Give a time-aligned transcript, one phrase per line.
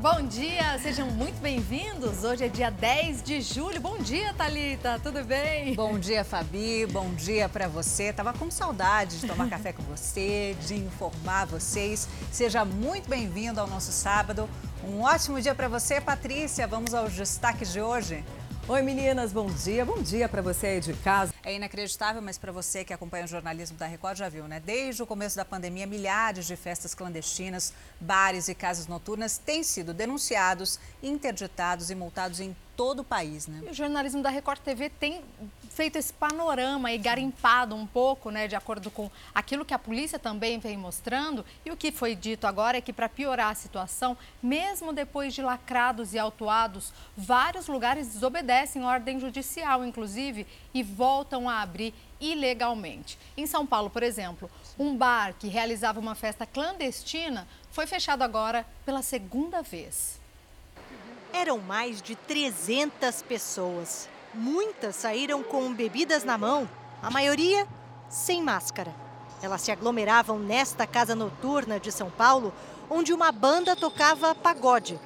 [0.00, 2.24] Bom dia, sejam muito bem-vindos.
[2.24, 3.78] Hoje é dia 10 de julho.
[3.82, 4.98] Bom dia, Talita.
[5.02, 5.74] Tudo bem?
[5.74, 6.86] Bom dia, Fabi.
[6.86, 8.10] Bom dia para você.
[8.10, 12.08] Tava com saudade de tomar café com você, de informar vocês.
[12.32, 14.48] Seja muito bem-vindo ao nosso sábado.
[14.82, 16.66] Um ótimo dia para você, Patrícia.
[16.66, 18.24] Vamos aos destaques de hoje.
[18.70, 19.84] Oi meninas, bom dia.
[19.84, 21.34] Bom dia para você aí de casa.
[21.42, 24.60] É inacreditável, mas para você que acompanha o jornalismo da Record já viu, né?
[24.60, 29.92] Desde o começo da pandemia, milhares de festas clandestinas, bares e casas noturnas têm sido
[29.92, 33.60] denunciados, interditados e multados em todo o país, né?
[33.66, 35.20] E o jornalismo da Record TV tem
[35.70, 40.18] feito esse panorama e garimpado um pouco, né, de acordo com aquilo que a polícia
[40.18, 41.44] também vem mostrando.
[41.64, 45.40] E o que foi dito agora é que, para piorar a situação, mesmo depois de
[45.40, 53.18] lacrados e autuados, vários lugares desobedecem ordem judicial, inclusive, e voltam a abrir ilegalmente.
[53.36, 58.66] Em São Paulo, por exemplo, um bar que realizava uma festa clandestina foi fechado agora
[58.84, 60.20] pela segunda vez.
[61.32, 64.08] Eram mais de 300 pessoas.
[64.32, 66.68] Muitas saíram com bebidas na mão,
[67.02, 67.66] a maioria
[68.08, 68.94] sem máscara.
[69.42, 72.52] Elas se aglomeravam nesta casa noturna de São Paulo,
[72.88, 75.00] onde uma banda tocava pagode.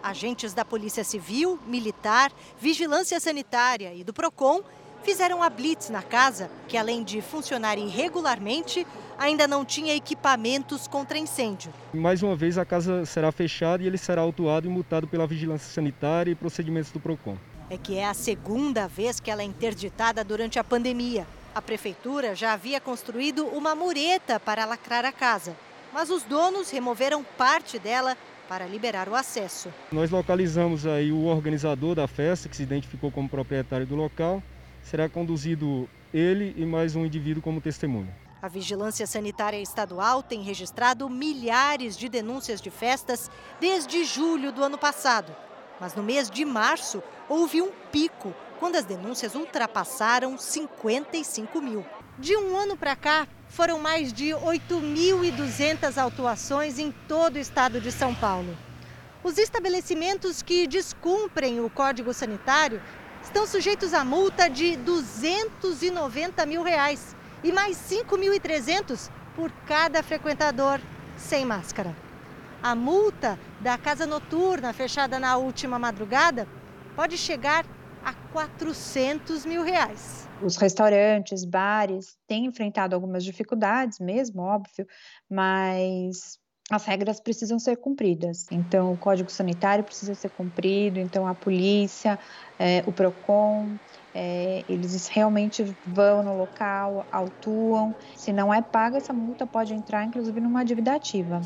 [0.00, 4.62] Agentes da Polícia Civil, Militar, Vigilância Sanitária e do Procon
[5.02, 8.86] fizeram a blitz na casa, que além de funcionar irregularmente,
[9.18, 11.72] ainda não tinha equipamentos contra incêndio.
[11.92, 15.68] Mais uma vez a casa será fechada e ele será autuado e multado pela Vigilância
[15.68, 17.36] Sanitária e procedimentos do Procon
[17.70, 21.26] é que é a segunda vez que ela é interditada durante a pandemia.
[21.54, 25.56] A prefeitura já havia construído uma mureta para lacrar a casa,
[25.92, 28.16] mas os donos removeram parte dela
[28.48, 29.68] para liberar o acesso.
[29.92, 34.42] Nós localizamos aí o organizador da festa, que se identificou como proprietário do local.
[34.82, 38.16] Será conduzido ele e mais um indivíduo como testemunha.
[38.40, 44.78] A Vigilância Sanitária Estadual tem registrado milhares de denúncias de festas desde julho do ano
[44.78, 45.34] passado.
[45.80, 51.84] Mas no mês de março, houve um pico, quando as denúncias ultrapassaram 55 mil.
[52.18, 57.92] De um ano para cá, foram mais de 8.200 autuações em todo o estado de
[57.92, 58.56] São Paulo.
[59.22, 62.82] Os estabelecimentos que descumprem o Código Sanitário
[63.22, 70.80] estão sujeitos a multa de 290 mil reais e mais 5.300 por cada frequentador
[71.16, 72.07] sem máscara.
[72.62, 76.46] A multa da casa noturna fechada na última madrugada
[76.96, 77.64] pode chegar
[78.04, 80.28] a 400 mil reais.
[80.42, 84.86] Os restaurantes, bares têm enfrentado algumas dificuldades, mesmo, óbvio,
[85.30, 86.38] mas
[86.70, 88.46] as regras precisam ser cumpridas.
[88.50, 92.18] Então, o Código Sanitário precisa ser cumprido, então a polícia,
[92.58, 93.76] é, o PROCON,
[94.14, 97.94] é, eles realmente vão no local, autuam.
[98.16, 101.40] Se não é paga, essa multa pode entrar, inclusive, numa dívida ativa.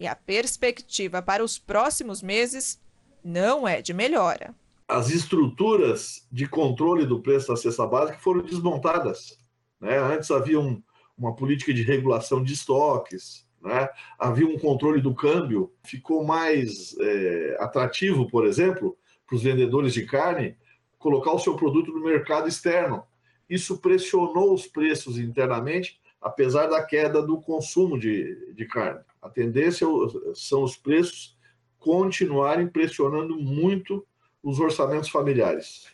[0.00, 2.80] e a perspectiva para os próximos meses
[3.22, 4.54] não é de melhora.
[4.88, 9.38] As estruturas de controle do preço da cesta básica foram desmontadas.
[9.78, 9.98] Né?
[9.98, 10.82] Antes havia um,
[11.16, 13.88] uma política de regulação de estoques, né?
[14.18, 20.06] havia um controle do câmbio, ficou mais é, atrativo, por exemplo, para os vendedores de
[20.06, 20.56] carne
[20.98, 23.04] colocar o seu produto no mercado externo.
[23.48, 29.00] Isso pressionou os preços internamente, apesar da queda do consumo de, de carne.
[29.22, 29.86] A tendência
[30.34, 31.36] são os preços
[31.78, 34.06] continuarem pressionando muito
[34.42, 35.86] os orçamentos familiares.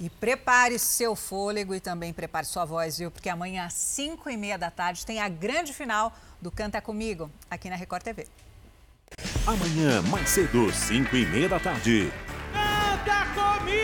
[0.00, 3.10] E prepare seu fôlego e também prepare sua voz, viu?
[3.10, 7.30] Porque amanhã às 5 e meia da tarde tem a grande final do Canta Comigo,
[7.50, 8.26] aqui na Record TV.
[9.46, 12.12] Amanhã, mais cedo, 5 e meia da tarde.
[12.52, 13.74] Canta Comigo!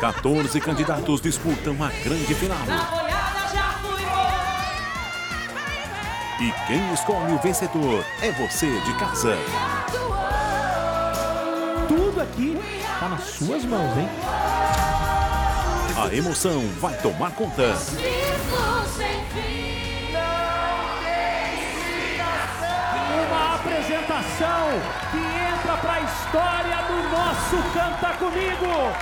[0.00, 3.09] 14 candidatos disputam a grande final.
[6.40, 9.36] E quem escolhe o vencedor é você de casa.
[11.86, 12.58] Tudo aqui
[12.98, 14.08] tá nas suas mãos, hein?
[16.02, 17.76] A emoção vai tomar conta.
[23.26, 28.94] Uma apresentação que entra para a história do nosso Canta Comigo.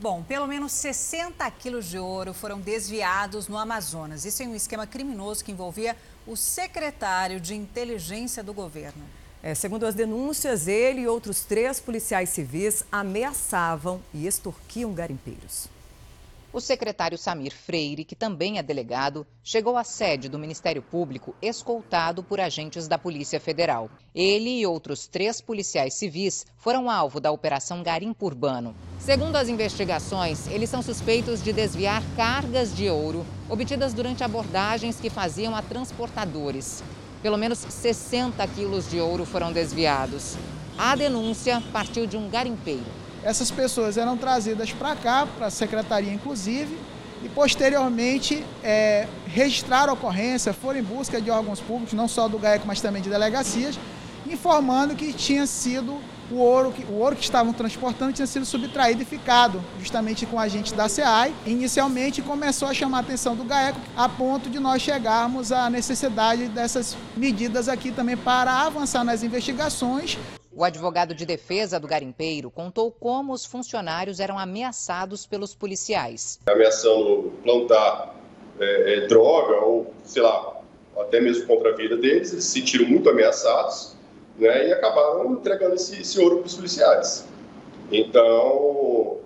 [0.00, 4.24] Bom, pelo menos 60 quilos de ouro foram desviados no Amazonas.
[4.24, 9.02] Isso em um esquema criminoso que envolvia o secretário de inteligência do governo.
[9.42, 15.68] É, segundo as denúncias, ele e outros três policiais civis ameaçavam e extorquiam garimpeiros.
[16.58, 22.20] O secretário Samir Freire, que também é delegado, chegou à sede do Ministério Público escoltado
[22.20, 23.88] por agentes da Polícia Federal.
[24.12, 28.74] Ele e outros três policiais civis foram alvo da Operação Garimpo Urbano.
[28.98, 35.08] Segundo as investigações, eles são suspeitos de desviar cargas de ouro obtidas durante abordagens que
[35.08, 36.82] faziam a transportadores.
[37.22, 40.36] Pelo menos 60 quilos de ouro foram desviados.
[40.76, 43.07] A denúncia partiu de um garimpeiro.
[43.22, 46.76] Essas pessoas eram trazidas para cá, para a secretaria inclusive,
[47.22, 52.38] e posteriormente é, registraram a ocorrência, foram em busca de órgãos públicos, não só do
[52.38, 53.78] GAECO, mas também de delegacias,
[54.26, 55.98] informando que tinha sido
[56.30, 60.38] o ouro, que, o ouro que estavam transportando tinha sido subtraído e ficado justamente com
[60.38, 61.34] agentes da SEAI.
[61.46, 66.46] Inicialmente começou a chamar a atenção do GAECO a ponto de nós chegarmos à necessidade
[66.48, 70.18] dessas medidas aqui também para avançar nas investigações
[70.58, 76.40] o advogado de defesa do garimpeiro contou como os funcionários eram ameaçados pelos policiais.
[76.48, 78.16] Ameaçando plantar
[78.58, 80.60] é, é, droga ou, sei lá,
[80.98, 83.94] até mesmo contra a vida deles, eles se sentiram muito ameaçados
[84.36, 87.28] né, e acabaram entregando esse, esse ouro para os policiais.
[87.92, 89.18] Então,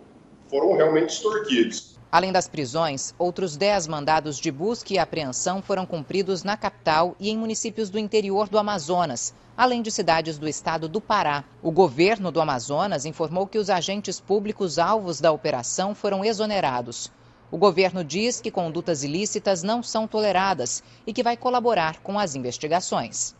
[0.50, 1.91] foram realmente extorquidos.
[2.12, 7.30] Além das prisões, outros 10 mandados de busca e apreensão foram cumpridos na capital e
[7.30, 11.42] em municípios do interior do Amazonas, além de cidades do estado do Pará.
[11.62, 17.10] O governo do Amazonas informou que os agentes públicos alvos da operação foram exonerados.
[17.50, 22.34] O governo diz que condutas ilícitas não são toleradas e que vai colaborar com as
[22.34, 23.34] investigações.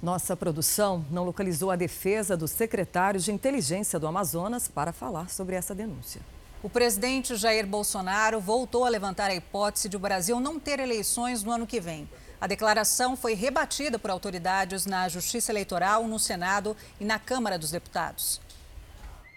[0.00, 5.56] Nossa produção não localizou a defesa dos secretários de inteligência do Amazonas para falar sobre
[5.56, 6.20] essa denúncia.
[6.64, 11.44] O presidente Jair Bolsonaro voltou a levantar a hipótese de o Brasil não ter eleições
[11.44, 12.08] no ano que vem.
[12.40, 17.70] A declaração foi rebatida por autoridades na Justiça Eleitoral, no Senado e na Câmara dos
[17.70, 18.40] Deputados.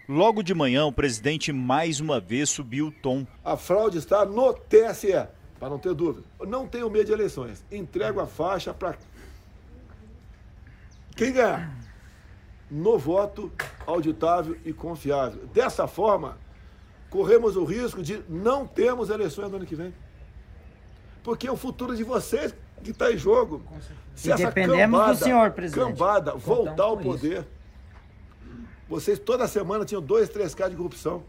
[0.07, 3.27] Logo de manhã, o presidente mais uma vez subiu o tom.
[3.43, 5.27] A fraude está no TSE,
[5.59, 6.25] para não ter dúvida.
[6.47, 7.61] Não tenho medo de eleições.
[7.69, 8.95] Entrego a faixa para
[11.13, 11.75] quem ganhar.
[12.71, 13.51] No voto
[13.85, 15.45] auditável e confiável.
[15.47, 16.37] Dessa forma,
[17.09, 19.93] corremos o risco de não termos eleições no ano que vem.
[21.23, 22.53] Porque é o futuro de vocês
[22.83, 23.61] que está em jogo.
[24.15, 25.85] Se e essa cambada, do senhor, presidente.
[25.85, 27.47] cambada voltar ao poder, isso.
[28.87, 31.23] vocês toda semana tinham dois, três casos de corrupção.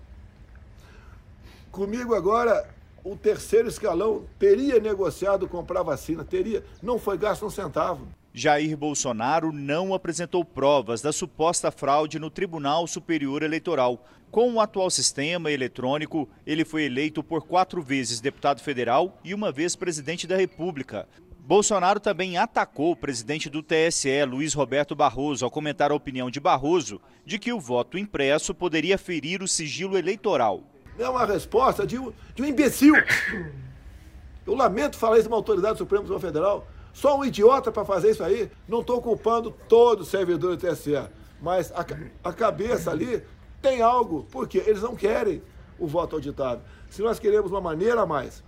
[1.71, 2.69] Comigo agora,
[3.05, 8.07] o terceiro escalão teria negociado comprar vacina, teria, não foi gasto um centavo.
[8.39, 14.07] Jair Bolsonaro não apresentou provas da suposta fraude no Tribunal Superior Eleitoral.
[14.31, 19.51] Com o atual sistema eletrônico, ele foi eleito por quatro vezes deputado federal e uma
[19.51, 21.09] vez presidente da República.
[21.41, 26.39] Bolsonaro também atacou o presidente do TSE, Luiz Roberto Barroso, ao comentar a opinião de
[26.39, 30.63] Barroso de que o voto impresso poderia ferir o sigilo eleitoral.
[30.97, 32.95] É uma resposta de um, de um imbecil.
[34.47, 36.65] Eu lamento falar isso de uma autoridade do Federal.
[36.93, 38.51] Só um idiota para fazer isso aí.
[38.69, 41.09] Não estou culpando todo o servidor do TSE.
[41.41, 41.85] Mas a,
[42.25, 43.23] a cabeça ali
[43.63, 44.27] tem algo.
[44.31, 45.43] Porque eles não querem
[45.79, 46.63] o voto auditável.
[46.91, 48.43] Se nós queremos uma maneira a mais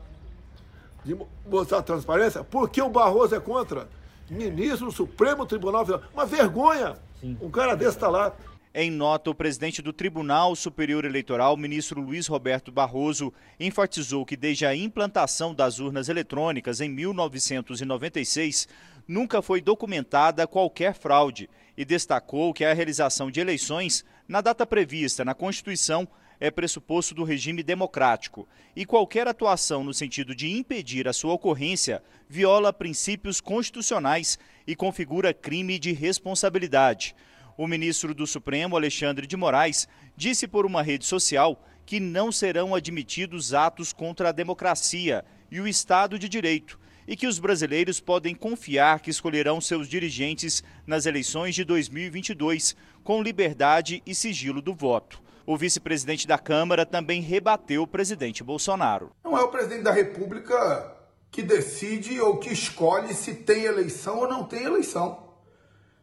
[1.05, 1.17] de
[1.47, 3.89] mostrar transparência, porque o Barroso é contra.
[4.29, 6.07] Ministro do Supremo Tribunal Federal.
[6.13, 6.97] Uma vergonha!
[7.41, 8.33] Um cara desse está lá.
[8.73, 14.65] Em nota, o presidente do Tribunal Superior Eleitoral, ministro Luiz Roberto Barroso, enfatizou que desde
[14.65, 18.69] a implantação das urnas eletrônicas em 1996,
[19.09, 25.25] nunca foi documentada qualquer fraude e destacou que a realização de eleições na data prevista
[25.25, 26.07] na Constituição
[26.39, 32.01] é pressuposto do regime democrático e qualquer atuação no sentido de impedir a sua ocorrência
[32.29, 37.17] viola princípios constitucionais e configura crime de responsabilidade.
[37.61, 39.87] O ministro do Supremo, Alexandre de Moraes,
[40.17, 45.69] disse por uma rede social que não serão admitidos atos contra a democracia e o
[45.69, 51.55] Estado de Direito e que os brasileiros podem confiar que escolherão seus dirigentes nas eleições
[51.55, 52.75] de 2022
[53.05, 55.23] com liberdade e sigilo do voto.
[55.45, 59.11] O vice-presidente da Câmara também rebateu o presidente Bolsonaro.
[59.23, 60.97] Não é o presidente da República
[61.31, 65.30] que decide ou que escolhe se tem eleição ou não tem eleição.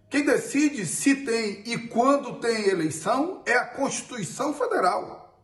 [0.10, 5.38] Quem decide se tem e quando tem eleição é a Constituição Federal.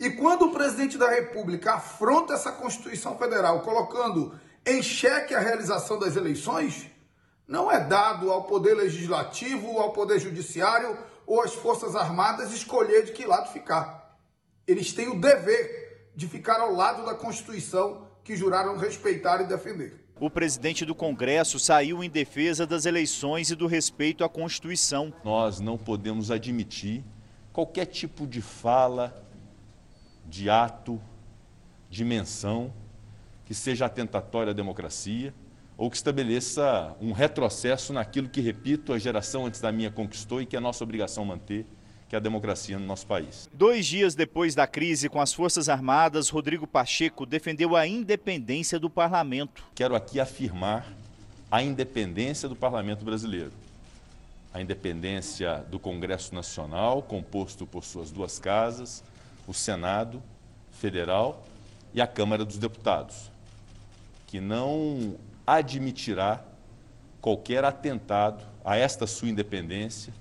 [0.00, 5.98] E quando o presidente da República afronta essa Constituição Federal, colocando em xeque a realização
[5.98, 6.90] das eleições,
[7.46, 13.12] não é dado ao Poder Legislativo, ao Poder Judiciário ou às Forças Armadas escolher de
[13.12, 14.18] que lado ficar.
[14.66, 20.03] Eles têm o dever de ficar ao lado da Constituição que juraram respeitar e defender.
[20.20, 25.12] O presidente do Congresso saiu em defesa das eleições e do respeito à Constituição.
[25.24, 27.02] Nós não podemos admitir
[27.52, 29.12] qualquer tipo de fala,
[30.24, 31.00] de ato,
[31.90, 32.72] de menção
[33.44, 35.34] que seja atentatória à democracia
[35.76, 40.46] ou que estabeleça um retrocesso naquilo que, repito, a geração antes da minha conquistou e
[40.46, 41.66] que é nossa obrigação manter,
[42.08, 43.48] que é a democracia no nosso país.
[43.52, 48.90] Dois dias depois da crise com as Forças Armadas, Rodrigo Pacheco defendeu a independência do
[48.90, 49.64] parlamento.
[49.74, 50.86] Quero aqui afirmar
[51.50, 53.52] a independência do parlamento brasileiro.
[54.52, 59.02] A independência do Congresso Nacional, composto por suas duas casas,
[59.46, 60.22] o Senado
[60.72, 61.44] Federal
[61.92, 63.30] e a Câmara dos Deputados,
[64.26, 66.44] que não admitirá
[67.20, 70.12] qualquer atentado a esta sua independência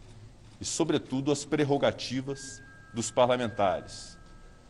[0.63, 4.17] e, sobretudo, as prerrogativas dos parlamentares,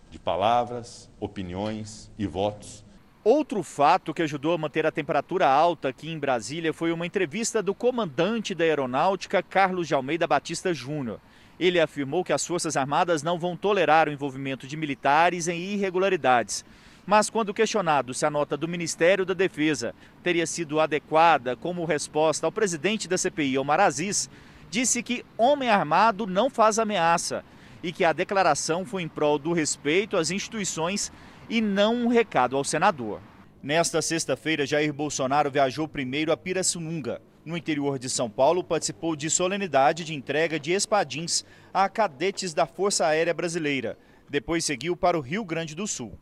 [0.10, 2.84] de palavras, opiniões e votos.
[3.24, 7.62] Outro fato que ajudou a manter a temperatura alta aqui em Brasília foi uma entrevista
[7.62, 11.20] do comandante da Aeronáutica, Carlos de Almeida Batista Júnior.
[11.60, 16.66] Ele afirmou que as Forças Armadas não vão tolerar o envolvimento de militares em irregularidades.
[17.06, 22.48] Mas, quando questionado se a nota do Ministério da Defesa teria sido adequada como resposta
[22.48, 24.28] ao presidente da CPI, Omar Aziz,
[24.74, 27.46] disse que homem armado não faz ameaça
[27.84, 31.12] e que a declaração foi em prol do respeito às instituições
[31.48, 33.22] e não um recado ao senador.
[33.62, 37.22] Nesta sexta-feira, Jair Bolsonaro viajou primeiro a Pirassununga.
[37.46, 42.66] No interior de São Paulo, participou de solenidade de entrega de espadins a cadetes da
[42.66, 43.96] Força Aérea Brasileira.
[44.28, 46.18] Depois seguiu para o Rio Grande do Sul.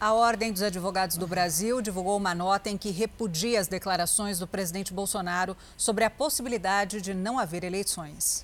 [0.00, 4.46] A Ordem dos Advogados do Brasil divulgou uma nota em que repudia as declarações do
[4.46, 8.42] presidente Bolsonaro sobre a possibilidade de não haver eleições.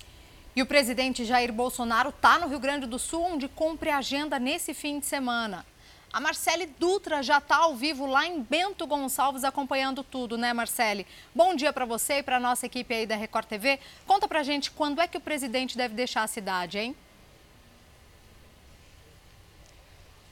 [0.55, 4.39] E o presidente Jair Bolsonaro está no Rio Grande do Sul, onde cumpre a agenda
[4.39, 5.65] nesse fim de semana.
[6.11, 11.05] A Marcele Dutra já está ao vivo lá em Bento Gonçalves acompanhando tudo, né, Marcele?
[11.35, 13.79] Bom dia para você e para a nossa equipe aí da Record TV.
[14.07, 16.95] Conta para gente quando é que o presidente deve deixar a cidade, hein?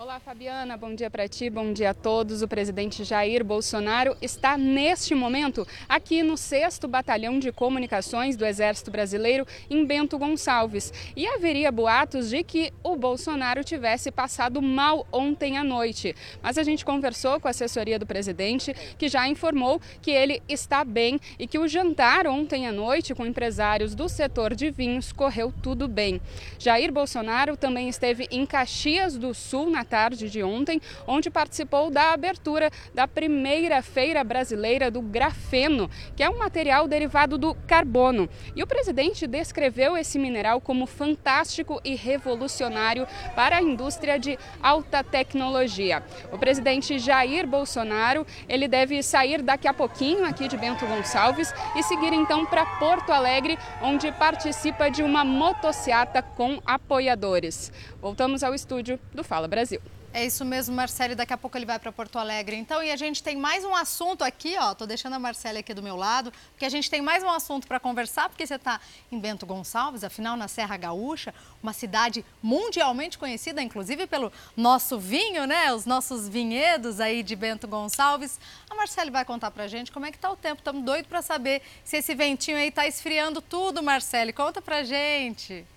[0.01, 0.77] Olá, Fabiana.
[0.77, 2.41] Bom dia para ti, bom dia a todos.
[2.41, 8.89] O presidente Jair Bolsonaro está neste momento aqui no 6 Batalhão de Comunicações do Exército
[8.89, 10.94] Brasileiro em Bento Gonçalves.
[11.18, 16.15] E haveria boatos de que o Bolsonaro tivesse passado mal ontem à noite.
[16.41, 20.86] Mas a gente conversou com a assessoria do presidente, que já informou que ele está
[20.86, 25.53] bem e que o jantar ontem à noite com empresários do setor de vinhos correu
[25.62, 26.22] tudo bem.
[26.58, 32.13] Jair Bolsonaro também esteve em Caxias do Sul na tarde de ontem, onde participou da
[32.13, 38.29] abertura da primeira Feira Brasileira do Grafeno, que é um material derivado do carbono.
[38.55, 45.03] E o presidente descreveu esse mineral como fantástico e revolucionário para a indústria de alta
[45.03, 46.03] tecnologia.
[46.31, 51.81] O presidente Jair Bolsonaro, ele deve sair daqui a pouquinho aqui de Bento Gonçalves e
[51.84, 57.72] seguir então para Porto Alegre, onde participa de uma motociata com apoiadores.
[58.01, 59.82] Voltamos ao estúdio do Fala Brasil.
[60.12, 61.13] É isso mesmo, Marcele.
[61.13, 62.56] Daqui a pouco ele vai para Porto Alegre.
[62.56, 64.74] Então, e a gente tem mais um assunto aqui, ó.
[64.74, 67.68] Tô deixando a Marcele aqui do meu lado, porque a gente tem mais um assunto
[67.68, 73.20] para conversar, porque você está em Bento Gonçalves, afinal, na Serra Gaúcha, uma cidade mundialmente
[73.20, 75.72] conhecida, inclusive pelo nosso vinho, né?
[75.74, 78.39] Os nossos vinhedos aí de Bento Gonçalves.
[78.68, 80.60] A Marcele vai contar para a gente como é que tá o tempo.
[80.60, 84.34] Estamos doidos para saber se esse ventinho aí está esfriando tudo, Marcele.
[84.34, 85.68] Conta para gente.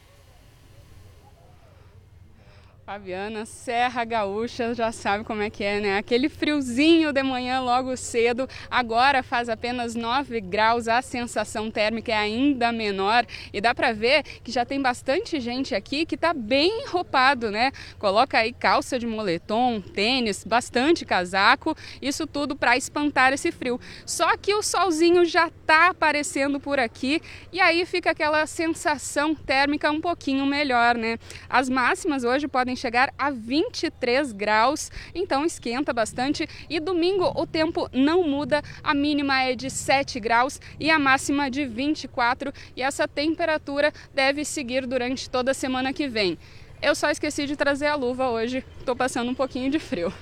[2.85, 5.99] Fabiana, Serra Gaúcha, já sabe como é que é, né?
[5.99, 12.17] Aquele friozinho de manhã logo cedo, agora faz apenas 9 graus, a sensação térmica é
[12.17, 16.83] ainda menor e dá para ver que já tem bastante gente aqui que tá bem
[16.83, 17.71] enrupado, né?
[18.01, 23.81] Coloca aí calça de moletom, tênis, bastante casaco, isso tudo para espantar esse frio.
[24.05, 27.23] Só que o solzinho já tá aparecendo por aqui
[27.53, 31.17] e aí fica aquela sensação térmica um pouquinho melhor, né?
[31.49, 36.49] As máximas hoje podem chegar a 23 graus, então esquenta bastante.
[36.69, 41.49] E domingo o tempo não muda, a mínima é de 7 graus e a máxima
[41.49, 46.37] de 24, e essa temperatura deve seguir durante toda a semana que vem.
[46.81, 50.13] Eu só esqueci de trazer a luva hoje, estou passando um pouquinho de frio.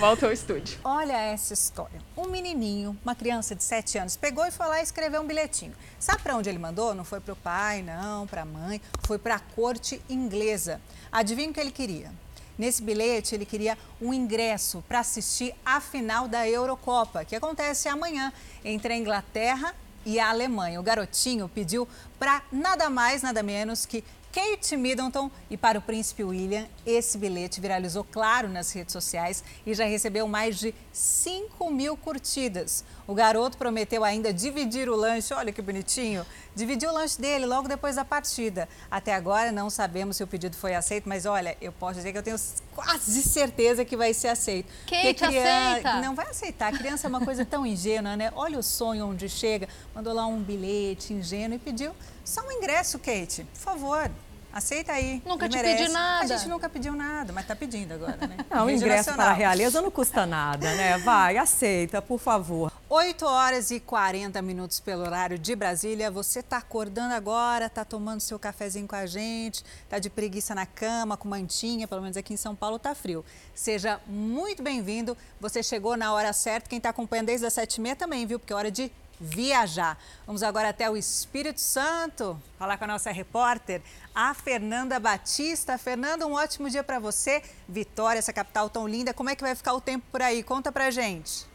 [0.00, 0.78] Volta ao estúdio.
[0.84, 2.00] Olha essa história.
[2.16, 5.72] Um menininho, uma criança de 7 anos, pegou e foi lá escrever um bilhetinho.
[5.98, 6.94] Sabe para onde ele mandou?
[6.94, 10.80] Não foi para o pai, não, para a mãe, foi para a corte inglesa.
[11.10, 12.12] Adivinha o que ele queria?
[12.58, 18.32] Nesse bilhete, ele queria um ingresso para assistir a final da Eurocopa, que acontece amanhã
[18.64, 19.74] entre a Inglaterra
[20.04, 20.80] e a Alemanha.
[20.80, 21.86] O garotinho pediu
[22.18, 26.66] para nada mais, nada menos que Kate Middleton e para o príncipe William.
[26.84, 32.84] Esse bilhete viralizou claro nas redes sociais e já recebeu mais de 5 mil curtidas.
[33.06, 37.68] O garoto prometeu ainda dividir o lanche, olha que bonitinho, dividir o lanche dele logo
[37.68, 38.68] depois da partida.
[38.90, 42.18] Até agora não sabemos se o pedido foi aceito, mas olha, eu posso dizer que
[42.18, 42.36] eu tenho
[42.74, 44.68] quase certeza que vai ser aceito.
[44.86, 45.70] Kate, criança...
[45.70, 46.00] aceita!
[46.00, 48.30] Não vai aceitar, a criança é uma coisa tão ingênua, né?
[48.36, 51.94] Olha o sonho onde chega, mandou lá um bilhete ingênuo e pediu
[52.28, 54.10] só um ingresso, Kate, por favor.
[54.52, 55.22] Aceita aí.
[55.26, 55.82] Nunca te merece.
[55.82, 56.24] pedi nada.
[56.24, 58.38] A gente nunca pediu nada, mas tá pedindo agora, né?
[58.50, 59.26] Não, o ingresso nacional.
[59.26, 60.98] para a realeza não custa nada, né?
[60.98, 62.72] Vai, aceita, por favor.
[62.88, 66.10] 8 horas e 40 minutos pelo horário de Brasília.
[66.10, 70.64] Você tá acordando agora, tá tomando seu cafezinho com a gente, tá de preguiça na
[70.64, 73.24] cama, com mantinha, pelo menos aqui em São Paulo tá frio.
[73.54, 75.16] Seja muito bem-vindo.
[75.40, 76.68] Você chegou na hora certa.
[76.68, 78.38] Quem tá acompanhando desde as 7h30 também, viu?
[78.38, 78.90] Porque é hora de
[79.20, 79.98] viajar.
[80.26, 83.82] Vamos agora até o Espírito Santo, falar com a nossa repórter,
[84.14, 85.78] a Fernanda Batista.
[85.78, 87.42] Fernanda, um ótimo dia para você.
[87.68, 89.14] Vitória, essa capital tão linda.
[89.14, 90.42] Como é que vai ficar o tempo por aí?
[90.42, 91.46] Conta pra gente.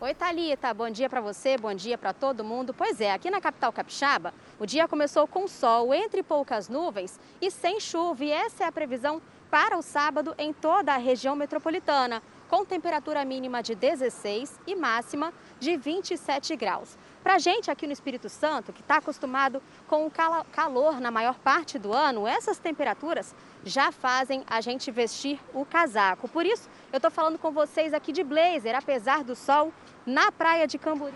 [0.00, 0.72] Oi, Thalita.
[0.72, 2.72] Bom dia para você, bom dia para todo mundo.
[2.72, 7.50] Pois é, aqui na capital capixaba, o dia começou com sol entre poucas nuvens e
[7.50, 8.24] sem chuva.
[8.24, 13.24] E essa é a previsão para o sábado em toda a região metropolitana com temperatura
[13.24, 16.96] mínima de 16 e máxima de 27 graus.
[17.22, 20.10] Para gente aqui no Espírito Santo, que está acostumado com o
[20.52, 23.34] calor na maior parte do ano, essas temperaturas
[23.64, 26.28] já fazem a gente vestir o casaco.
[26.28, 29.72] Por isso, eu estou falando com vocês aqui de blazer, apesar do sol,
[30.06, 31.14] na praia de Camburi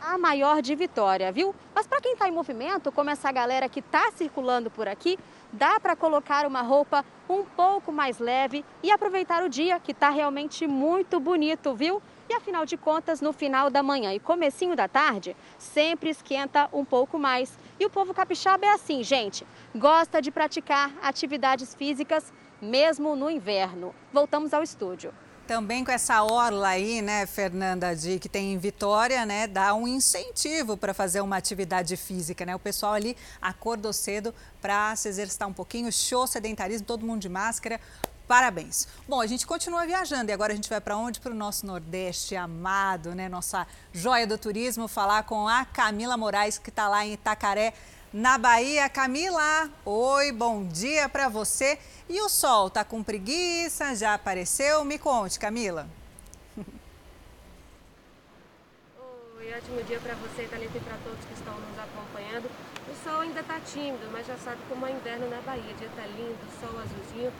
[0.00, 1.54] a maior de Vitória, viu?
[1.74, 5.18] Mas para quem está em movimento, como essa galera que está circulando por aqui,
[5.52, 10.10] dá para colocar uma roupa um pouco mais leve e aproveitar o dia que está
[10.10, 12.02] realmente muito bonito, viu?
[12.28, 16.84] E afinal de contas, no final da manhã e comecinho da tarde, sempre esquenta um
[16.84, 17.58] pouco mais.
[17.78, 22.32] E o povo capixaba é assim, gente, gosta de praticar atividades físicas
[22.62, 23.94] mesmo no inverno.
[24.12, 25.12] Voltamos ao estúdio.
[25.50, 29.88] Também com essa orla aí, né, Fernanda, de que tem em Vitória, né, dá um
[29.88, 32.54] incentivo para fazer uma atividade física, né?
[32.54, 34.32] O pessoal ali acordou cedo
[34.62, 37.80] para se exercitar um pouquinho, show sedentarismo, todo mundo de máscara.
[38.28, 38.86] Parabéns.
[39.08, 41.18] Bom, a gente continua viajando e agora a gente vai para onde?
[41.18, 43.28] Para o nosso Nordeste amado, né?
[43.28, 47.74] Nossa joia do turismo, falar com a Camila Moraes, que está lá em Itacaré,
[48.12, 48.88] na Bahia.
[48.88, 51.78] Camila, oi, bom dia para você.
[52.08, 53.94] E o sol tá com preguiça?
[53.94, 54.84] Já apareceu?
[54.84, 55.86] Me conte, Camila.
[59.38, 62.50] Oi, ótimo dia para você, Thalita, e para todos que estão nos acompanhando.
[62.88, 65.74] O sol ainda está tímido, mas já sabe como é inverno na Bahia.
[65.74, 67.32] Dia está lindo, sol azulzinho,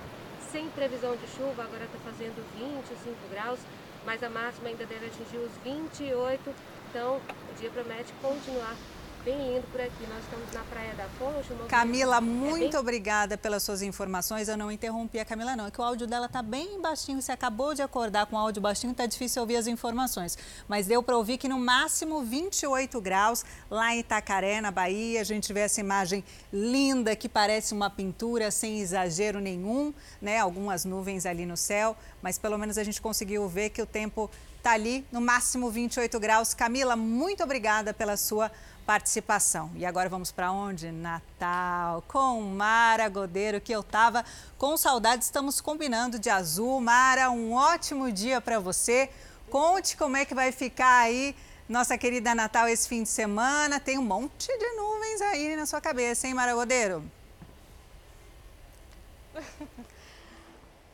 [0.52, 3.59] sem previsão de chuva, agora está fazendo 25 graus,
[4.06, 6.54] mas a máxima ainda deve atingir os 28.
[6.90, 8.76] Então, o dia promete continuar
[9.24, 10.06] bem lindo por aqui.
[10.09, 11.48] Nós estamos na Praia da Fonte.
[11.68, 12.80] Camila, é muito bem...
[12.80, 14.48] obrigada pelas suas informações.
[14.48, 15.66] Eu não interrompi a Camila, não.
[15.66, 17.20] É que o áudio dela está bem baixinho.
[17.20, 20.38] Você acabou de acordar com o áudio baixinho, está difícil ouvir as informações.
[20.66, 25.20] Mas deu para ouvir que no máximo 28 graus lá em Itacaré, na Bahia.
[25.20, 30.38] A gente vê essa imagem linda que parece uma pintura sem exagero nenhum, né?
[30.38, 34.30] Algumas nuvens ali no céu, mas pelo menos a gente conseguiu ver que o tempo
[34.61, 36.54] está ali no máximo 28 graus.
[36.54, 38.50] Camila, muito obrigada pela sua
[38.90, 39.70] participação.
[39.76, 40.90] E agora vamos para onde?
[40.90, 44.24] Natal, com Mara Godeiro, que eu estava
[44.59, 45.22] com saudade.
[45.22, 46.81] Estamos combinando de azul.
[46.81, 49.09] Mara, um ótimo dia para você.
[49.48, 51.37] Conte como é que vai ficar aí
[51.68, 53.79] nossa querida Natal esse fim de semana.
[53.79, 57.05] Tem um monte de nuvens aí na sua cabeça, hein, Maragodeiro?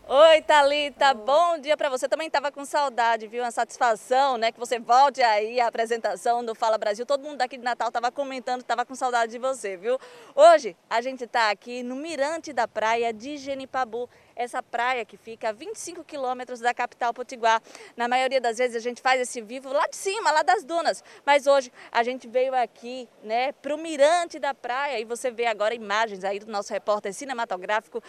[0.08, 2.08] Oi, Thalita, bom dia para você.
[2.08, 3.42] Também estava com saudade, viu?
[3.42, 4.52] Uma satisfação, né?
[4.52, 7.04] Que você volte aí à apresentação do Fala Brasil.
[7.04, 9.98] Todo mundo daqui de Natal estava comentando, estava com saudade de você, viu?
[10.32, 15.48] Hoje a gente está aqui no Mirante da Praia de Genipabu essa praia que fica
[15.48, 17.62] a 25 quilômetros da capital potiguar.
[17.96, 21.02] Na maioria das vezes a gente faz esse vivo lá de cima, lá das dunas,
[21.24, 25.46] mas hoje a gente veio aqui, né, para o mirante da praia e você vê
[25.46, 28.02] agora imagens aí do nosso repórter cinematográfico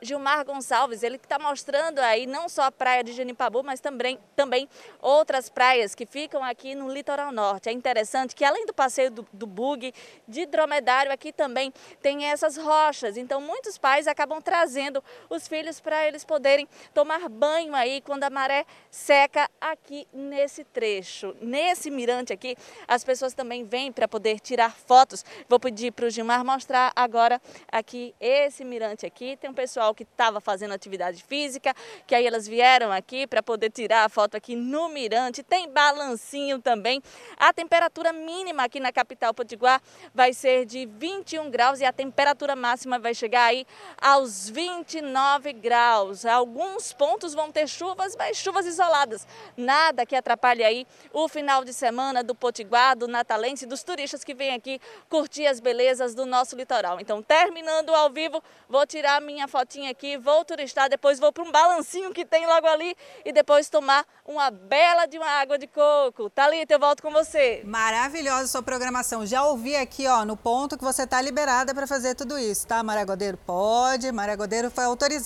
[0.00, 4.18] Gilmar Gonçalves, ele que está mostrando aí não só a praia de Genipabu, mas também,
[4.36, 4.68] também
[5.02, 7.68] outras praias que ficam aqui no litoral norte.
[7.68, 9.92] É interessante que além do passeio do, do bug,
[10.28, 15.80] de dromedário, aqui também tem essas rochas, então muitos pais acabam trazendo os os filhos
[15.80, 21.34] para eles poderem tomar banho aí quando a maré seca aqui nesse trecho.
[21.40, 22.54] Nesse mirante aqui,
[22.86, 25.24] as pessoas também vêm para poder tirar fotos.
[25.48, 27.40] Vou pedir para o Gilmar mostrar agora
[27.72, 29.36] aqui esse mirante aqui.
[29.38, 31.74] Tem um pessoal que estava fazendo atividade física,
[32.06, 35.42] que aí elas vieram aqui para poder tirar a foto aqui no mirante.
[35.42, 37.02] Tem balancinho também.
[37.38, 39.80] A temperatura mínima aqui na capital potiguar
[40.14, 43.66] vai ser de 21 graus e a temperatura máxima vai chegar aí
[44.02, 46.24] aos 29 19 graus.
[46.24, 49.26] Alguns pontos vão ter chuvas, mas chuvas isoladas.
[49.56, 54.34] Nada que atrapalhe aí o final de semana do Potiguar, do Natalense, dos turistas que
[54.34, 56.98] vêm aqui curtir as belezas do nosso litoral.
[57.00, 61.52] Então, terminando ao vivo, vou tirar minha fotinha aqui, vou turistar, depois vou para um
[61.52, 66.28] balancinho que tem logo ali e depois tomar uma bela de uma água de coco.
[66.30, 67.62] Thalita, eu volto com você.
[67.64, 69.24] Maravilhosa sua programação.
[69.24, 72.82] Já ouvi aqui, ó, no ponto que você está liberada para fazer tudo isso, tá,
[72.82, 73.36] Maragodeiro?
[73.36, 75.19] Pode, Maragodeiro foi autorizado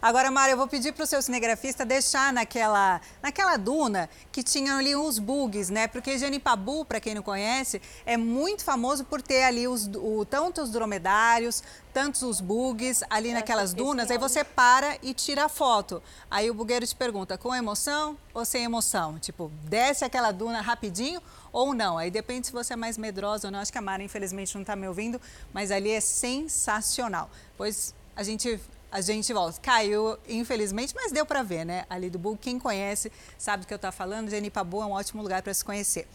[0.00, 4.76] Agora, Mário, eu vou pedir para o seu cinegrafista deixar naquela, naquela duna que tinha
[4.76, 5.86] ali uns bugs, né?
[5.86, 10.62] Porque Genipabu, para quem não conhece, é muito famoso por ter ali os, o, tanto
[10.62, 14.10] os dromedários, tantos os bugs ali naquelas dunas.
[14.10, 16.02] Aí você para e tira a foto.
[16.30, 19.18] Aí o bugueiro te pergunta, com emoção ou sem emoção?
[19.18, 21.20] Tipo, desce aquela duna rapidinho
[21.52, 21.98] ou não.
[21.98, 23.58] Aí depende se você é mais medrosa ou não.
[23.58, 25.20] Acho que a Mara, infelizmente, não está me ouvindo,
[25.52, 27.30] mas ali é sensacional.
[27.56, 29.60] Pois a gente a gente volta.
[29.60, 31.84] Caiu, infelizmente, mas deu para ver, né?
[31.88, 34.30] Ali do Bug, quem conhece sabe do que eu estou falando.
[34.30, 36.08] Genipabu é um ótimo lugar para se conhecer.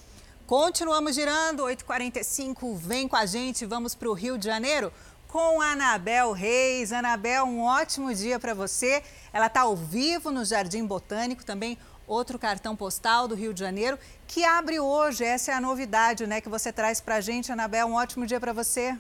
[0.46, 4.92] Continuamos girando, 8h45, vem com a gente, vamos para o Rio de Janeiro
[5.34, 6.92] com a Anabel Reis.
[6.92, 9.02] Anabel, um ótimo dia para você.
[9.32, 13.98] Ela está ao vivo no Jardim Botânico, também outro cartão postal do Rio de Janeiro,
[14.28, 15.24] que abre hoje.
[15.24, 17.88] Essa é a novidade né, que você traz para a gente, Anabel.
[17.88, 18.96] Um ótimo dia para você.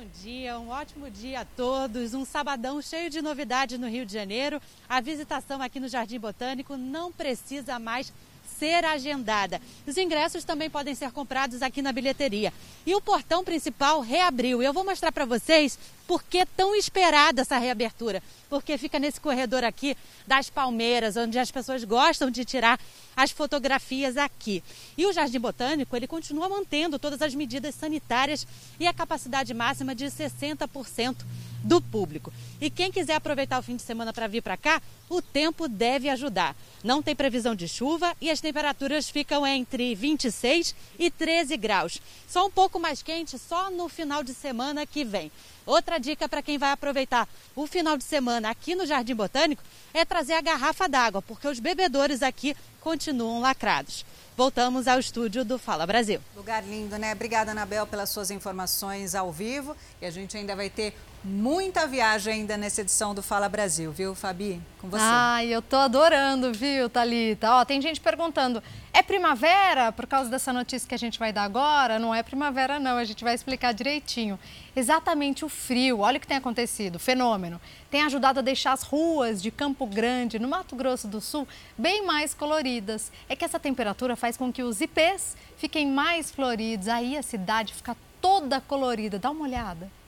[0.00, 2.14] Bom dia, um ótimo dia a todos.
[2.14, 4.58] Um sabadão cheio de novidades no Rio de Janeiro.
[4.88, 8.10] A visitação aqui no Jardim Botânico não precisa mais
[8.58, 9.60] ser agendada.
[9.86, 12.50] Os ingressos também podem ser comprados aqui na bilheteria.
[12.86, 14.62] E o portão principal reabriu.
[14.62, 15.78] Eu vou mostrar para vocês
[16.10, 18.20] por que tão esperada essa reabertura.
[18.48, 19.96] Porque fica nesse corredor aqui
[20.26, 22.80] das palmeiras, onde as pessoas gostam de tirar
[23.16, 24.60] as fotografias aqui.
[24.98, 28.44] E o Jardim Botânico, ele continua mantendo todas as medidas sanitárias
[28.80, 31.14] e a capacidade máxima de 60%
[31.62, 32.32] do público.
[32.60, 36.08] E quem quiser aproveitar o fim de semana para vir para cá, o tempo deve
[36.08, 36.56] ajudar.
[36.82, 42.00] Não tem previsão de chuva e as temperaturas ficam entre 26 e 13 graus.
[42.26, 45.30] Só um pouco mais quente só no final de semana que vem.
[45.70, 49.62] Outra dica para quem vai aproveitar o final de semana aqui no Jardim Botânico
[49.94, 54.04] é trazer a garrafa d'água, porque os bebedores aqui continuam lacrados.
[54.36, 56.20] Voltamos ao estúdio do Fala Brasil.
[56.34, 57.12] Lugar lindo, né?
[57.12, 59.76] Obrigada, Anabel, pelas suas informações ao vivo.
[60.02, 64.14] E a gente ainda vai ter muita viagem ainda nessa edição do Fala Brasil, viu,
[64.14, 64.60] Fabi?
[64.80, 65.02] Com você.
[65.02, 67.50] Ai, eu tô adorando, viu, Thalita?
[67.52, 71.42] Ó, tem gente perguntando, é primavera por causa dessa notícia que a gente vai dar
[71.42, 71.98] agora?
[71.98, 74.38] Não é primavera, não, a gente vai explicar direitinho.
[74.74, 77.60] Exatamente o frio, olha o que tem acontecido, fenômeno.
[77.90, 82.04] Tem ajudado a deixar as ruas de Campo Grande, no Mato Grosso do Sul, bem
[82.06, 83.12] mais coloridas.
[83.28, 87.74] É que essa temperatura faz com que os ipês fiquem mais floridos, aí a cidade
[87.74, 89.18] fica toda colorida.
[89.18, 89.99] Dá uma olhada.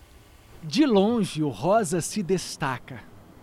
[0.64, 3.00] De longe, o rosa se destaca.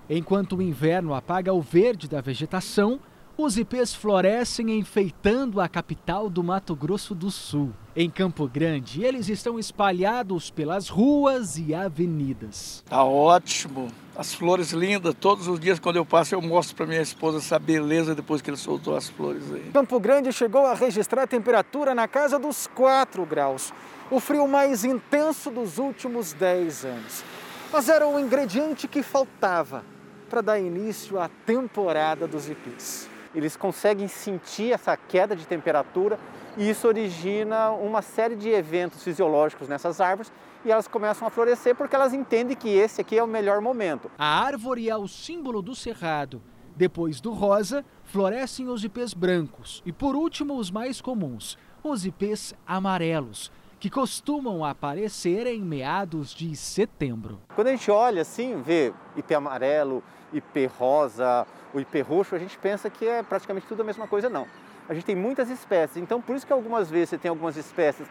[0.09, 2.97] Enquanto o inverno apaga o verde da vegetação,
[3.37, 7.71] os ipês florescem enfeitando a capital do Mato Grosso do Sul.
[7.93, 12.83] Em Campo Grande, eles estão espalhados pelas ruas e avenidas.
[12.87, 13.89] Tá ótimo.
[14.15, 17.59] As flores lindas, todos os dias quando eu passo eu mostro para minha esposa essa
[17.59, 19.69] beleza depois que ele soltou as flores aí.
[19.73, 23.73] Campo Grande chegou a registrar temperatura na casa dos 4 graus
[24.11, 27.23] o frio mais intenso dos últimos 10 anos.
[27.71, 29.83] Mas era o ingrediente que faltava
[30.29, 33.07] para dar início à temporada dos ipis.
[33.35, 36.19] eles conseguem sentir essa queda de temperatura
[36.57, 40.31] e isso origina uma série de eventos fisiológicos nessas árvores
[40.65, 44.09] e elas começam a florescer porque elas entendem que esse aqui é o melhor momento.
[44.17, 46.41] A árvore é o símbolo do cerrado.
[46.75, 52.53] Depois do rosa, florescem os ipês brancos e, por último, os mais comuns, os ipês
[52.65, 57.39] amarelos, que costumam aparecer em meados de setembro.
[57.55, 62.57] Quando a gente olha assim, vê ipê amarelo, ipê rosa, o ipê roxo, a gente
[62.57, 64.45] pensa que é praticamente tudo a mesma coisa, não.
[64.89, 68.07] A gente tem muitas espécies, então por isso que algumas vezes você tem algumas espécies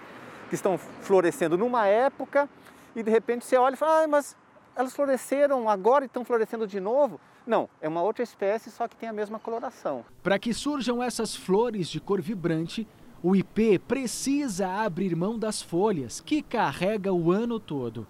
[0.49, 2.49] que estão florescendo numa época
[2.97, 4.35] e de repente você olha e fala, ah, mas
[4.75, 7.21] elas floresceram agora e estão florescendo de novo.
[7.47, 10.05] Não, é uma outra espécie, só que tem a mesma coloração.
[10.23, 12.87] Para que surjam essas flores de cor vibrante,
[13.23, 18.07] o IP precisa abrir mão das folhas, que carrega o ano todo.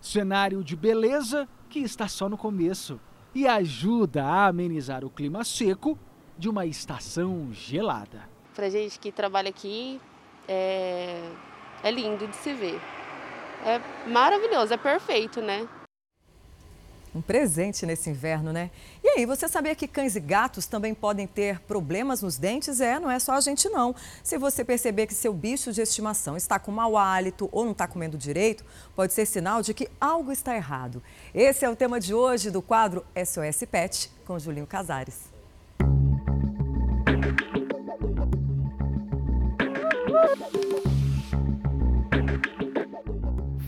[0.00, 3.00] Cenário de beleza que está só no começo
[3.34, 5.98] e ajuda a amenizar o clima seco
[6.38, 8.28] de uma estação gelada.
[8.54, 10.00] Para gente que trabalha aqui,
[10.46, 11.30] é,
[11.82, 12.80] é lindo de se ver.
[13.64, 15.66] É maravilhoso, é perfeito, né?
[17.14, 18.70] Um presente nesse inverno, né?
[19.04, 22.80] E aí, você sabia que cães e gatos também podem ter problemas nos dentes?
[22.80, 23.94] É, não é só a gente não.
[24.22, 27.86] Se você perceber que seu bicho de estimação está com mau hálito ou não está
[27.86, 28.64] comendo direito,
[28.96, 31.02] pode ser sinal de que algo está errado.
[31.34, 35.32] Esse é o tema de hoje do quadro SOS Pet com Julinho Casares.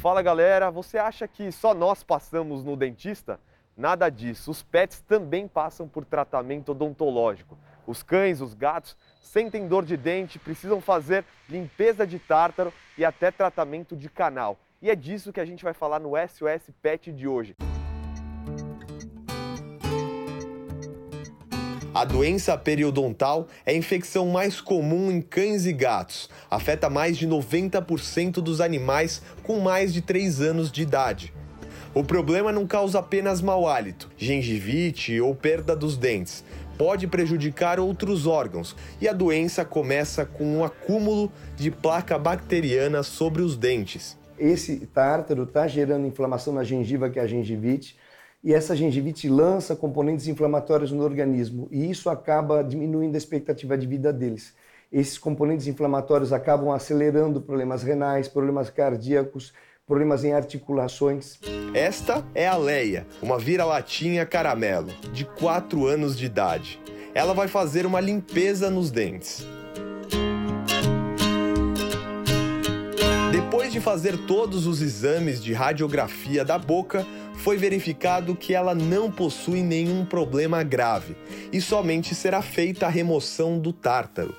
[0.04, 3.40] Fala galera, você acha que só nós passamos no dentista?
[3.74, 7.56] Nada disso, os pets também passam por tratamento odontológico.
[7.86, 13.30] Os cães, os gatos sentem dor de dente, precisam fazer limpeza de tártaro e até
[13.30, 14.58] tratamento de canal.
[14.82, 17.56] E é disso que a gente vai falar no SOS Pet de hoje.
[21.94, 26.28] A doença periodontal é a infecção mais comum em cães e gatos.
[26.50, 31.32] Afeta mais de 90% dos animais com mais de 3 anos de idade.
[31.94, 36.44] O problema não causa apenas mau hálito, gengivite ou perda dos dentes.
[36.76, 43.40] Pode prejudicar outros órgãos e a doença começa com um acúmulo de placa bacteriana sobre
[43.40, 44.18] os dentes.
[44.36, 47.96] Esse tártaro está gerando inflamação na gengiva, que é a gengivite,
[48.44, 53.86] e essa gengivite lança componentes inflamatórios no organismo e isso acaba diminuindo a expectativa de
[53.86, 54.52] vida deles.
[54.92, 59.54] Esses componentes inflamatórios acabam acelerando problemas renais, problemas cardíacos,
[59.86, 61.40] problemas em articulações.
[61.72, 66.78] Esta é a Leia, uma vira-latinha caramelo, de 4 anos de idade.
[67.14, 69.46] Ela vai fazer uma limpeza nos dentes.
[73.32, 79.10] Depois de fazer todos os exames de radiografia da boca, foi verificado que ela não
[79.10, 81.16] possui nenhum problema grave
[81.52, 84.34] e somente será feita a remoção do tártaro.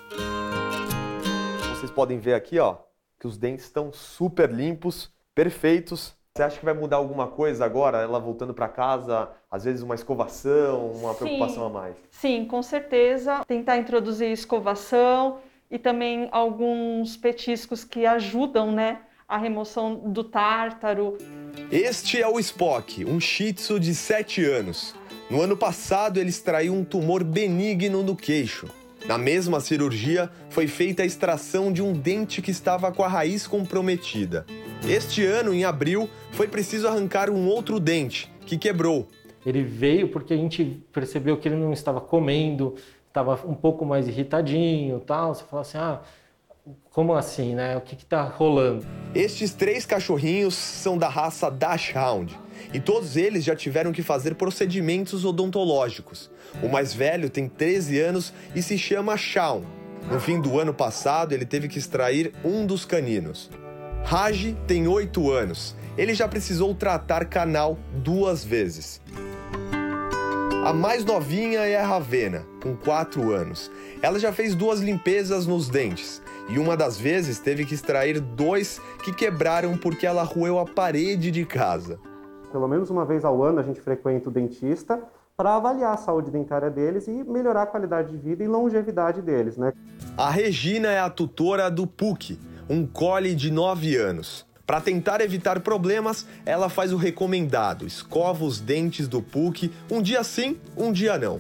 [1.70, 2.78] Vocês podem ver aqui, ó,
[3.20, 6.16] que os dentes estão super limpos, perfeitos.
[6.36, 9.30] Você acha que vai mudar alguma coisa agora, ela voltando para casa?
[9.50, 11.20] Às vezes uma escovação, uma Sim.
[11.20, 11.96] preocupação a mais?
[12.12, 13.44] Sim, com certeza.
[13.48, 21.18] Tentar introduzir escovação e também alguns petiscos que ajudam, né, a remoção do tártaro.
[21.72, 24.96] Este é o Spock, um shih tzu de 7 anos.
[25.30, 28.68] No ano passado, ele extraiu um tumor benigno no queixo.
[29.08, 33.48] Na mesma cirurgia, foi feita a extração de um dente que estava com a raiz
[33.48, 34.46] comprometida.
[34.88, 39.08] Este ano, em abril, foi preciso arrancar um outro dente, que quebrou.
[39.44, 42.76] Ele veio porque a gente percebeu que ele não estava comendo,
[43.08, 45.34] estava um pouco mais irritadinho, tal.
[45.34, 46.02] Você fala assim, ah,
[46.96, 47.76] como assim, né?
[47.76, 48.86] O que está rolando?
[49.14, 52.40] Estes três cachorrinhos são da raça Dachshund
[52.74, 56.32] e todos eles já tiveram que fazer procedimentos odontológicos.
[56.64, 59.64] O mais velho tem 13 anos e se chama Shawn.
[60.10, 63.52] No fim do ano passado, ele teve que extrair um dos caninos.
[64.06, 65.76] Raj tem 8 anos.
[65.98, 69.02] Ele já precisou tratar canal duas vezes.
[70.64, 73.70] A mais novinha é a Ravena, com 4 anos.
[74.02, 78.80] Ela já fez duas limpezas nos dentes e uma das vezes teve que extrair dois
[79.04, 82.00] que quebraram porque ela roeu a parede de casa.
[82.52, 85.02] Pelo menos uma vez ao ano a gente frequenta o dentista
[85.36, 89.58] para avaliar a saúde dentária deles e melhorar a qualidade de vida e longevidade deles,
[89.58, 89.74] né?
[90.18, 94.46] A Regina é a tutora do PUC, um cole de 9 anos.
[94.66, 100.24] Para tentar evitar problemas, ela faz o recomendado: escova os dentes do PUC um dia
[100.24, 101.38] sim, um dia não.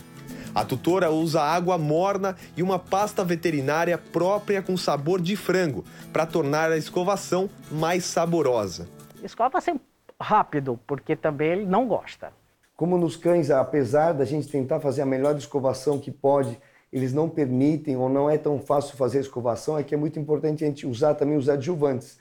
[0.55, 6.25] A tutora usa água morna e uma pasta veterinária própria com sabor de frango para
[6.25, 8.87] tornar a escovação mais saborosa.
[9.21, 9.83] Escova sempre
[10.17, 12.31] rápido, porque também ele não gosta.
[12.77, 16.57] Como nos cães, apesar da gente tentar fazer a melhor escovação que pode,
[16.91, 20.17] eles não permitem ou não é tão fácil fazer a escovação, é que é muito
[20.17, 22.17] importante a gente usar também os adjuvantes.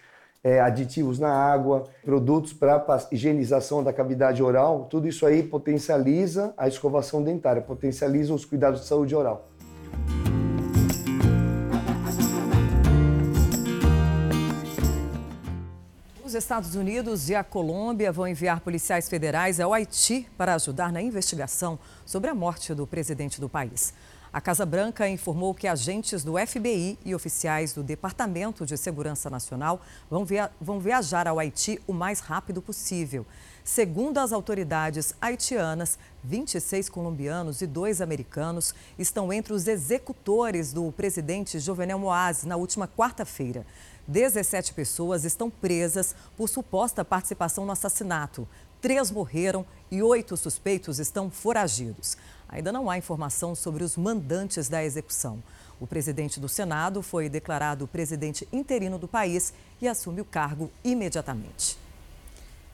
[0.47, 6.69] É, aditivos na água, produtos para higienização da cavidade oral, tudo isso aí potencializa a
[6.69, 9.49] escovação dentária, potencializa os cuidados de saúde oral.
[16.35, 21.01] Os Estados Unidos e a Colômbia vão enviar policiais federais ao Haiti para ajudar na
[21.01, 23.95] investigação sobre a morte do presidente do país.
[24.35, 29.81] A Casa Branca informou que agentes do FBI e oficiais do Departamento de Segurança Nacional
[30.11, 33.25] vão, via vão viajar ao Haiti o mais rápido possível.
[33.63, 41.61] Segundo as autoridades haitianas, 26 colombianos e dois americanos estão entre os executores do presidente
[41.61, 43.65] Jovenel Moise na última quarta-feira.
[44.09, 48.49] 17 pessoas estão presas por suposta participação no assassinato.
[48.81, 52.19] Três morreram e oito suspeitos estão foragidos.
[52.49, 55.43] Ainda não há informação sobre os mandantes da execução.
[55.81, 61.77] O presidente do Senado foi declarado presidente interino do país e assume o cargo imediatamente.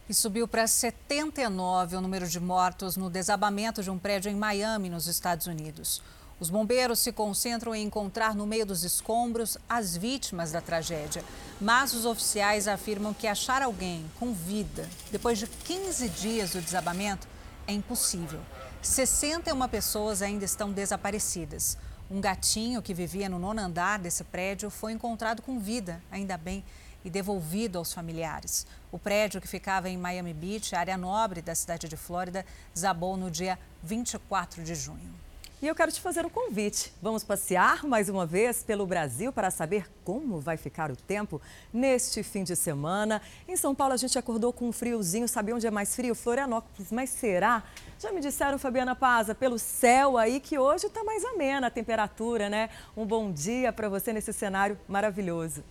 [0.09, 4.91] E subiu para 79 o número de mortos no desabamento de um prédio em Miami,
[4.91, 6.03] nos Estados Unidos.
[6.41, 11.23] Os bombeiros se concentram em encontrar no meio dos escombros as vítimas da tragédia.
[11.61, 17.29] Mas os oficiais afirmam que achar alguém com vida depois de 15 dias do desabamento
[17.67, 18.41] é impossível.
[18.83, 21.77] 61 pessoas ainda estão desaparecidas.
[22.11, 26.65] Um gatinho que vivia no nono andar desse prédio foi encontrado com vida, ainda bem,
[27.05, 28.67] e devolvido aos familiares.
[28.91, 33.31] O prédio que ficava em Miami Beach, área nobre da cidade de Flórida, desabou no
[33.31, 35.15] dia 24 de junho.
[35.63, 36.91] E eu quero te fazer um convite.
[37.03, 41.39] Vamos passear mais uma vez pelo Brasil para saber como vai ficar o tempo
[41.71, 43.21] neste fim de semana.
[43.47, 46.15] Em São Paulo a gente acordou com um friozinho, sabe onde é mais frio?
[46.15, 47.63] Florianópolis, mas será?
[48.01, 52.49] Já me disseram, Fabiana Paza, pelo céu aí que hoje está mais amena a temperatura,
[52.49, 52.71] né?
[52.97, 55.63] Um bom dia para você nesse cenário maravilhoso.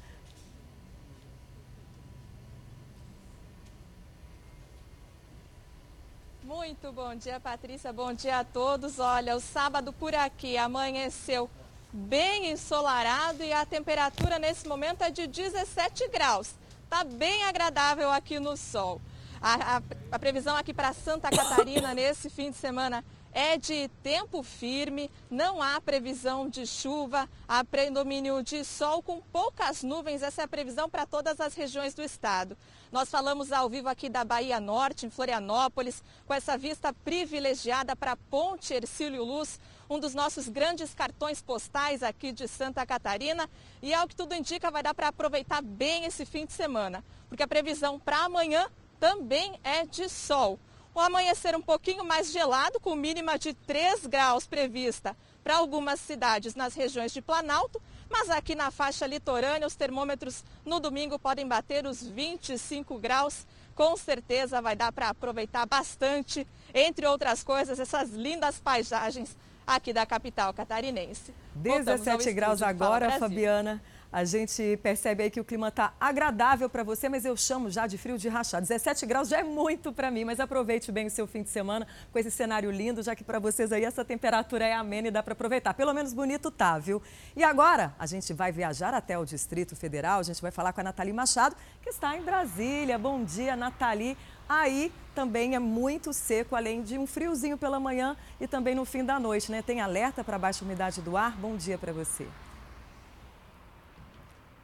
[6.43, 7.91] Muito bom dia, Patrícia.
[7.91, 8.99] Bom dia a todos.
[8.99, 11.49] Olha, o sábado por aqui amanheceu
[11.91, 16.53] bem ensolarado e a temperatura nesse momento é de 17 graus.
[16.87, 19.01] Tá bem agradável aqui no sol.
[19.41, 24.41] A, a, a previsão aqui para Santa Catarina nesse fim de semana é de tempo
[24.41, 30.23] firme, não há previsão de chuva, há predomínio de sol com poucas nuvens.
[30.23, 32.57] Essa é a previsão para todas as regiões do estado.
[32.91, 38.15] Nós falamos ao vivo aqui da Bahia Norte, em Florianópolis, com essa vista privilegiada para
[38.15, 43.49] Ponte Ercílio Luz, um dos nossos grandes cartões postais aqui de Santa Catarina.
[43.81, 47.43] E ao que tudo indica, vai dar para aproveitar bem esse fim de semana, porque
[47.43, 48.67] a previsão para amanhã
[48.99, 50.59] também é de sol.
[50.93, 56.55] O amanhecer um pouquinho mais gelado, com mínima de 3 graus prevista para algumas cidades
[56.55, 61.85] nas regiões de Planalto, mas aqui na faixa litorânea os termômetros no domingo podem bater
[61.85, 63.45] os 25 graus.
[63.75, 70.05] Com certeza vai dar para aproveitar bastante, entre outras coisas, essas lindas paisagens aqui da
[70.05, 71.33] capital catarinense.
[71.55, 73.81] 17 graus agora, Fabiana.
[74.11, 77.85] A gente percebe aí que o clima está agradável para você, mas eu chamo já
[77.85, 78.59] de frio de rachar.
[78.59, 81.85] 17 graus já é muito para mim, mas aproveite bem o seu fim de semana
[82.11, 85.21] com esse cenário lindo, já que para vocês aí essa temperatura é amena e dá
[85.21, 85.75] para aproveitar.
[85.75, 86.99] Pelo menos bonito tá, viu?
[87.35, 90.81] E agora a gente vai viajar até o Distrito Federal, a gente vai falar com
[90.81, 92.97] a Nathalie Machado, que está em Brasília.
[92.97, 94.17] Bom dia, Nathalie.
[94.47, 99.05] Aí também é muito seco, além de um friozinho pela manhã e também no fim
[99.05, 99.61] da noite, né?
[99.61, 101.37] Tem alerta para baixa umidade do ar?
[101.37, 102.25] Bom dia para você.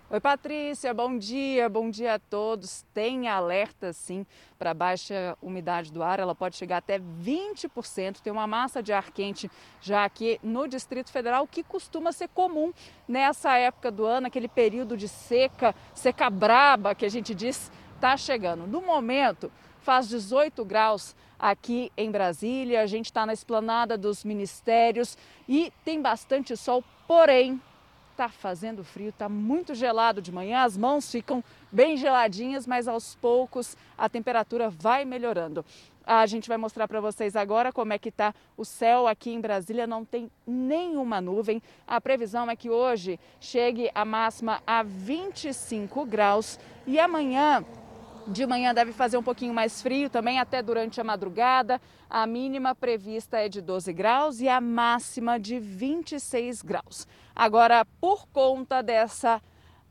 [0.08, 2.86] Oi, Patrícia, bom dia, bom dia a todos.
[2.94, 4.24] Tem alerta sim
[4.58, 8.20] para baixa umidade do ar, ela pode chegar até 20%.
[8.22, 9.50] Tem uma massa de ar quente
[9.82, 12.72] já aqui no Distrito Federal, que costuma ser comum
[13.08, 18.16] nessa época do ano, aquele período de seca, seca braba que a gente diz, está
[18.16, 18.68] chegando.
[18.68, 25.18] No momento, faz 18 graus aqui em Brasília, a gente está na esplanada dos ministérios
[25.50, 27.60] e tem bastante sol, porém
[28.16, 33.14] Está fazendo frio, está muito gelado de manhã, as mãos ficam bem geladinhas, mas aos
[33.16, 35.66] poucos a temperatura vai melhorando.
[36.08, 39.42] A gente vai mostrar para vocês agora como é que está o céu aqui em
[39.42, 41.62] Brasília, não tem nenhuma nuvem.
[41.86, 46.58] A previsão é que hoje chegue a máxima a 25 graus
[46.88, 47.66] e amanhã
[48.28, 51.80] de manhã deve fazer um pouquinho mais frio também, até durante a madrugada.
[52.10, 57.08] A mínima prevista é de 12 graus e a máxima de 26 graus.
[57.36, 59.42] Agora, por conta dessa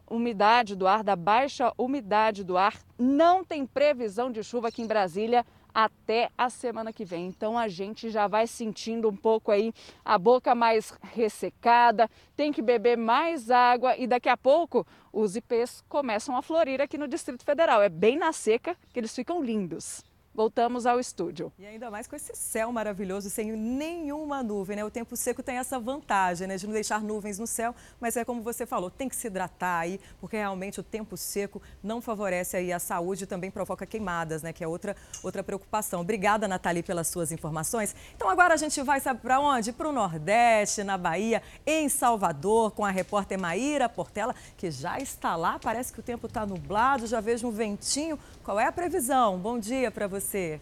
[0.08, 4.86] umidade do ar, da baixa umidade do ar, não tem previsão de chuva aqui em
[4.86, 5.44] Brasília
[5.74, 7.26] até a semana que vem.
[7.26, 9.72] Então a gente já vai sentindo um pouco aí
[10.04, 15.82] a boca mais ressecada, tem que beber mais água e daqui a pouco os ipês
[15.88, 17.82] começam a florir aqui no Distrito Federal.
[17.82, 20.02] É bem na seca que eles ficam lindos
[20.34, 21.52] voltamos ao estúdio.
[21.58, 24.84] E ainda mais com esse céu maravilhoso, sem nenhuma nuvem, né?
[24.84, 26.56] O tempo seco tem essa vantagem, né?
[26.56, 29.80] De não deixar nuvens no céu, mas é como você falou, tem que se hidratar
[29.80, 34.42] aí, porque realmente o tempo seco não favorece aí a saúde e também provoca queimadas,
[34.42, 34.52] né?
[34.52, 36.00] Que é outra, outra preocupação.
[36.00, 37.94] Obrigada, Nathalie, pelas suas informações.
[38.16, 39.72] Então agora a gente vai, sabe para onde?
[39.72, 45.36] Para o Nordeste, na Bahia, em Salvador, com a repórter Maíra Portela, que já está
[45.36, 45.60] lá.
[45.60, 48.18] Parece que o tempo está nublado, já vejo um ventinho.
[48.42, 49.38] Qual é a previsão?
[49.38, 50.60] Bom dia para você você.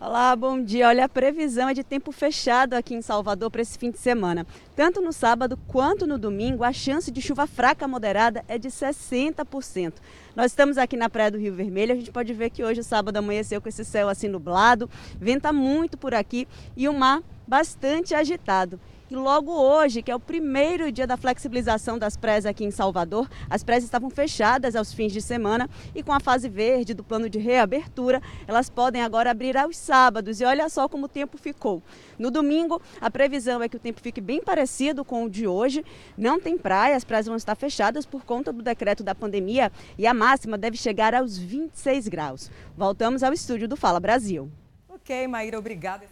[0.00, 0.88] Olá, bom dia.
[0.88, 4.46] Olha, a previsão é de tempo fechado aqui em Salvador para esse fim de semana.
[4.74, 9.94] Tanto no sábado quanto no domingo, a chance de chuva fraca moderada é de 60%.
[10.34, 12.84] Nós estamos aqui na Praia do Rio Vermelho, a gente pode ver que hoje o
[12.84, 18.14] sábado amanheceu com esse céu assim nublado, venta muito por aqui e o mar bastante
[18.14, 18.80] agitado.
[19.12, 23.62] Logo hoje, que é o primeiro dia da flexibilização das praias aqui em Salvador, as
[23.62, 27.38] praias estavam fechadas aos fins de semana e com a fase verde do plano de
[27.38, 30.40] reabertura, elas podem agora abrir aos sábados.
[30.40, 31.82] E olha só como o tempo ficou.
[32.18, 35.84] No domingo, a previsão é que o tempo fique bem parecido com o de hoje.
[36.16, 40.06] Não tem praia, as praias vão estar fechadas por conta do decreto da pandemia e
[40.06, 42.50] a máxima deve chegar aos 26 graus.
[42.74, 44.50] Voltamos ao estúdio do Fala Brasil.
[44.88, 46.11] Ok, Maíra, obrigada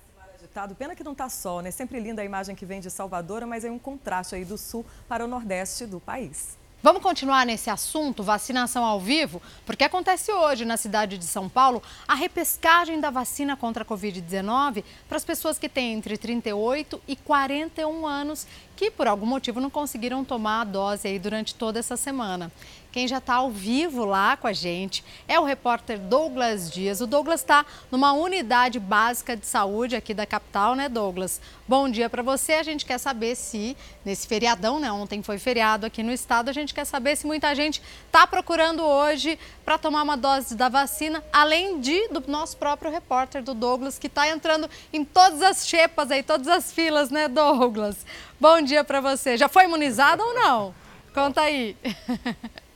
[0.51, 0.75] agitado.
[0.75, 1.71] Pena que não está sol, né?
[1.71, 4.85] Sempre linda a imagem que vem de Salvador, mas é um contraste aí do sul
[5.09, 6.59] para o nordeste do país.
[6.83, 11.83] Vamos continuar nesse assunto, vacinação ao vivo, porque acontece hoje na cidade de São Paulo
[12.09, 17.17] a repescagem da vacina contra a Covid-19 para as pessoas que têm entre 38 e
[17.17, 21.99] 41 anos que por algum motivo não conseguiram tomar a dose aí durante toda essa
[21.99, 22.51] semana.
[22.93, 27.01] Quem já está ao vivo lá com a gente é o repórter Douglas Dias.
[27.01, 31.41] O Douglas está numa unidade básica de saúde aqui da capital, né, Douglas?
[31.69, 32.55] Bom dia para você.
[32.55, 34.91] A gente quer saber se, nesse feriadão, né?
[34.91, 38.83] Ontem foi feriado aqui no estado, a gente quer saber se muita gente está procurando
[38.83, 44.01] hoje para tomar uma dose da vacina, além de do nosso próprio repórter, do Douglas,
[44.01, 48.05] que está entrando em todas as xepas aí, todas as filas, né, Douglas?
[48.41, 49.37] Bom dia para você.
[49.37, 50.75] Já foi imunizado ou não?
[51.15, 51.77] Conta aí.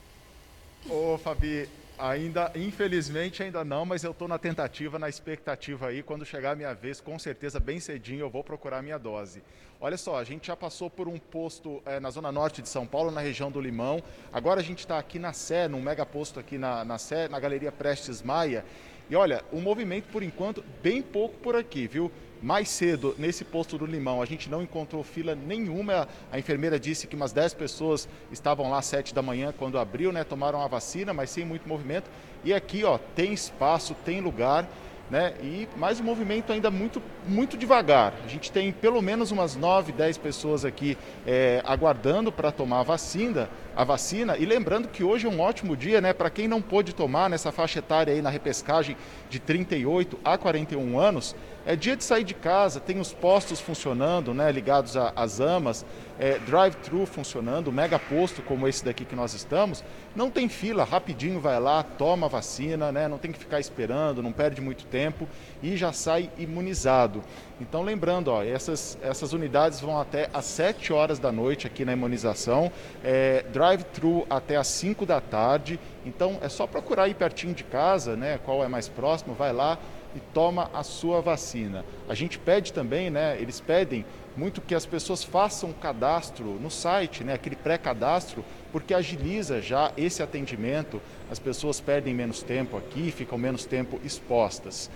[0.87, 1.67] Ô, Fabi,
[1.97, 6.03] ainda, infelizmente ainda não, mas eu estou na tentativa, na expectativa aí.
[6.03, 9.41] Quando chegar a minha vez, com certeza, bem cedinho, eu vou procurar a minha dose.
[9.81, 12.85] Olha só, a gente já passou por um posto é, na zona norte de São
[12.85, 13.99] Paulo, na região do Limão.
[14.31, 17.39] Agora a gente está aqui na Sé, num mega posto aqui na, na Sé, na
[17.39, 18.63] Galeria Prestes Maia.
[19.09, 22.11] E olha, o movimento, por enquanto, bem pouco por aqui, viu?
[22.45, 26.07] Mais cedo, nesse posto do Limão, a gente não encontrou fila nenhuma.
[26.31, 30.11] A enfermeira disse que umas 10 pessoas estavam lá às 7 da manhã quando abriu,
[30.11, 30.23] né?
[30.23, 32.07] Tomaram a vacina, mas sem muito movimento.
[32.43, 34.69] E aqui, ó, tem espaço, tem lugar
[35.09, 35.35] né?
[35.41, 38.13] E mais um movimento ainda muito, muito devagar.
[38.23, 42.83] A gente tem pelo menos umas 9, 10 pessoas aqui é, aguardando para tomar a
[42.83, 44.37] vacina, a vacina.
[44.37, 46.13] E lembrando que hoje é um ótimo dia, né?
[46.13, 48.95] Para quem não pôde tomar nessa faixa etária aí na repescagem
[49.29, 54.33] de 38 a 41 anos, é dia de sair de casa, tem os postos funcionando,
[54.33, 54.51] né?
[54.51, 55.85] Ligados às amas
[56.19, 59.83] é, drive-thru funcionando, mega posto como esse daqui que nós estamos,
[60.15, 63.07] não tem fila, rapidinho vai lá, toma a vacina, né?
[63.07, 65.27] não tem que ficar esperando, não perde muito tempo
[65.61, 67.21] e já sai imunizado.
[67.59, 71.93] Então lembrando, ó, essas, essas unidades vão até às 7 horas da noite aqui na
[71.93, 72.71] imunização,
[73.03, 78.15] é, drive-thru até às 5 da tarde, então é só procurar aí pertinho de casa,
[78.15, 79.79] né, qual é mais próximo, vai lá,
[80.15, 81.83] e toma a sua vacina.
[82.07, 84.05] A gente pede também, né, eles pedem
[84.37, 90.21] muito que as pessoas façam cadastro no site, né, aquele pré-cadastro, porque agiliza já esse
[90.21, 91.01] atendimento,
[91.31, 94.91] as pessoas perdem menos tempo aqui, ficam menos tempo expostas.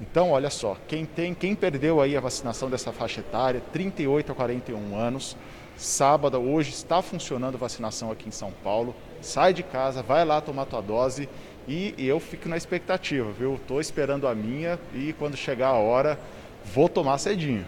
[0.00, 4.34] Então, olha só, quem tem, quem perdeu aí a vacinação dessa faixa etária, 38 a
[4.34, 5.36] 41 anos,
[5.76, 8.94] sábado, hoje está funcionando vacinação aqui em São Paulo.
[9.20, 11.28] Sai de casa, vai lá tomar tua dose
[11.66, 13.54] e, e eu fico na expectativa, viu?
[13.54, 16.18] Estou esperando a minha e quando chegar a hora,
[16.64, 17.66] vou tomar cedinho.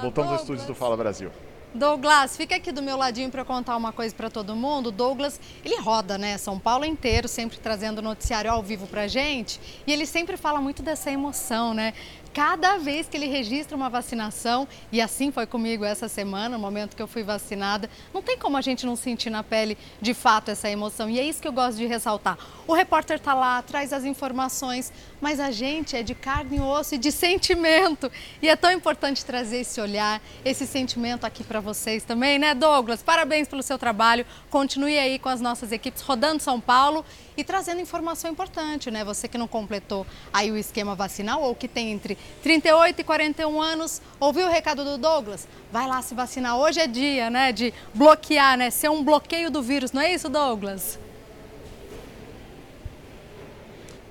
[0.00, 1.30] Voltamos aos estúdios do Fala Brasil.
[1.72, 4.90] Douglas, fica aqui do meu ladinho para contar uma coisa para todo mundo.
[4.90, 6.36] Douglas, ele roda, né?
[6.36, 9.60] São Paulo inteiro, sempre trazendo noticiário ao vivo para gente.
[9.86, 11.94] E ele sempre fala muito dessa emoção, né?
[12.32, 16.94] Cada vez que ele registra uma vacinação, e assim foi comigo essa semana, no momento
[16.94, 20.50] que eu fui vacinada, não tem como a gente não sentir na pele de fato
[20.50, 21.10] essa emoção.
[21.10, 22.38] E é isso que eu gosto de ressaltar.
[22.66, 26.94] O repórter está lá, traz as informações, mas a gente é de carne e osso
[26.94, 28.10] e de sentimento.
[28.40, 33.02] E é tão importante trazer esse olhar, esse sentimento aqui para vocês também, né, Douglas?
[33.02, 34.24] Parabéns pelo seu trabalho.
[34.48, 37.04] Continue aí com as nossas equipes rodando São Paulo
[37.36, 39.04] e trazendo informação importante, né?
[39.04, 43.60] Você que não completou aí o esquema vacinal ou que tem entre 38 e 41
[43.60, 45.46] anos, ouviu o recado do Douglas?
[45.70, 46.56] Vai lá se vacinar.
[46.56, 48.70] Hoje é dia, né, de bloquear, né?
[48.70, 50.98] Ser um bloqueio do vírus, não é isso, Douglas?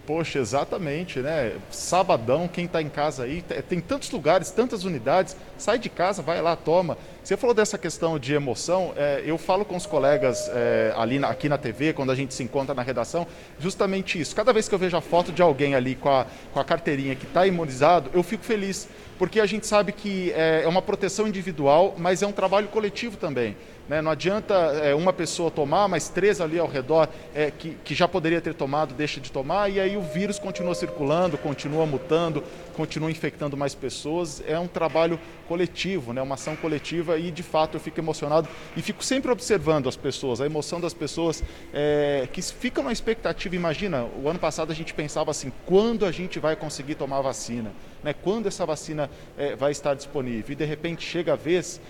[0.09, 1.53] Poxa, exatamente, né?
[1.69, 6.41] Sabadão, quem está em casa aí, tem tantos lugares, tantas unidades, sai de casa, vai
[6.41, 6.97] lá, toma.
[7.23, 11.27] Você falou dessa questão de emoção, é, eu falo com os colegas é, ali na,
[11.27, 13.27] aqui na TV, quando a gente se encontra na redação,
[13.59, 14.35] justamente isso.
[14.35, 17.15] Cada vez que eu vejo a foto de alguém ali com a, com a carteirinha
[17.15, 21.27] que está imunizado, eu fico feliz, porque a gente sabe que é, é uma proteção
[21.27, 23.55] individual, mas é um trabalho coletivo também.
[23.89, 24.03] Né?
[24.03, 28.07] Não adianta é, uma pessoa tomar, mas três ali ao redor é, que, que já
[28.07, 32.43] poderia ter tomado, deixa de tomar, e aí o vírus continua circulando, continua mutando,
[32.75, 34.43] continua infectando mais pessoas.
[34.47, 36.21] É um trabalho coletivo, né?
[36.21, 40.41] uma ação coletiva, e de fato eu fico emocionado e fico sempre observando as pessoas,
[40.41, 41.43] a emoção das pessoas
[41.73, 43.55] é, que ficam na expectativa.
[43.55, 47.21] Imagina, o ano passado a gente pensava assim: quando a gente vai conseguir tomar a
[47.21, 47.71] vacina?
[48.03, 48.13] Né?
[48.13, 50.53] Quando essa vacina é, vai estar disponível?
[50.53, 51.81] E de repente chega a vez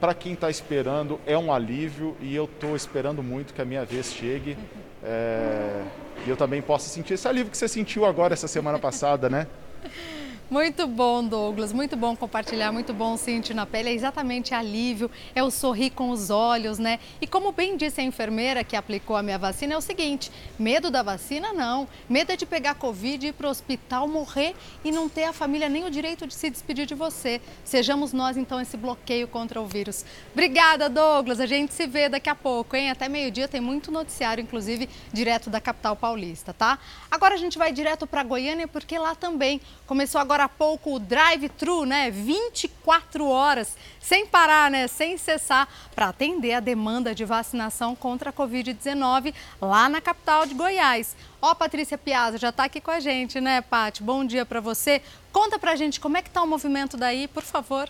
[0.00, 3.84] para quem está esperando é um alívio e eu estou esperando muito que a minha
[3.84, 4.56] vez chegue.
[5.02, 5.82] É,
[6.26, 9.46] e eu também possa sentir esse alívio que você sentiu agora essa semana passada, né?
[10.50, 11.74] Muito bom, Douglas.
[11.74, 13.90] Muito bom compartilhar, muito bom sentir na pele.
[13.90, 16.98] É exatamente alívio, é o sorrir com os olhos, né?
[17.20, 20.90] E como bem disse a enfermeira que aplicou a minha vacina, é o seguinte: medo
[20.90, 21.86] da vacina, não.
[22.08, 25.68] Medo é de pegar Covid, ir para o hospital, morrer e não ter a família
[25.68, 27.42] nem o direito de se despedir de você.
[27.62, 30.02] Sejamos nós, então, esse bloqueio contra o vírus.
[30.32, 31.40] Obrigada, Douglas.
[31.40, 32.88] A gente se vê daqui a pouco, hein?
[32.88, 36.78] Até meio-dia tem muito noticiário, inclusive, direto da capital paulista, tá?
[37.10, 40.94] Agora a gente vai direto para Goiânia, porque lá também começou agora agora há pouco
[40.94, 42.10] o drive-thru, né?
[42.12, 44.86] 24 horas, sem parar, né?
[44.86, 50.54] Sem cessar, para atender a demanda de vacinação contra a Covid-19 lá na capital de
[50.54, 51.16] Goiás.
[51.42, 54.02] Ó, Patrícia Piazza já está aqui com a gente, né, Paty?
[54.02, 55.02] Bom dia para você.
[55.32, 57.88] Conta pra gente como é que tá o movimento daí, por favor.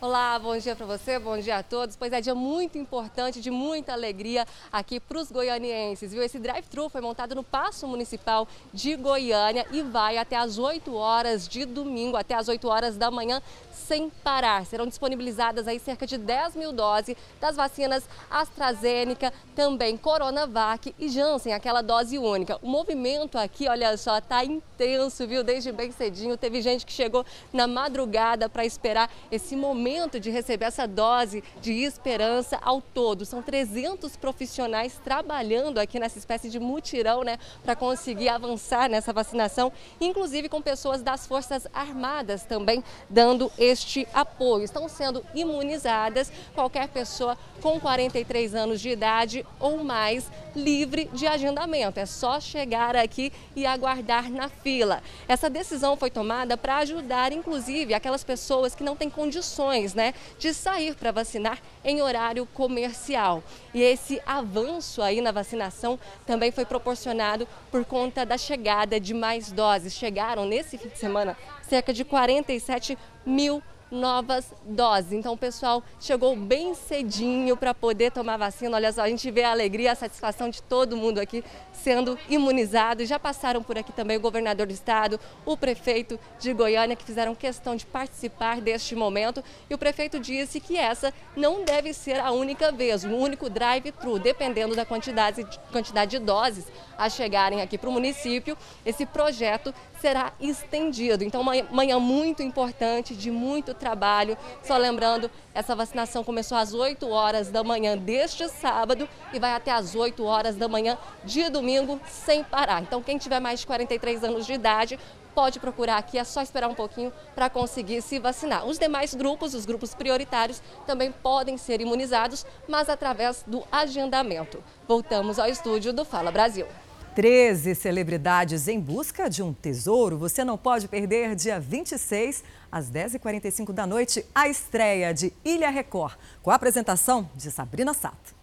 [0.00, 1.96] Olá, bom dia para você, bom dia a todos.
[1.96, 6.22] Pois é, dia muito importante, de muita alegria aqui para os goianienses, viu?
[6.22, 11.48] Esse drive-thru foi montado no Paço Municipal de Goiânia e vai até às 8 horas
[11.48, 13.42] de domingo, até às 8 horas da manhã,
[13.88, 14.66] sem parar.
[14.66, 21.54] Serão disponibilizadas aí cerca de 10 mil doses das vacinas AstraZeneca, também Coronavac e Janssen,
[21.54, 22.58] aquela dose única.
[22.62, 25.42] O movimento aqui, olha só, tá intenso, viu?
[25.42, 30.66] Desde bem cedinho, teve gente que chegou na madrugada para esperar esse momento de receber
[30.66, 33.24] essa dose de esperança ao todo.
[33.24, 39.72] São 300 profissionais trabalhando aqui nessa espécie de mutirão, né, para conseguir avançar nessa vacinação,
[39.98, 44.64] inclusive com pessoas das Forças Armadas também dando esse este apoio.
[44.64, 52.00] Estão sendo imunizadas qualquer pessoa com 43 anos de idade ou mais, livre de agendamento.
[52.00, 55.02] É só chegar aqui e aguardar na fila.
[55.26, 60.52] Essa decisão foi tomada para ajudar, inclusive, aquelas pessoas que não têm condições né, de
[60.52, 63.42] sair para vacinar em horário comercial.
[63.72, 69.52] E esse avanço aí na vacinação também foi proporcionado por conta da chegada de mais
[69.52, 69.94] doses.
[69.94, 71.36] Chegaram nesse fim de semana
[71.68, 72.98] cerca de 47
[73.28, 75.12] mil novas doses.
[75.12, 78.76] Então, o pessoal chegou bem cedinho para poder tomar vacina.
[78.76, 81.42] Olha só, a gente vê a alegria, a satisfação de todo mundo aqui
[81.78, 83.04] sendo imunizado.
[83.04, 87.34] Já passaram por aqui também o governador do estado, o prefeito de Goiânia, que fizeram
[87.34, 89.42] questão de participar deste momento.
[89.70, 94.18] E o prefeito disse que essa não deve ser a única vez, o único drive-thru,
[94.18, 96.66] dependendo da quantidade, quantidade de doses
[96.96, 98.56] a chegarem aqui para o município.
[98.84, 101.24] Esse projeto será estendido.
[101.24, 104.36] Então, manhã muito importante, de muito trabalho.
[104.62, 109.70] Só lembrando, essa vacinação começou às 8 horas da manhã deste sábado e vai até
[109.70, 111.67] às 8 horas da manhã de domingo,
[112.08, 112.82] sem parar.
[112.82, 114.98] Então, quem tiver mais de 43 anos de idade,
[115.34, 118.66] pode procurar aqui, é só esperar um pouquinho para conseguir se vacinar.
[118.66, 124.62] Os demais grupos, os grupos prioritários, também podem ser imunizados, mas através do agendamento.
[124.88, 126.66] Voltamos ao estúdio do Fala Brasil.
[127.14, 130.16] 13 celebridades em busca de um tesouro.
[130.18, 136.14] Você não pode perder dia 26, às 10h45 da noite, a estreia de Ilha Record,
[136.42, 138.37] com a apresentação de Sabrina Sato.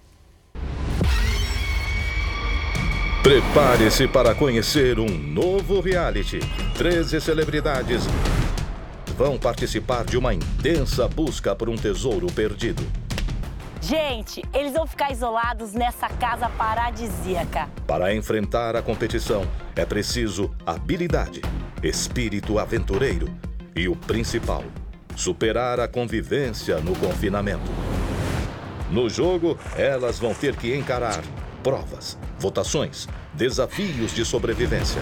[3.25, 6.37] Prepare-se para conhecer um novo reality.
[6.77, 8.03] 13 celebridades
[9.17, 12.83] vão participar de uma intensa busca por um tesouro perdido.
[13.81, 17.67] Gente, eles vão ficar isolados nessa casa paradisíaca.
[17.87, 19.43] Para enfrentar a competição,
[19.75, 21.41] é preciso habilidade,
[21.81, 23.27] espírito aventureiro
[23.75, 24.63] e o principal,
[25.15, 27.71] superar a convivência no confinamento.
[28.91, 31.23] No jogo, elas vão ter que encarar
[31.63, 35.01] provas, votações, desafios de sobrevivência.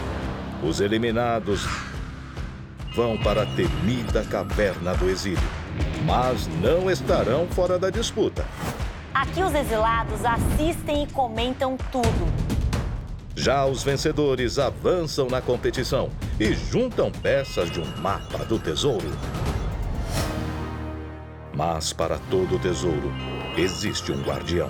[0.63, 1.65] Os eliminados
[2.95, 5.39] vão para a temida caverna do exílio,
[6.05, 8.45] mas não estarão fora da disputa.
[9.13, 12.53] Aqui os exilados assistem e comentam tudo.
[13.35, 16.09] Já os vencedores avançam na competição
[16.39, 19.09] e juntam peças de um mapa do tesouro.
[21.55, 23.11] Mas para todo tesouro
[23.57, 24.69] existe um guardião.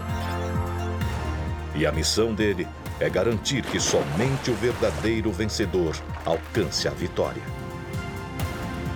[1.75, 2.67] E a missão dele
[2.99, 5.95] é garantir que somente o verdadeiro vencedor
[6.25, 7.41] alcance a vitória.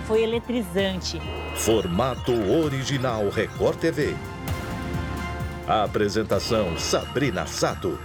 [0.06, 1.20] Foi eletrizante.
[1.56, 4.14] Formato original Record TV.
[5.66, 7.98] A apresentação Sabrina Sato.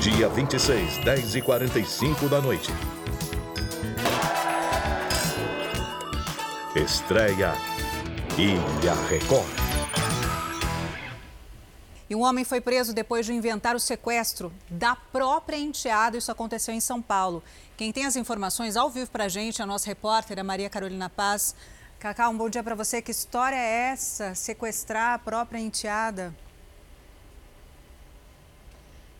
[0.00, 2.72] Dia 26, 10 e 45 da noite.
[6.74, 7.52] Estreia
[8.36, 9.67] Ilha Record.
[12.10, 16.16] E um homem foi preso depois de inventar o sequestro da própria enteada.
[16.16, 17.42] Isso aconteceu em São Paulo.
[17.76, 20.70] Quem tem as informações ao vivo para a gente é a nossa repórter, a Maria
[20.70, 21.54] Carolina Paz.
[21.98, 23.02] Cacá, um bom dia para você.
[23.02, 24.34] Que história é essa?
[24.34, 26.34] Sequestrar a própria enteada?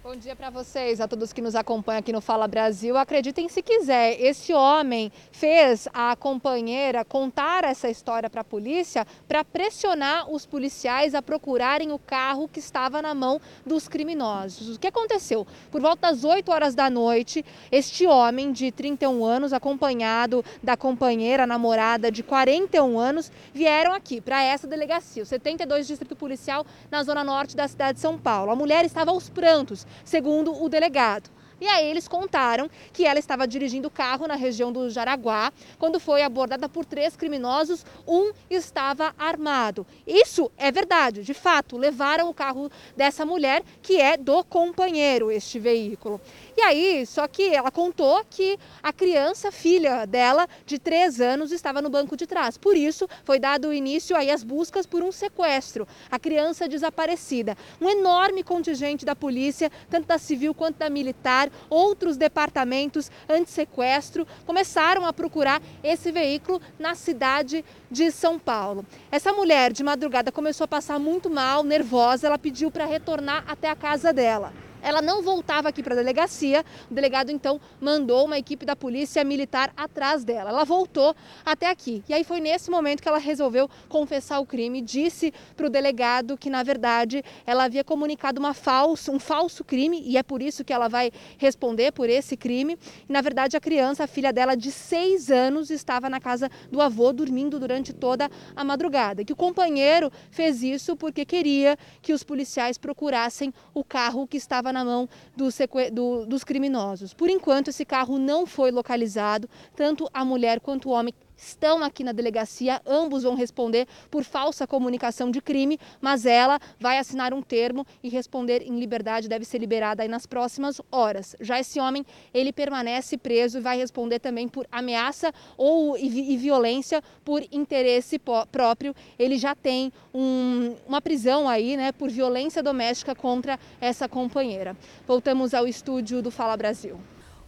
[0.08, 2.96] Bom dia para vocês, a todos que nos acompanham aqui no Fala Brasil.
[2.96, 9.44] Acreditem se quiser, esse homem fez a companheira contar essa história para a polícia para
[9.44, 14.76] pressionar os policiais a procurarem o carro que estava na mão dos criminosos.
[14.76, 15.46] O que aconteceu?
[15.70, 21.46] Por volta das 8 horas da noite, este homem de 31 anos, acompanhado da companheira
[21.46, 27.22] namorada de 41 anos, vieram aqui para essa delegacia, o 72 Distrito Policial, na zona
[27.22, 28.50] norte da cidade de São Paulo.
[28.50, 31.30] A mulher estava aos prantos segundo o delegado.
[31.60, 35.98] E aí eles contaram que ela estava dirigindo o carro na região do Jaraguá quando
[35.98, 39.84] foi abordada por três criminosos, um estava armado.
[40.06, 45.58] Isso é verdade, de fato, levaram o carro dessa mulher, que é do companheiro, este
[45.58, 46.20] veículo.
[46.58, 51.80] E aí, só que ela contou que a criança, filha dela, de três anos, estava
[51.80, 52.58] no banco de trás.
[52.58, 55.86] Por isso, foi dado início aí às buscas por um sequestro.
[56.10, 57.56] A criança desaparecida.
[57.80, 65.06] Um enorme contingente da polícia, tanto da civil quanto da militar, outros departamentos anti-sequestro, começaram
[65.06, 68.84] a procurar esse veículo na cidade de São Paulo.
[69.12, 73.70] Essa mulher, de madrugada, começou a passar muito mal, nervosa, ela pediu para retornar até
[73.70, 74.52] a casa dela.
[74.82, 76.64] Ela não voltava aqui para a delegacia.
[76.90, 80.50] O delegado então mandou uma equipe da polícia militar atrás dela.
[80.50, 81.14] Ela voltou
[81.44, 82.02] até aqui.
[82.08, 84.80] E aí foi nesse momento que ela resolveu confessar o crime.
[84.80, 90.02] Disse para o delegado que na verdade ela havia comunicado uma falso, um falso crime
[90.04, 92.78] e é por isso que ela vai responder por esse crime.
[93.08, 96.80] E na verdade a criança, a filha dela de seis anos, estava na casa do
[96.80, 99.24] avô dormindo durante toda a madrugada.
[99.24, 104.67] Que o companheiro fez isso porque queria que os policiais procurassem o carro que estava
[104.68, 105.48] estava na mão do,
[105.92, 107.14] do, dos criminosos.
[107.14, 112.02] Por enquanto, esse carro não foi localizado, tanto a mulher quanto o homem estão aqui
[112.02, 117.40] na delegacia, ambos vão responder por falsa comunicação de crime, mas ela vai assinar um
[117.40, 121.36] termo e responder em liberdade, deve ser liberada aí nas próximas horas.
[121.40, 126.36] Já esse homem, ele permanece preso e vai responder também por ameaça ou e, e
[126.36, 128.20] violência por interesse
[128.50, 128.94] próprio.
[129.18, 134.76] Ele já tem um, uma prisão aí, né, por violência doméstica contra essa companheira.
[135.06, 136.98] Voltamos ao estúdio do Fala Brasil.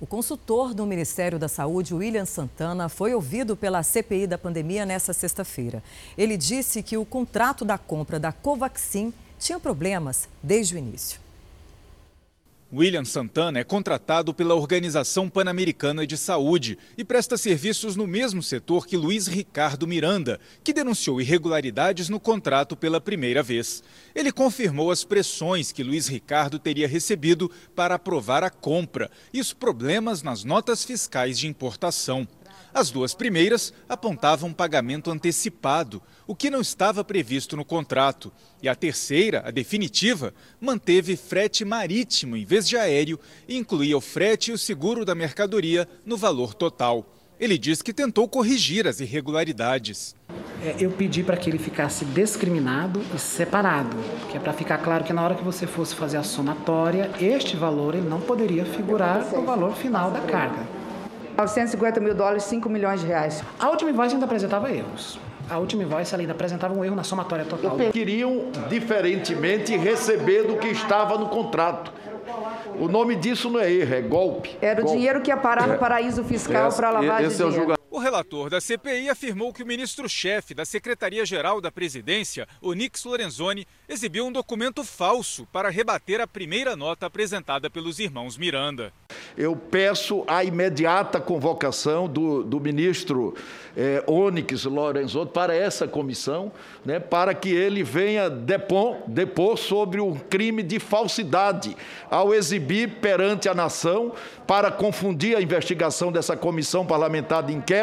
[0.01, 5.12] O consultor do Ministério da Saúde, William Santana, foi ouvido pela CPI da pandemia nesta
[5.12, 5.82] sexta-feira.
[6.16, 11.20] Ele disse que o contrato da compra da Covaxin tinha problemas desde o início.
[12.72, 18.86] William Santana é contratado pela Organização Pan-Americana de Saúde e presta serviços no mesmo setor
[18.86, 23.82] que Luiz Ricardo Miranda, que denunciou irregularidades no contrato pela primeira vez.
[24.14, 29.52] Ele confirmou as pressões que Luiz Ricardo teria recebido para aprovar a compra e os
[29.52, 32.26] problemas nas notas fiscais de importação.
[32.72, 38.32] As duas primeiras apontavam pagamento antecipado, o que não estava previsto no contrato.
[38.62, 43.18] E a terceira, a definitiva, manteve frete marítimo em vez de aéreo
[43.48, 47.16] e incluía o frete e o seguro da mercadoria no valor total.
[47.40, 50.14] Ele diz que tentou corrigir as irregularidades.
[50.62, 53.96] É, eu pedi para que ele ficasse discriminado e separado,
[54.30, 57.56] que é para ficar claro que na hora que você fosse fazer a somatória, este
[57.56, 60.80] valor ele não poderia figurar no valor final da carga.
[61.37, 63.43] 950 mil dólares, 5 milhões de reais.
[63.59, 65.18] A última invoice ainda apresentava erros.
[65.49, 67.76] A última invoice ainda apresentava um erro na somatória total.
[67.93, 71.93] Queriam, diferentemente, receber do que estava no contrato.
[72.78, 74.57] O nome disso não é erro, é golpe.
[74.61, 74.97] Era golpe.
[74.97, 75.76] o dinheiro que ia parar no é.
[75.76, 77.72] paraíso fiscal para lavar esse dinheiro.
[77.72, 83.03] É o O relator da CPI afirmou que o ministro-chefe da Secretaria-Geral da Presidência, Onix
[83.03, 88.93] Lorenzoni, exibiu um documento falso para rebater a primeira nota apresentada pelos irmãos Miranda.
[89.36, 93.34] Eu peço a imediata convocação do, do ministro
[93.76, 96.53] eh, Onyx Lorenzoni para essa comissão,
[96.84, 101.76] né, para que ele venha depor, depor sobre um crime de falsidade
[102.09, 104.12] ao exibir perante a nação,
[104.47, 107.80] para confundir a investigação dessa comissão parlamentar de inquérito,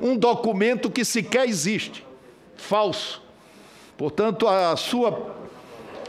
[0.00, 2.06] um documento que sequer existe,
[2.56, 3.22] falso.
[3.96, 5.36] Portanto, a sua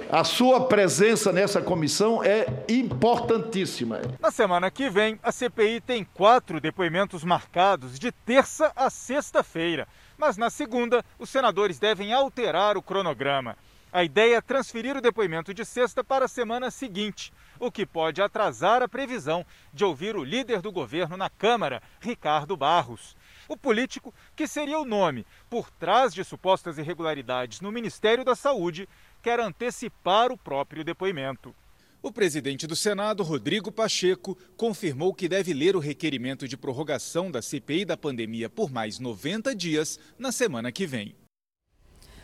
[0.10, 4.00] a sua presença nessa comissão é importantíssima.
[4.22, 9.86] Na semana que vem, a CPI tem quatro depoimentos marcados de terça a sexta-feira.
[10.18, 13.58] Mas na segunda, os senadores devem alterar o cronograma.
[13.92, 18.22] A ideia é transferir o depoimento de sexta para a semana seguinte, o que pode
[18.22, 23.16] atrasar a previsão de ouvir o líder do governo na Câmara, Ricardo Barros.
[23.48, 28.88] O político, que seria o nome por trás de supostas irregularidades no Ministério da Saúde,
[29.22, 31.56] quer antecipar o próprio depoimento.
[32.02, 37.42] O presidente do Senado, Rodrigo Pacheco, confirmou que deve ler o requerimento de prorrogação da
[37.42, 41.16] CPI da pandemia por mais 90 dias na semana que vem.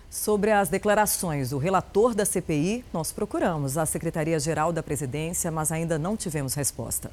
[0.09, 5.97] Sobre as declarações do relator da CPI, nós procuramos a Secretaria-Geral da Presidência, mas ainda
[5.97, 7.09] não tivemos resposta.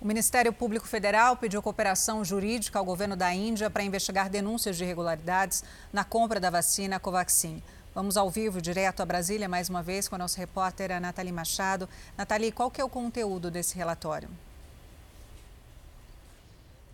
[0.00, 4.84] O Ministério Público Federal pediu cooperação jurídica ao governo da Índia para investigar denúncias de
[4.84, 7.60] irregularidades na compra da vacina Covaxin.
[7.92, 11.88] Vamos ao vivo, direto a Brasília, mais uma vez, com a nossa repórter Nathalie Machado.
[12.16, 14.28] Nathalie, qual que é o conteúdo desse relatório?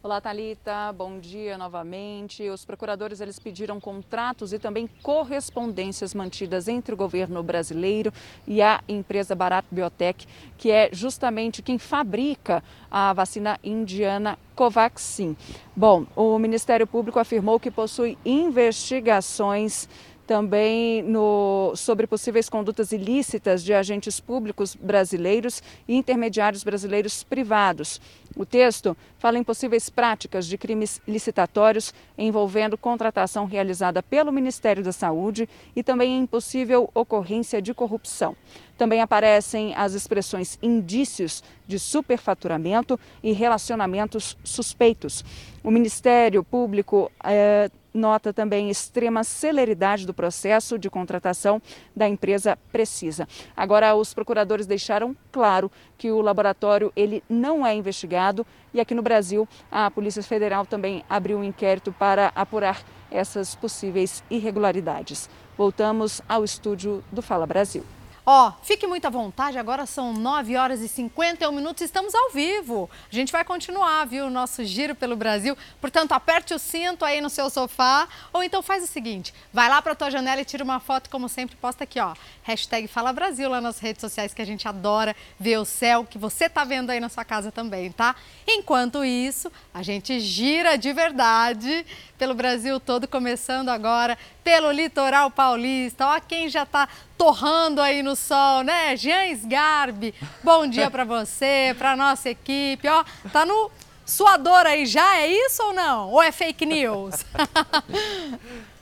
[0.04, 0.92] Olá, Talita.
[0.92, 2.46] Bom dia novamente.
[2.50, 8.12] Os procuradores eles pediram contratos e também correspondências mantidas entre o governo brasileiro
[8.46, 10.28] e a empresa Bharat Biotech,
[10.58, 15.34] que é justamente quem fabrica a vacina indiana Covaxin.
[15.74, 19.88] Bom, o Ministério Público afirmou que possui investigações
[20.26, 28.00] também no, sobre possíveis condutas ilícitas de agentes públicos brasileiros e intermediários brasileiros privados.
[28.36, 34.92] O texto fala em possíveis práticas de crimes licitatórios envolvendo contratação realizada pelo Ministério da
[34.92, 38.36] Saúde e também em possível ocorrência de corrupção.
[38.76, 45.24] Também aparecem as expressões indícios de superfaturamento e relacionamentos suspeitos.
[45.62, 51.62] O Ministério Público eh, nota também extrema celeridade do processo de contratação
[51.94, 53.28] da empresa Precisa.
[53.56, 58.23] Agora, os procuradores deixaram claro que o laboratório ele não é investigado
[58.72, 64.24] e aqui no Brasil a Polícia Federal também abriu um inquérito para apurar essas possíveis
[64.30, 65.28] irregularidades.
[65.56, 67.84] Voltamos ao estúdio do Fala Brasil.
[68.26, 72.88] Ó, fique muito à vontade, agora são 9 horas e 51 minutos, estamos ao vivo.
[73.12, 75.54] A gente vai continuar, viu, o nosso giro pelo Brasil.
[75.78, 79.82] Portanto, aperte o cinto aí no seu sofá, ou então faz o seguinte, vai lá
[79.82, 82.14] para tua janela e tira uma foto, como sempre, posta aqui, ó,
[82.44, 86.16] hashtag Fala Brasil lá nas redes sociais, que a gente adora ver o céu, que
[86.16, 88.16] você tá vendo aí na sua casa também, tá?
[88.48, 91.84] Enquanto isso, a gente gira de verdade
[92.16, 96.06] pelo Brasil todo, começando agora pelo litoral paulista.
[96.06, 96.86] Ó, quem já está
[97.16, 98.94] torrando aí no sol, né?
[98.96, 102.86] Jean Garbi, bom dia para você, para nossa equipe.
[102.86, 103.70] Ó, tá no
[104.04, 106.10] suador aí já, é isso ou não?
[106.10, 107.24] Ou é fake news?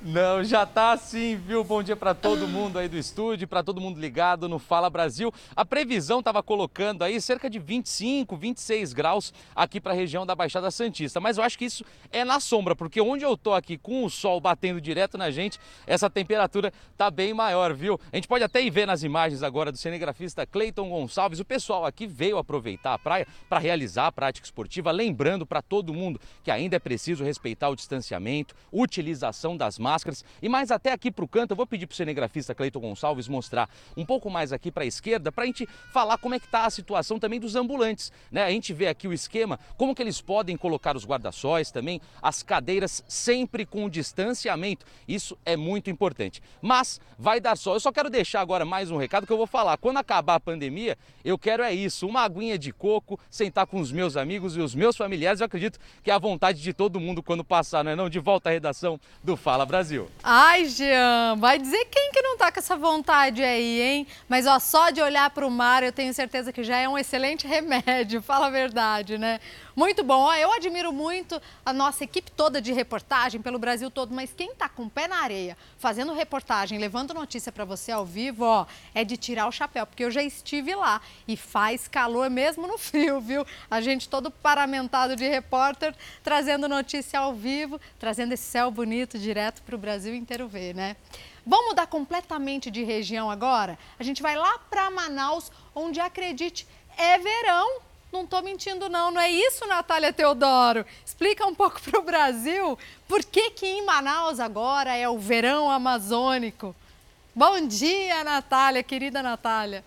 [0.00, 1.64] Não, já tá assim, viu?
[1.64, 5.34] Bom dia para todo mundo aí do estúdio, para todo mundo ligado no Fala Brasil.
[5.56, 10.36] A previsão estava colocando aí cerca de 25, 26 graus aqui para a região da
[10.36, 13.76] Baixada Santista, mas eu acho que isso é na sombra, porque onde eu tô aqui
[13.76, 17.98] com o sol batendo direto na gente, essa temperatura tá bem maior, viu?
[18.12, 21.40] A gente pode até ir ver nas imagens agora do cinegrafista Cleiton Gonçalves.
[21.40, 25.92] O pessoal aqui veio aproveitar a praia para realizar a prática esportiva, lembrando para todo
[25.92, 30.22] mundo que ainda é preciso respeitar o distanciamento, utilização das máscaras máscaras.
[30.42, 33.26] E mais até aqui para o canto, eu vou pedir para o cinegrafista Cleiton Gonçalves
[33.26, 36.44] mostrar um pouco mais aqui para a esquerda, para a gente falar como é que
[36.44, 38.12] está a situação também dos ambulantes.
[38.30, 38.44] Né?
[38.44, 42.42] A gente vê aqui o esquema, como que eles podem colocar os guarda-sóis também, as
[42.42, 44.84] cadeiras sempre com distanciamento.
[45.06, 46.42] Isso é muito importante.
[46.60, 47.74] Mas vai dar sol.
[47.74, 49.78] Eu só quero deixar agora mais um recado que eu vou falar.
[49.78, 53.90] Quando acabar a pandemia, eu quero é isso, uma aguinha de coco, sentar com os
[53.90, 55.40] meus amigos e os meus familiares.
[55.40, 58.10] Eu acredito que é a vontade de todo mundo quando passar, não é não?
[58.10, 59.77] De volta à redação do Fala Brasil.
[59.78, 60.08] Brasil.
[60.24, 64.06] Ai, Jean, vai dizer quem que não tá com essa vontade aí, hein?
[64.28, 66.98] Mas ó, só de olhar para o mar eu tenho certeza que já é um
[66.98, 69.38] excelente remédio, fala a verdade, né?
[69.78, 70.22] Muito bom.
[70.22, 74.50] Ó, eu admiro muito a nossa equipe toda de reportagem pelo Brasil todo, mas quem
[74.50, 78.66] está com o pé na areia, fazendo reportagem, levando notícia para você ao vivo, ó,
[78.92, 82.74] é de tirar o chapéu, porque eu já estive lá e faz calor mesmo no
[82.76, 83.46] frio, viu?
[83.70, 89.62] A gente todo paramentado de repórter, trazendo notícia ao vivo, trazendo esse céu bonito direto
[89.62, 90.96] para o Brasil inteiro ver, né?
[91.46, 93.78] Vamos mudar completamente de região agora?
[93.96, 96.66] A gente vai lá para Manaus, onde acredite,
[96.96, 97.87] é verão.
[98.12, 99.10] Não estou mentindo, não.
[99.10, 100.84] Não é isso, Natália Teodoro?
[101.04, 105.70] Explica um pouco para o Brasil por que, que em Manaus agora é o verão
[105.70, 106.74] amazônico.
[107.34, 109.84] Bom dia, Natália, querida Natália.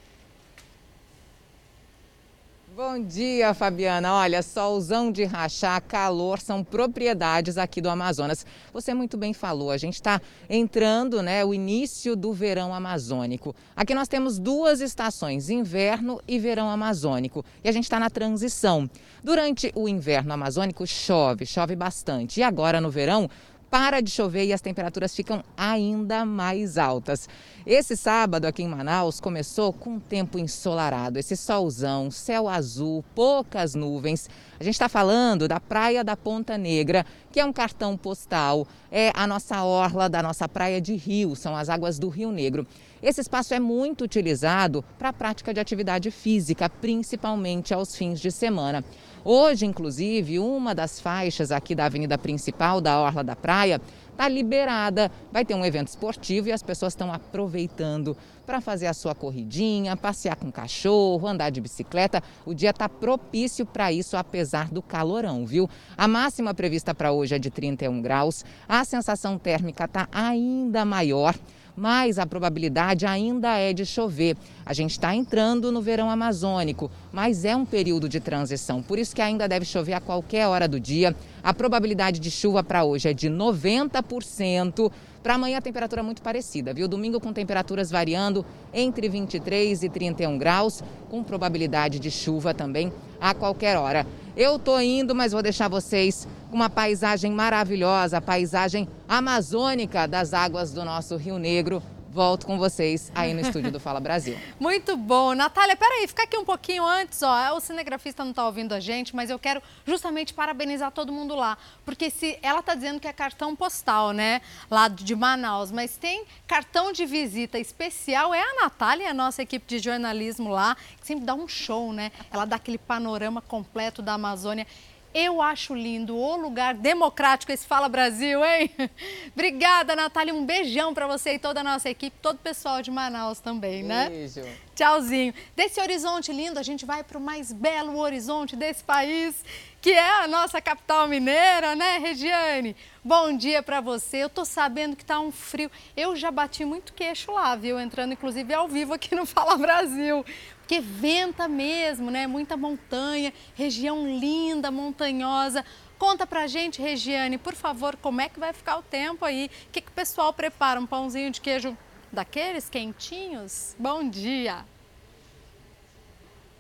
[2.74, 4.14] Bom dia, Fabiana.
[4.14, 8.46] Olha, solzão de rachar, calor são propriedades aqui do Amazonas.
[8.72, 13.54] Você muito bem falou, a gente está entrando, né, o início do verão amazônico.
[13.76, 18.90] Aqui nós temos duas estações, inverno e verão amazônico, e a gente está na transição.
[19.22, 23.30] Durante o inverno amazônico chove, chove bastante, e agora no verão
[23.72, 27.30] para de chover e as temperaturas ficam ainda mais altas.
[27.66, 33.74] Esse sábado aqui em Manaus começou com um tempo ensolarado, esse solzão, céu azul, poucas
[33.74, 34.30] nuvens.
[34.60, 39.12] A gente está falando da Praia da Ponta Negra, que é um cartão postal, é
[39.16, 42.68] a nossa orla da nossa praia de rio, são as águas do Rio Negro.
[43.02, 48.30] Esse espaço é muito utilizado para a prática de atividade física, principalmente aos fins de
[48.32, 48.84] semana.
[49.24, 55.12] Hoje, inclusive, uma das faixas aqui da avenida principal da Orla da Praia está liberada.
[55.32, 58.18] Vai ter um evento esportivo e as pessoas estão aproveitando
[58.48, 62.24] para fazer a sua corridinha, passear com o cachorro, andar de bicicleta.
[62.46, 65.70] O dia está propício para isso, apesar do calorão, viu?
[65.96, 68.44] A máxima prevista para hoje é de 31 graus.
[68.68, 71.36] A sensação térmica está ainda maior
[71.76, 74.38] mas a probabilidade ainda é de chover.
[74.66, 79.16] A gente está entrando no verão amazônico, mas é um período de transição, por isso
[79.16, 81.16] que ainda deve chover a qualquer hora do dia.
[81.44, 84.92] A probabilidade de chuva para hoje é de 90%.
[85.22, 86.88] Para amanhã a temperatura é muito parecida, viu?
[86.88, 88.44] Domingo com temperaturas variando
[88.74, 94.08] entre 23 e 31 graus, com probabilidade de chuva também a qualquer hora.
[94.36, 100.34] Eu tô indo, mas vou deixar vocês com uma paisagem maravilhosa, a paisagem amazônica das
[100.34, 101.84] águas do nosso Rio Negro.
[102.12, 104.38] Volto com vocês aí no estúdio do Fala Brasil.
[104.60, 105.34] Muito bom.
[105.34, 107.56] Natália, peraí, fica aqui um pouquinho antes, ó.
[107.56, 111.58] O cinegrafista não está ouvindo a gente, mas eu quero justamente parabenizar todo mundo lá.
[111.86, 114.42] Porque se ela está dizendo que é cartão postal, né?
[114.70, 118.34] Lá de Manaus, mas tem cartão de visita especial.
[118.34, 122.12] É a Natália, a nossa equipe de jornalismo lá, que sempre dá um show, né?
[122.30, 124.68] Ela dá aquele panorama completo da Amazônia.
[125.14, 128.72] Eu acho lindo o lugar democrático esse Fala Brasil, hein?
[129.36, 130.34] Obrigada, Natália.
[130.34, 133.84] Um beijão para você e toda a nossa equipe, todo o pessoal de Manaus também,
[133.84, 134.10] né?
[134.10, 134.42] Beijo.
[134.74, 135.34] Tchauzinho.
[135.56, 139.44] Desse horizonte lindo, a gente vai para o mais belo horizonte desse país,
[139.82, 142.76] que é a nossa capital mineira, né, Regiane?
[143.04, 144.18] Bom dia para você.
[144.18, 145.70] Eu tô sabendo que tá um frio.
[145.96, 147.80] Eu já bati muito queixo lá, viu?
[147.80, 150.26] Entrando inclusive ao vivo aqui no Fala Brasil
[150.72, 152.26] porque venta mesmo, né?
[152.26, 155.66] Muita montanha, região linda, montanhosa.
[156.00, 159.52] Conta pra gente, Regiane, por favor, como é que vai ficar o tempo aí?
[159.68, 160.80] O que, que o pessoal prepara?
[160.80, 161.78] Um pãozinho de queijo
[162.10, 163.76] daqueles quentinhos?
[163.78, 164.64] Bom dia!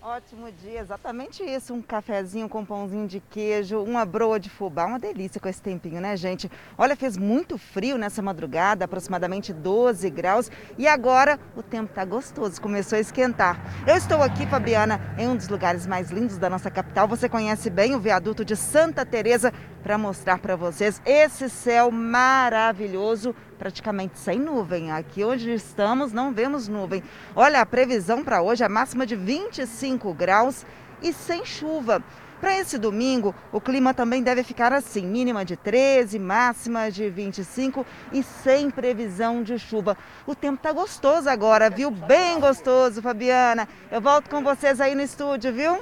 [0.03, 1.75] Ótimo dia, exatamente isso.
[1.75, 6.01] Um cafezinho com pãozinho de queijo, uma broa de fubá, uma delícia com esse tempinho,
[6.01, 6.49] né, gente?
[6.75, 12.59] Olha, fez muito frio nessa madrugada, aproximadamente 12 graus, e agora o tempo tá gostoso,
[12.59, 13.63] começou a esquentar.
[13.85, 17.07] Eu estou aqui, Fabiana, em um dos lugares mais lindos da nossa capital.
[17.07, 23.35] Você conhece bem o viaduto de Santa Teresa para mostrar para vocês esse céu maravilhoso
[23.57, 24.91] praticamente sem nuvem.
[24.91, 27.03] Aqui onde estamos não vemos nuvem.
[27.35, 30.65] Olha, a previsão para hoje é máxima de 25 graus
[31.01, 32.03] e sem chuva.
[32.39, 37.85] Para esse domingo, o clima também deve ficar assim: mínima de 13, máxima de 25
[38.11, 39.95] e sem previsão de chuva.
[40.25, 41.91] O tempo tá gostoso agora, viu?
[41.91, 43.69] Bem gostoso, Fabiana.
[43.91, 45.79] Eu volto com vocês aí no estúdio, viu?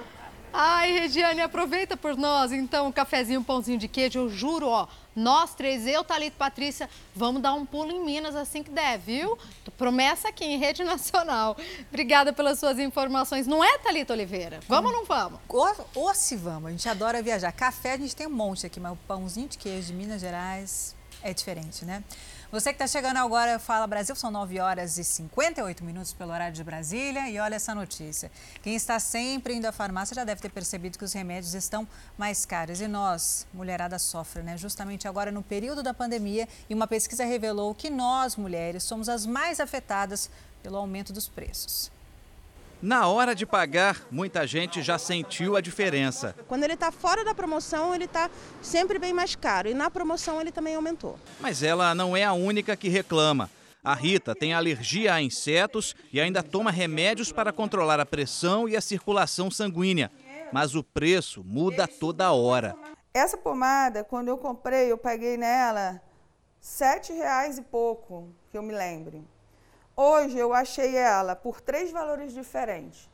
[0.52, 4.20] Ai, Regiane, aproveita por nós, então, um cafezinho, um pãozinho de queijo.
[4.20, 8.36] Eu juro, ó, nós três, eu, Thalita e Patrícia, vamos dar um pulo em Minas
[8.36, 9.38] assim que der, viu?
[9.78, 11.56] Promessa aqui em rede nacional.
[11.90, 13.46] Obrigada pelas suas informações.
[13.46, 14.60] Não é, Thalita Oliveira?
[14.68, 15.40] Vamos ou não vamos?
[15.48, 17.52] Ou, ou se vamos, a gente adora viajar.
[17.52, 20.96] Café a gente tem um monte aqui, mas o pãozinho de queijo de Minas Gerais
[21.22, 22.04] é diferente, né?
[22.52, 26.56] Você que está chegando agora, Fala Brasil, são 9 horas e 58 minutos pelo horário
[26.56, 27.30] de Brasília.
[27.30, 28.32] E olha essa notícia.
[28.64, 31.88] Quem está sempre indo à farmácia já deve ter percebido que os remédios estão
[32.18, 32.82] mais caros.
[32.82, 34.58] E nós, mulherada, sofre, né?
[34.58, 36.50] Justamente agora no período da pandemia.
[36.68, 40.28] E uma pesquisa revelou que nós, mulheres, somos as mais afetadas
[40.64, 41.92] pelo aumento dos preços.
[42.82, 46.34] Na hora de pagar, muita gente já sentiu a diferença.
[46.48, 48.30] Quando ele está fora da promoção, ele está
[48.62, 49.68] sempre bem mais caro.
[49.68, 51.20] E na promoção ele também aumentou.
[51.42, 53.50] Mas ela não é a única que reclama.
[53.84, 58.78] A Rita tem alergia a insetos e ainda toma remédios para controlar a pressão e
[58.78, 60.10] a circulação sanguínea.
[60.54, 62.76] Mas o preço muda toda hora.
[63.14, 66.02] Essa pomada, quando eu comprei, eu paguei nela
[66.62, 69.22] sete reais e pouco, que eu me lembre.
[70.02, 73.10] Hoje eu achei ela por três valores diferentes.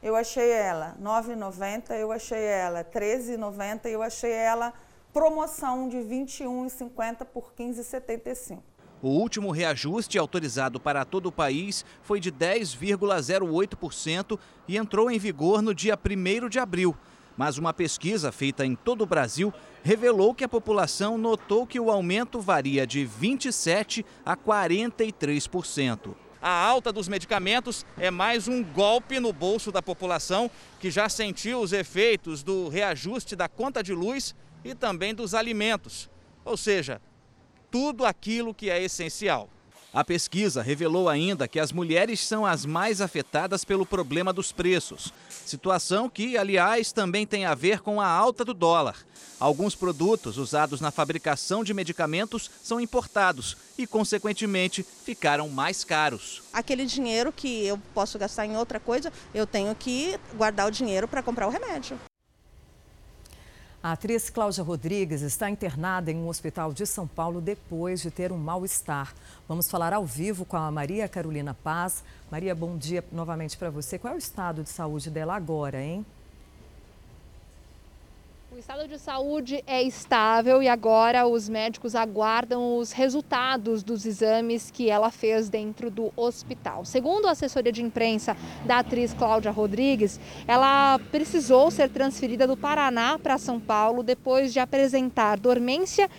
[0.00, 4.72] Eu achei ela R$ 9,90, eu achei ela R$ 13,90 e eu achei ela
[5.12, 8.60] promoção de R$ 21,50 por R$ 15,75.
[9.02, 15.60] O último reajuste autorizado para todo o país foi de 10,08% e entrou em vigor
[15.60, 16.96] no dia 1 de abril.
[17.36, 21.90] Mas uma pesquisa feita em todo o Brasil revelou que a população notou que o
[21.90, 26.27] aumento varia de 27% a 43%.
[26.40, 31.60] A alta dos medicamentos é mais um golpe no bolso da população que já sentiu
[31.60, 36.08] os efeitos do reajuste da conta de luz e também dos alimentos,
[36.44, 37.00] ou seja,
[37.70, 39.48] tudo aquilo que é essencial.
[39.92, 45.14] A pesquisa revelou ainda que as mulheres são as mais afetadas pelo problema dos preços,
[45.30, 48.96] situação que, aliás, também tem a ver com a alta do dólar.
[49.40, 56.42] Alguns produtos usados na fabricação de medicamentos são importados e, consequentemente, ficaram mais caros.
[56.52, 61.08] Aquele dinheiro que eu posso gastar em outra coisa, eu tenho que guardar o dinheiro
[61.08, 61.98] para comprar o remédio.
[63.80, 68.32] A atriz Cláudia Rodrigues está internada em um hospital de São Paulo depois de ter
[68.32, 69.14] um mal-estar.
[69.46, 72.02] Vamos falar ao vivo com a Maria Carolina Paz.
[72.28, 73.96] Maria, bom dia novamente para você.
[73.96, 76.04] Qual é o estado de saúde dela agora, hein?
[78.58, 84.68] O estado de saúde é estável e agora os médicos aguardam os resultados dos exames
[84.68, 86.84] que ela fez dentro do hospital.
[86.84, 88.36] Segundo a assessoria de imprensa
[88.66, 94.58] da atriz Cláudia Rodrigues, ela precisou ser transferida do Paraná para São Paulo depois de
[94.58, 96.10] apresentar dormência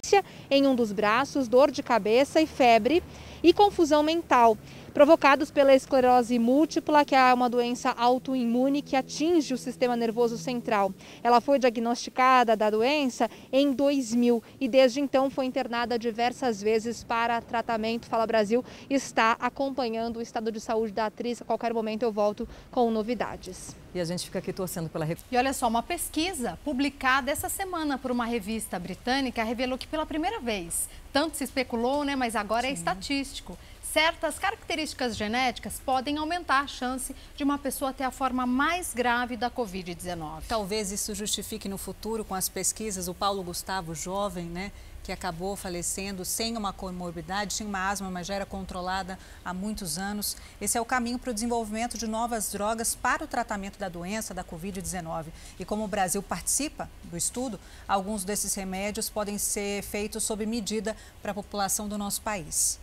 [0.49, 3.03] em um dos braços, dor de cabeça e febre
[3.43, 4.57] e confusão mental
[4.99, 10.93] provocados pela esclerose múltipla, que é uma doença autoimune que atinge o sistema nervoso central.
[11.23, 17.39] Ela foi diagnosticada da doença em 2000 e desde então foi internada diversas vezes para
[17.39, 18.07] tratamento.
[18.07, 21.41] Fala Brasil está acompanhando o estado de saúde da atriz.
[21.41, 23.73] A qualquer momento eu volto com novidades.
[23.95, 27.97] E a gente fica aqui torcendo pela E olha só, uma pesquisa publicada essa semana
[27.97, 32.67] por uma revista britânica revelou que pela primeira vez, tanto se especulou, né, mas agora
[32.67, 32.73] é Sim.
[32.73, 33.57] é estatístico
[33.91, 39.35] certas características genéticas podem aumentar a chance de uma pessoa ter a forma mais grave
[39.35, 40.43] da Covid-19.
[40.47, 44.71] Talvez isso justifique no futuro, com as pesquisas, o Paulo Gustavo, jovem, né?
[45.01, 49.97] que acabou falecendo sem uma comorbidade, tinha uma asma, mas já era controlada há muitos
[49.97, 50.37] anos.
[50.61, 54.35] Esse é o caminho para o desenvolvimento de novas drogas para o tratamento da doença,
[54.35, 55.27] da Covid-19.
[55.57, 60.95] E como o Brasil participa do estudo, alguns desses remédios podem ser feitos sob medida
[61.23, 62.79] para a população do nosso país.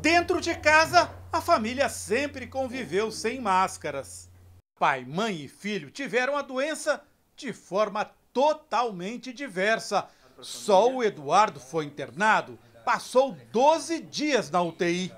[0.00, 4.30] Dentro de casa, a família sempre conviveu sem máscaras.
[4.78, 7.02] Pai, mãe e filho tiveram a doença
[7.36, 10.08] de forma totalmente diversa.
[10.40, 15.12] Só o Eduardo foi internado, passou 12 dias na UTI.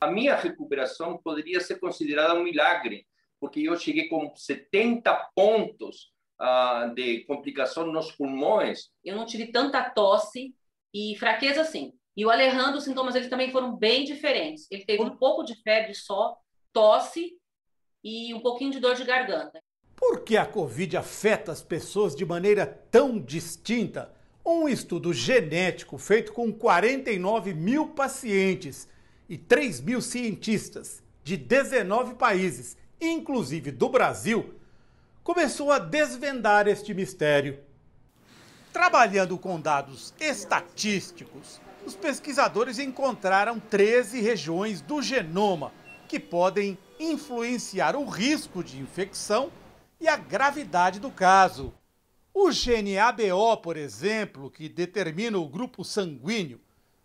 [0.00, 3.06] A minha recuperação poderia ser considerada um milagre,
[3.40, 8.90] porque eu cheguei com 70 pontos uh, de complicação nos pulmões.
[9.04, 10.54] Eu não tive tanta tosse
[10.94, 11.97] e fraqueza assim.
[12.18, 14.66] E o Alejandro, os sintomas eles também foram bem diferentes.
[14.72, 16.36] Ele teve um pouco de febre só,
[16.72, 17.38] tosse
[18.02, 19.62] e um pouquinho de dor de garganta.
[19.94, 24.12] Por que a Covid afeta as pessoas de maneira tão distinta?
[24.44, 28.88] Um estudo genético feito com 49 mil pacientes
[29.28, 34.56] e 3 mil cientistas de 19 países, inclusive do Brasil,
[35.22, 37.60] começou a desvendar este mistério.
[38.72, 45.72] Trabalhando com dados estatísticos, os pesquisadores encontraram 13 regiões do genoma
[46.06, 49.50] que podem influenciar o risco de infecção
[49.98, 51.72] e a gravidade do caso.
[52.34, 56.60] O gene ABO, por exemplo, que determina o grupo sanguíneo,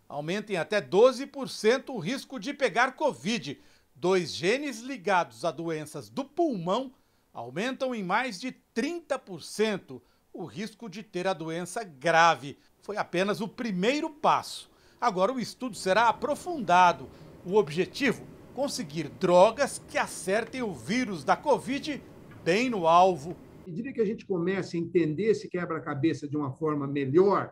[0.06, 3.58] aumenta em até 12% o risco de pegar Covid.
[3.94, 6.92] Dois genes ligados a doenças do pulmão
[7.32, 12.58] aumentam em mais de 30% o risco de ter a doença grave.
[12.82, 14.73] Foi apenas o primeiro passo.
[15.00, 17.08] Agora o estudo será aprofundado.
[17.44, 18.24] O objetivo:
[18.54, 22.02] conseguir drogas que acertem o vírus da Covid
[22.44, 23.36] bem no alvo.
[23.64, 27.50] À medida que a gente comece a entender esse quebra-cabeça de uma forma melhor,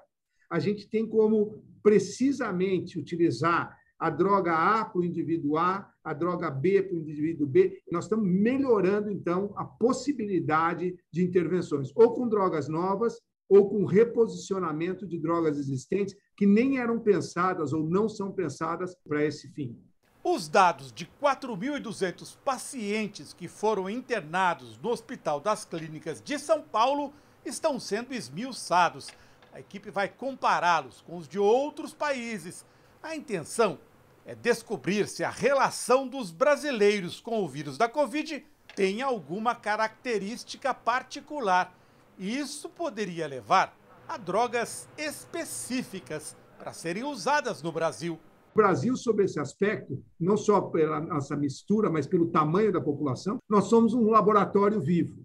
[0.51, 6.51] a gente tem como precisamente utilizar a droga A para o indivíduo A, a droga
[6.51, 7.81] B para o indivíduo B.
[7.91, 13.21] Nós estamos melhorando, então, a possibilidade de intervenções, ou com drogas novas,
[13.53, 19.23] ou com reposicionamento de drogas existentes que nem eram pensadas ou não são pensadas para
[19.23, 19.79] esse fim.
[20.25, 27.13] Os dados de 4.200 pacientes que foram internados no Hospital das Clínicas de São Paulo
[27.45, 29.11] estão sendo esmiuçados.
[29.53, 32.65] A equipe vai compará-los com os de outros países.
[33.03, 33.79] A intenção
[34.25, 40.73] é descobrir se a relação dos brasileiros com o vírus da Covid tem alguma característica
[40.73, 41.82] particular.
[42.23, 43.77] E isso poderia levar
[44.09, 48.17] a drogas específicas para serem usadas no Brasil.
[48.55, 53.39] O Brasil, sobre esse aspecto, não só pela nossa mistura, mas pelo tamanho da população,
[53.51, 55.17] nós somos um laboratório vivo,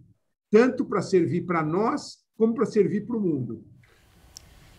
[0.49, 3.63] tanto para servir para nós, como para servir para o mundo.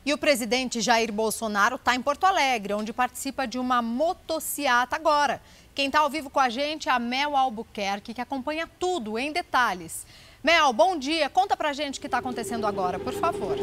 [0.04, 5.40] E o presidente Jair Bolsonaro está em Porto Alegre, onde participa de uma motociata agora.
[5.72, 9.30] Quem está ao vivo com a gente é a Mel Albuquerque, que acompanha tudo em
[9.30, 10.04] detalhes.
[10.42, 11.28] Mel, bom dia.
[11.28, 13.56] Conta pra gente o que está acontecendo agora, por favor.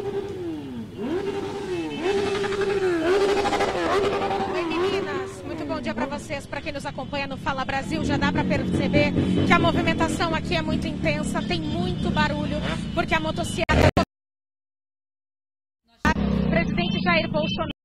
[4.53, 5.41] Oi, meninas.
[5.43, 6.45] Muito bom dia para vocês.
[6.45, 9.13] Para quem nos acompanha no Fala Brasil, já dá para perceber
[9.47, 12.57] que a movimentação aqui é muito intensa, tem muito barulho,
[12.93, 13.89] porque a motocicleta
[16.49, 17.75] presidente Jair Bolsonaro.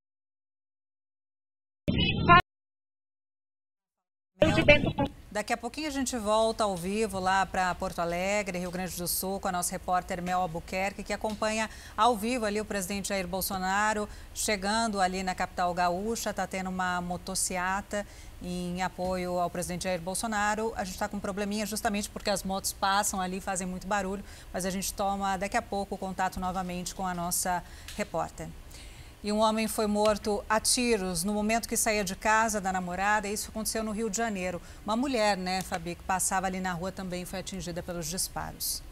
[5.32, 9.06] Daqui a pouquinho a gente volta ao vivo lá para Porto Alegre, Rio Grande do
[9.06, 13.28] Sul, com a nossa repórter Mel Albuquerque, que acompanha ao vivo ali o presidente Jair
[13.28, 16.30] Bolsonaro chegando ali na capital gaúcha.
[16.30, 18.04] Está tendo uma motociata
[18.42, 20.72] em apoio ao presidente Jair Bolsonaro.
[20.74, 24.24] A gente está com um probleminha justamente porque as motos passam ali, fazem muito barulho,
[24.52, 27.62] mas a gente toma daqui a pouco contato novamente com a nossa
[27.96, 28.48] repórter.
[29.22, 33.28] E um homem foi morto a tiros no momento que saía de casa da namorada.
[33.28, 34.62] Isso aconteceu no Rio de Janeiro.
[34.84, 38.82] Uma mulher, né, Fabi, que passava ali na rua também foi atingida pelos disparos.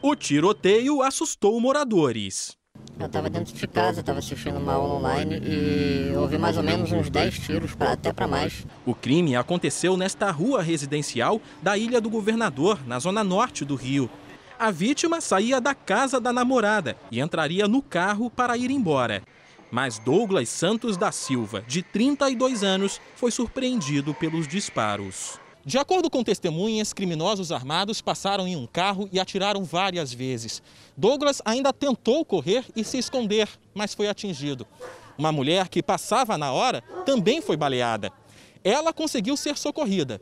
[0.00, 2.56] O tiroteio assustou moradores.
[2.98, 6.92] Eu estava dentro de casa, estava assistindo uma aula online e ouvi mais ou menos
[6.92, 8.66] uns 10 tiros, pra, até para mais.
[8.86, 14.08] O crime aconteceu nesta rua residencial da Ilha do Governador, na zona norte do Rio.
[14.58, 19.22] A vítima saía da casa da namorada e entraria no carro para ir embora.
[19.70, 25.38] Mas Douglas Santos da Silva, de 32 anos, foi surpreendido pelos disparos.
[25.62, 30.62] De acordo com testemunhas, criminosos armados passaram em um carro e atiraram várias vezes.
[30.96, 34.66] Douglas ainda tentou correr e se esconder, mas foi atingido.
[35.18, 38.10] Uma mulher que passava na hora também foi baleada.
[38.64, 40.18] Ela conseguiu ser socorrida.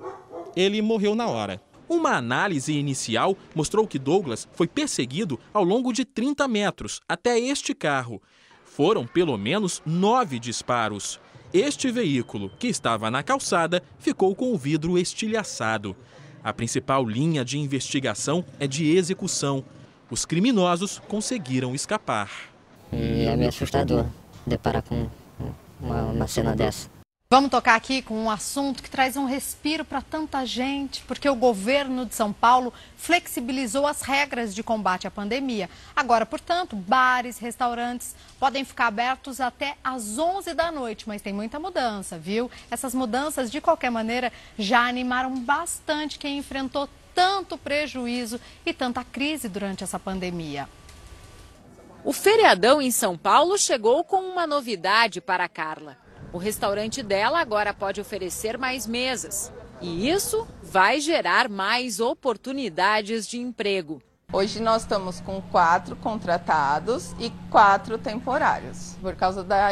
[0.56, 1.62] Ele morreu na hora.
[1.88, 7.74] Uma análise inicial mostrou que Douglas foi perseguido ao longo de 30 metros até este
[7.74, 8.22] carro.
[8.64, 11.20] Foram pelo menos nove disparos.
[11.52, 15.94] Este veículo, que estava na calçada, ficou com o vidro estilhaçado.
[16.42, 19.64] A principal linha de investigação é de execução.
[20.10, 22.30] Os criminosos conseguiram escapar.
[22.92, 24.06] E é meio assustador
[24.46, 25.08] deparar com
[25.80, 26.93] uma, uma cena dessa.
[27.30, 31.34] Vamos tocar aqui com um assunto que traz um respiro para tanta gente, porque o
[31.34, 35.68] governo de São Paulo flexibilizou as regras de combate à pandemia.
[35.96, 41.58] Agora, portanto, bares, restaurantes podem ficar abertos até às 11 da noite, mas tem muita
[41.58, 42.48] mudança, viu?
[42.70, 49.48] Essas mudanças, de qualquer maneira, já animaram bastante quem enfrentou tanto prejuízo e tanta crise
[49.48, 50.68] durante essa pandemia.
[52.04, 56.03] O feriadão em São Paulo chegou com uma novidade para Carla.
[56.34, 59.52] O restaurante dela agora pode oferecer mais mesas.
[59.80, 64.02] E isso vai gerar mais oportunidades de emprego.
[64.32, 68.96] Hoje nós estamos com quatro contratados e quatro temporários.
[69.00, 69.68] Por causa da,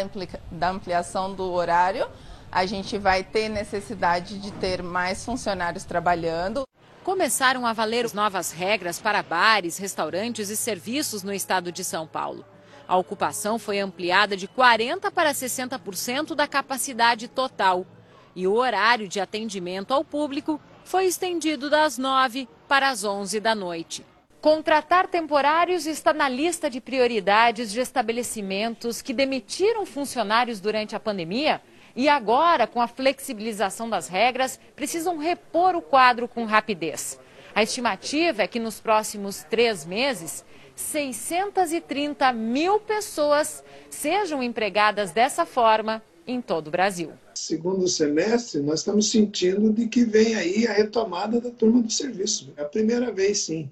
[0.52, 2.06] da ampliação do horário,
[2.52, 6.62] a gente vai ter necessidade de ter mais funcionários trabalhando.
[7.02, 12.06] Começaram a valer as novas regras para bares, restaurantes e serviços no estado de São
[12.06, 12.44] Paulo.
[12.86, 17.86] A ocupação foi ampliada de 40% para 60% da capacidade total.
[18.34, 23.54] E o horário de atendimento ao público foi estendido das 9 para as 11 da
[23.54, 24.04] noite.
[24.40, 31.62] Contratar temporários está na lista de prioridades de estabelecimentos que demitiram funcionários durante a pandemia
[31.94, 37.20] e agora, com a flexibilização das regras, precisam repor o quadro com rapidez.
[37.54, 46.02] A estimativa é que nos próximos três meses 630 mil pessoas sejam empregadas dessa forma
[46.26, 47.12] em todo o Brasil.
[47.34, 52.52] Segundo semestre, nós estamos sentindo de que vem aí a retomada da turma do serviço.
[52.56, 53.68] É a primeira vez, sim,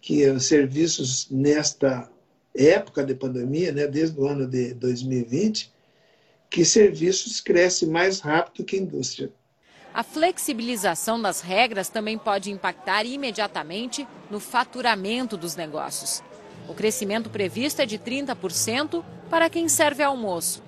[0.00, 2.10] que os serviços nesta
[2.54, 5.72] época de pandemia, né, desde o ano de 2020,
[6.48, 9.32] que serviços cresce mais rápido que indústria.
[9.94, 16.20] A flexibilização das regras também pode impactar imediatamente no faturamento dos negócios.
[16.68, 20.64] O crescimento previsto é de 30% para quem serve almoço.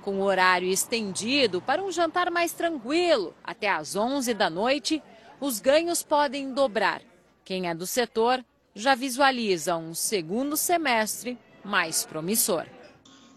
[0.00, 5.02] Com o horário estendido para um jantar mais tranquilo, até às 11 da noite,
[5.38, 7.02] os ganhos podem dobrar.
[7.44, 8.42] Quem é do setor
[8.74, 12.64] já visualiza um segundo semestre mais promissor.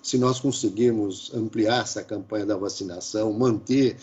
[0.02, 3.98] Se nós conseguirmos ampliar essa campanha da vacinação, manter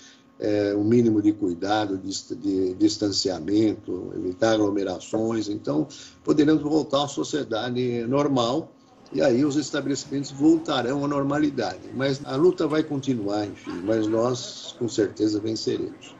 [0.44, 5.48] é, um mínimo de cuidado, de, de, distanciamento, evitar aglomerações.
[5.48, 5.88] Então,
[6.22, 8.70] poderemos voltar uma sociedade normal
[9.12, 11.88] e aí os estabelecimentos voltarão à normalidade.
[11.94, 16.14] Mas a luta vai continuar, enfim, mas nós com certeza venceremos.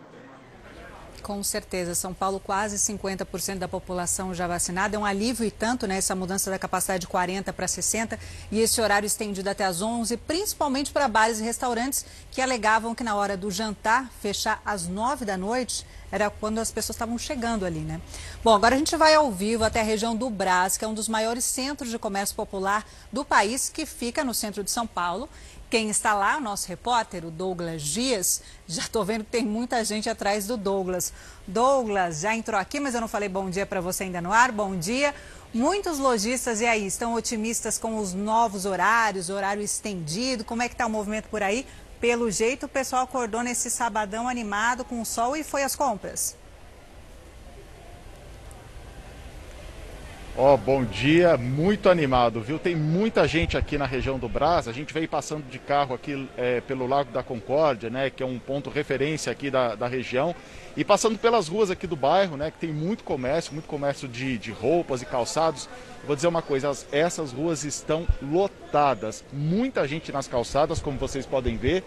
[1.25, 4.95] Com certeza, São Paulo quase 50% da população já vacinada.
[4.95, 8.19] É um alívio e tanto, né, essa mudança da capacidade de 40 para 60
[8.53, 13.03] e esse horário estendido até às 11, principalmente para bares e restaurantes que alegavam que
[13.03, 17.65] na hora do jantar fechar às 9 da noite era quando as pessoas estavam chegando
[17.65, 18.03] ali, né?
[18.45, 20.95] Bom, agora a gente vai ao vivo até a região do Brás, que é um
[20.95, 25.29] dos maiores centros de comércio popular do país, que fica no centro de São Paulo.
[25.75, 29.85] Quem está lá, o nosso repórter, o Douglas Dias, já estou vendo que tem muita
[29.85, 31.13] gente atrás do Douglas.
[31.49, 34.53] Douglas, já entrou aqui, mas eu não falei bom dia para você ainda no ar.
[34.53, 35.13] Bom dia.
[35.53, 40.45] Muitos lojistas, e aí, estão otimistas com os novos horários, horário estendido?
[40.45, 41.67] Como é que está o movimento por aí?
[42.01, 46.37] Pelo jeito, o pessoal acordou nesse sabadão animado com o sol e foi às compras.
[50.37, 52.59] Ó, oh, bom dia, muito animado, viu?
[52.59, 54.67] Tem muita gente aqui na região do Brás.
[54.67, 58.11] A gente veio passando de carro aqui é, pelo Lago da Concórdia, né?
[58.11, 60.35] Que é um ponto referência aqui da, da região.
[60.77, 62.51] E passando pelas ruas aqui do bairro, né?
[62.51, 65.69] Que tem muito comércio, muito comércio de, de roupas e calçados.
[66.05, 69.25] Vou dizer uma coisa, as, essas ruas estão lotadas.
[69.33, 71.85] Muita gente nas calçadas, como vocês podem ver.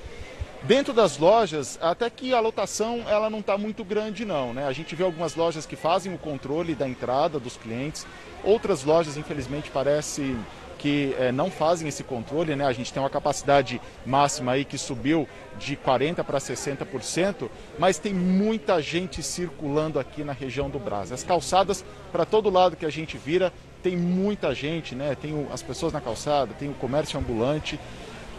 [0.63, 4.65] Dentro das lojas, até que a lotação ela não está muito grande não, né?
[4.65, 8.05] A gente vê algumas lojas que fazem o controle da entrada dos clientes,
[8.43, 10.35] outras lojas infelizmente parece
[10.77, 12.65] que é, não fazem esse controle, né?
[12.65, 15.27] A gente tem uma capacidade máxima aí que subiu
[15.57, 21.11] de 40 para 60%, mas tem muita gente circulando aqui na região do Brás.
[21.11, 23.51] As calçadas para todo lado que a gente vira
[23.81, 25.15] tem muita gente, né?
[25.19, 27.79] Tem o, as pessoas na calçada, tem o comércio ambulante.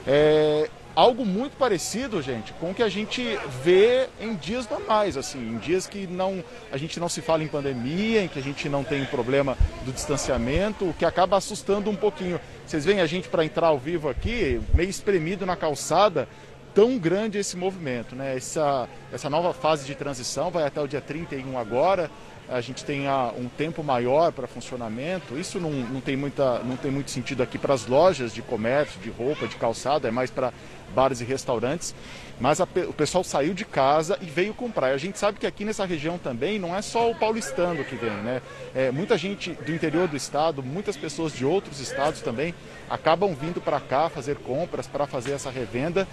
[0.06, 3.22] É, algo muito parecido, gente, com o que a gente
[3.62, 6.42] vê em dias normais, assim, em dias que não
[6.72, 9.92] a gente não se fala em pandemia, em que a gente não tem problema do
[9.92, 12.40] distanciamento, o que acaba assustando um pouquinho.
[12.66, 16.28] Vocês veem a gente para entrar ao vivo aqui, meio espremido na calçada,
[16.74, 18.36] tão grande esse movimento, né?
[18.36, 22.10] Essa, essa nova fase de transição vai até o dia 31 agora
[22.48, 25.38] a gente tenha um tempo maior para funcionamento.
[25.38, 29.00] Isso não, não, tem muita, não tem muito sentido aqui para as lojas de comércio,
[29.00, 30.52] de roupa, de calçado, é mais para
[30.94, 31.94] bares e restaurantes.
[32.40, 34.88] Mas a, o pessoal saiu de casa e veio comprar.
[34.88, 38.10] A gente sabe que aqui nessa região também não é só o paulistano que vem,
[38.10, 38.40] né?
[38.74, 42.54] É, muita gente do interior do estado, muitas pessoas de outros estados também
[42.88, 46.06] acabam vindo para cá fazer compras, para fazer essa revenda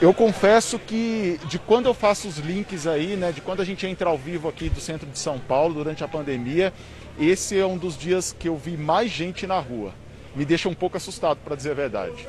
[0.00, 3.86] eu confesso que de quando eu faço os links aí, né, de quando a gente
[3.86, 6.72] entra ao vivo aqui do centro de São Paulo durante a pandemia,
[7.18, 9.92] esse é um dos dias que eu vi mais gente na rua.
[10.34, 12.28] Me deixa um pouco assustado, para dizer a verdade.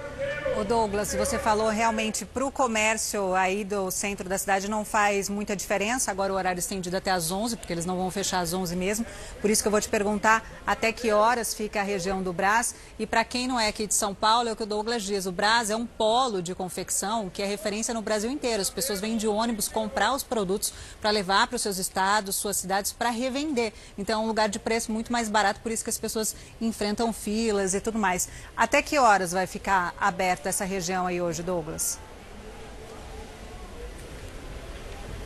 [0.55, 5.27] O Douglas, você falou realmente para o comércio aí do centro da cidade não faz
[5.27, 6.11] muita diferença.
[6.11, 9.05] Agora o horário estendido até às 11, porque eles não vão fechar às 11 mesmo.
[9.41, 12.75] Por isso que eu vou te perguntar até que horas fica a região do Brás.
[12.99, 15.25] E para quem não é aqui de São Paulo, é o que o Douglas diz.
[15.25, 18.61] O Brás é um polo de confecção que é referência no Brasil inteiro.
[18.61, 20.71] As pessoas vêm de ônibus comprar os produtos
[21.01, 23.73] para levar para os seus estados, suas cidades, para revender.
[23.97, 27.11] Então é um lugar de preço muito mais barato, por isso que as pessoas enfrentam
[27.11, 28.30] filas e tudo mais.
[28.56, 30.44] Até que horas vai ficar aberto?
[30.44, 31.99] dessa região aí hoje, Douglas?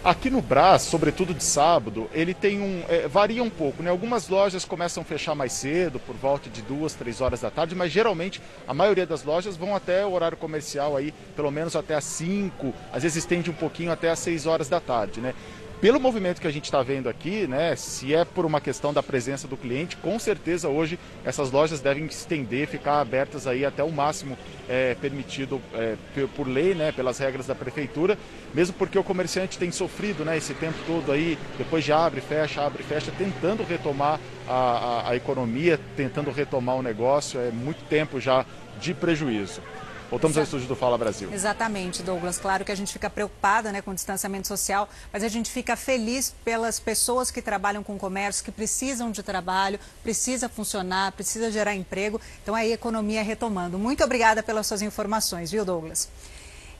[0.03, 2.83] Aqui no Brás, sobretudo de sábado, ele tem um.
[2.87, 3.89] É, varia um pouco, né?
[3.89, 7.75] Algumas lojas começam a fechar mais cedo, por volta de duas, três horas da tarde,
[7.75, 11.95] mas geralmente a maioria das lojas vão até o horário comercial aí, pelo menos até
[11.95, 15.33] às cinco, às vezes estende um pouquinho até às seis horas da tarde, né?
[15.79, 19.03] Pelo movimento que a gente está vendo aqui, né, se é por uma questão da
[19.03, 23.91] presença do cliente, com certeza hoje essas lojas devem estender, ficar abertas aí até o
[23.91, 24.37] máximo
[24.67, 25.95] é, permitido é,
[26.35, 28.17] por lei, né, pelas regras da prefeitura,
[28.53, 32.61] mesmo porque o comerciante tem sofrido né, esse tempo todo aí, depois de abre, fecha,
[32.61, 38.19] abre, fecha, tentando retomar a, a, a economia, tentando retomar o negócio, é muito tempo
[38.19, 38.45] já
[38.79, 39.61] de prejuízo.
[40.09, 41.29] Voltamos ao estúdio do Fala Brasil.
[41.33, 42.37] Exatamente, Douglas.
[42.37, 45.75] Claro que a gente fica preocupada né, com o distanciamento social, mas a gente fica
[45.75, 51.75] feliz pelas pessoas que trabalham com comércio, que precisam de trabalho, precisa funcionar, precisa gerar
[51.75, 52.21] emprego.
[52.41, 53.77] Então aí a economia retomando.
[53.77, 56.07] Muito obrigada pelas suas informações, viu, Douglas?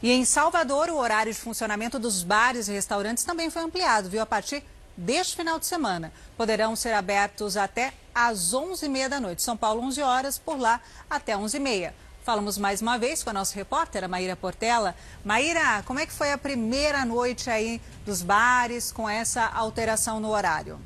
[0.02, 4.22] E em Salvador, o horário de funcionamento dos bares e restaurantes também foi ampliado, viu?
[4.22, 4.64] A partir
[4.96, 6.14] deste final de semana.
[6.38, 9.42] Poderão ser abertos até às 11h30 da noite.
[9.42, 10.80] São Paulo, 11 horas, por lá
[11.10, 11.92] até 11h30.
[12.28, 14.94] Falamos mais uma vez com a nossa repórter, a Maíra Portela.
[15.24, 20.32] Maíra, como é que foi a primeira noite aí dos bares com essa alteração no
[20.32, 20.78] horário?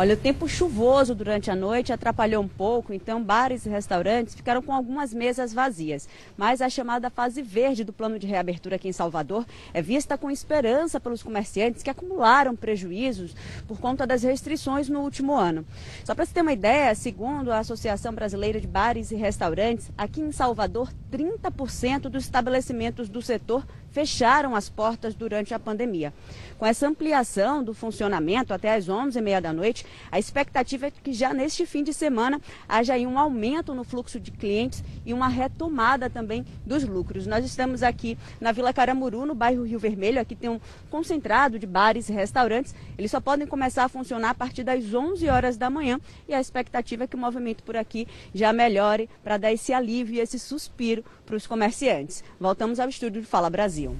[0.00, 4.62] Olha, o tempo chuvoso durante a noite atrapalhou um pouco, então bares e restaurantes ficaram
[4.62, 6.08] com algumas mesas vazias.
[6.36, 9.44] Mas a chamada fase verde do plano de reabertura aqui em Salvador
[9.74, 13.34] é vista com esperança pelos comerciantes que acumularam prejuízos
[13.66, 15.66] por conta das restrições no último ano.
[16.04, 20.20] Só para você ter uma ideia, segundo a Associação Brasileira de Bares e Restaurantes, aqui
[20.20, 26.12] em Salvador, 30% dos estabelecimentos do setor fecharam as portas durante a pandemia.
[26.58, 31.32] Com essa ampliação do funcionamento até às 11h30 da noite, a expectativa é que já
[31.32, 36.10] neste fim de semana haja aí um aumento no fluxo de clientes e uma retomada
[36.10, 37.28] também dos lucros.
[37.28, 40.20] Nós estamos aqui na Vila Caramuru, no bairro Rio Vermelho.
[40.20, 40.60] Aqui tem um
[40.90, 42.74] concentrado de bares e restaurantes.
[42.98, 46.40] Eles só podem começar a funcionar a partir das 11 horas da manhã e a
[46.40, 50.40] expectativa é que o movimento por aqui já melhore para dar esse alívio e esse
[50.40, 52.24] suspiro para os comerciantes.
[52.40, 53.96] Voltamos ao estúdio de Fala Brasil.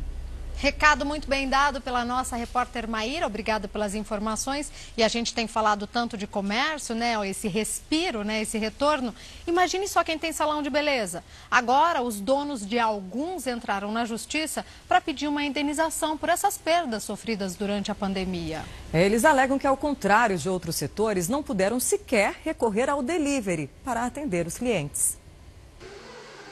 [0.60, 4.72] Recado muito bem dado pela nossa repórter Maíra, obrigada pelas informações.
[4.96, 7.14] E a gente tem falado tanto de comércio, né?
[7.28, 8.42] Esse respiro, né?
[8.42, 9.14] Esse retorno.
[9.46, 11.22] Imagine só quem tem salão de beleza.
[11.48, 17.04] Agora, os donos de alguns entraram na justiça para pedir uma indenização por essas perdas
[17.04, 18.64] sofridas durante a pandemia.
[18.92, 24.04] Eles alegam que, ao contrário de outros setores, não puderam sequer recorrer ao delivery para
[24.04, 25.17] atender os clientes.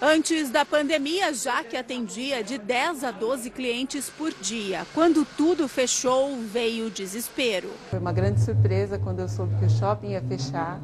[0.01, 4.87] Antes da pandemia, já que atendia de 10 a 12 clientes por dia.
[4.93, 7.71] Quando tudo fechou, veio o desespero.
[7.89, 10.79] Foi uma grande surpresa quando eu soube que o shopping ia fechar.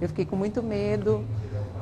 [0.00, 1.24] Eu fiquei com muito medo,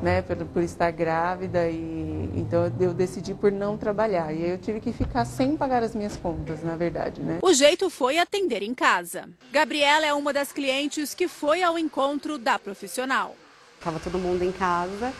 [0.02, 4.30] né, por, por estar grávida e então eu decidi por não trabalhar.
[4.34, 7.38] E aí eu tive que ficar sem pagar as minhas contas, na verdade, né?
[7.40, 9.30] O jeito foi atender em casa.
[9.50, 13.34] Gabriela é uma das clientes que foi ao encontro da profissional.
[13.82, 15.10] Tava todo mundo em casa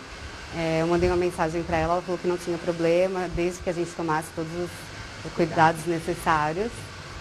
[0.57, 3.69] é, eu mandei uma mensagem para ela, ela falou que não tinha problema, desde que
[3.69, 6.73] a gente tomasse todos os cuidados necessários.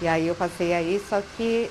[0.01, 1.69] E aí eu passei aí, só que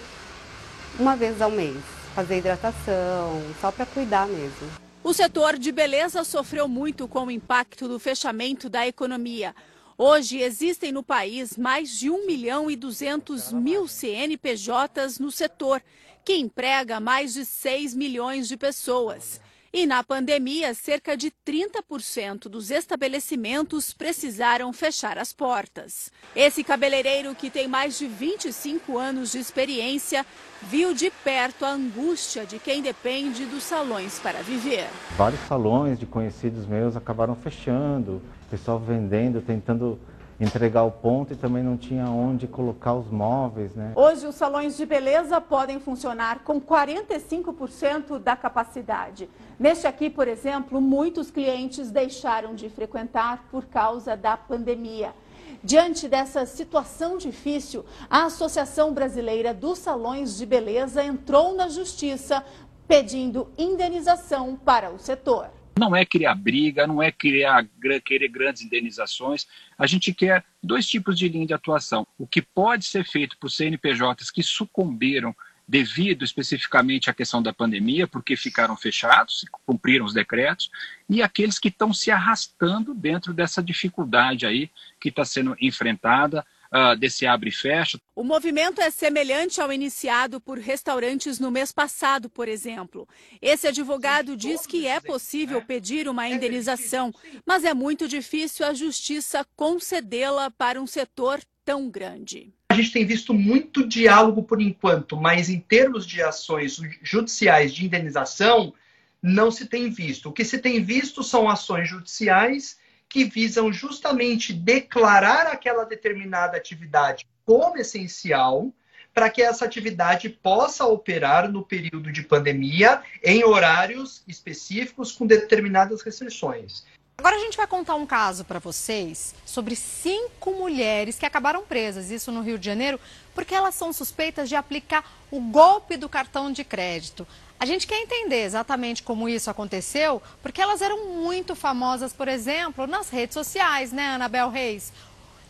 [0.98, 1.78] uma vez ao mês,
[2.14, 4.68] fazer hidratação, só para cuidar mesmo.
[5.02, 9.54] O setor de beleza sofreu muito com o impacto do fechamento da economia.
[9.96, 15.82] Hoje existem no país mais de 1 milhão e 200 mil CNPJs no setor,
[16.24, 19.40] que emprega mais de 6 milhões de pessoas.
[19.76, 26.12] E na pandemia, cerca de 30% dos estabelecimentos precisaram fechar as portas.
[26.36, 30.24] Esse cabeleireiro, que tem mais de 25 anos de experiência,
[30.62, 34.86] viu de perto a angústia de quem depende dos salões para viver.
[35.16, 39.98] Vários salões de conhecidos meus acabaram fechando, pessoal vendendo, tentando
[40.40, 43.93] entregar o ponto e também não tinha onde colocar os móveis, né?
[43.94, 49.28] Hoje os salões de beleza podem funcionar com 45% da capacidade.
[49.59, 55.15] Neste aqui, por exemplo, muitos clientes deixaram de frequentar por causa da pandemia.
[55.62, 62.44] Diante dessa situação difícil, a Associação Brasileira dos Salões de Beleza entrou na justiça
[62.86, 65.48] pedindo indenização para o setor.
[65.78, 67.66] Não é criar briga, não é criar,
[68.05, 69.46] querer grandes indenizações.
[69.76, 72.06] A gente quer dois tipos de linha de atuação.
[72.16, 75.34] O que pode ser feito por CNPJs que sucumbiram
[75.66, 80.70] devido especificamente à questão da pandemia, porque ficaram fechados, cumpriram os decretos,
[81.09, 84.70] e aqueles que estão se arrastando dentro dessa dificuldade aí
[85.01, 86.44] que está sendo enfrentada
[86.74, 87.98] uh, desse abre e fecha.
[88.16, 93.09] O movimento é semelhante ao iniciado por restaurantes no mês passado, por exemplo.
[93.40, 97.12] Esse advogado diz que é possível pedir uma indenização,
[97.46, 102.52] mas é muito difícil a justiça concedê-la para um setor tão grande.
[102.68, 107.84] A gente tem visto muito diálogo por enquanto, mas em termos de ações judiciais de
[107.84, 108.74] indenização,
[109.22, 110.28] não se tem visto.
[110.28, 112.76] O que se tem visto são ações judiciais
[113.14, 118.72] que visam justamente declarar aquela determinada atividade como essencial
[119.14, 126.02] para que essa atividade possa operar no período de pandemia em horários específicos com determinadas
[126.02, 126.82] restrições.
[127.16, 132.10] Agora a gente vai contar um caso para vocês sobre cinco mulheres que acabaram presas,
[132.10, 132.98] isso no Rio de Janeiro,
[133.32, 137.24] porque elas são suspeitas de aplicar o golpe do cartão de crédito.
[137.59, 142.86] A gente quer entender exatamente como isso aconteceu, porque elas eram muito famosas, por exemplo,
[142.86, 144.93] nas redes sociais, né, Anabel Reis?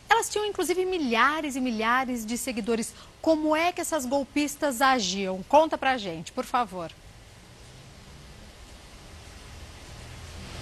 [0.08, 2.94] Elas tinham inclusive milhares e milhares de seguidores.
[3.20, 5.42] Como é que essas golpistas agiam?
[5.48, 6.92] Conta pra gente, por favor.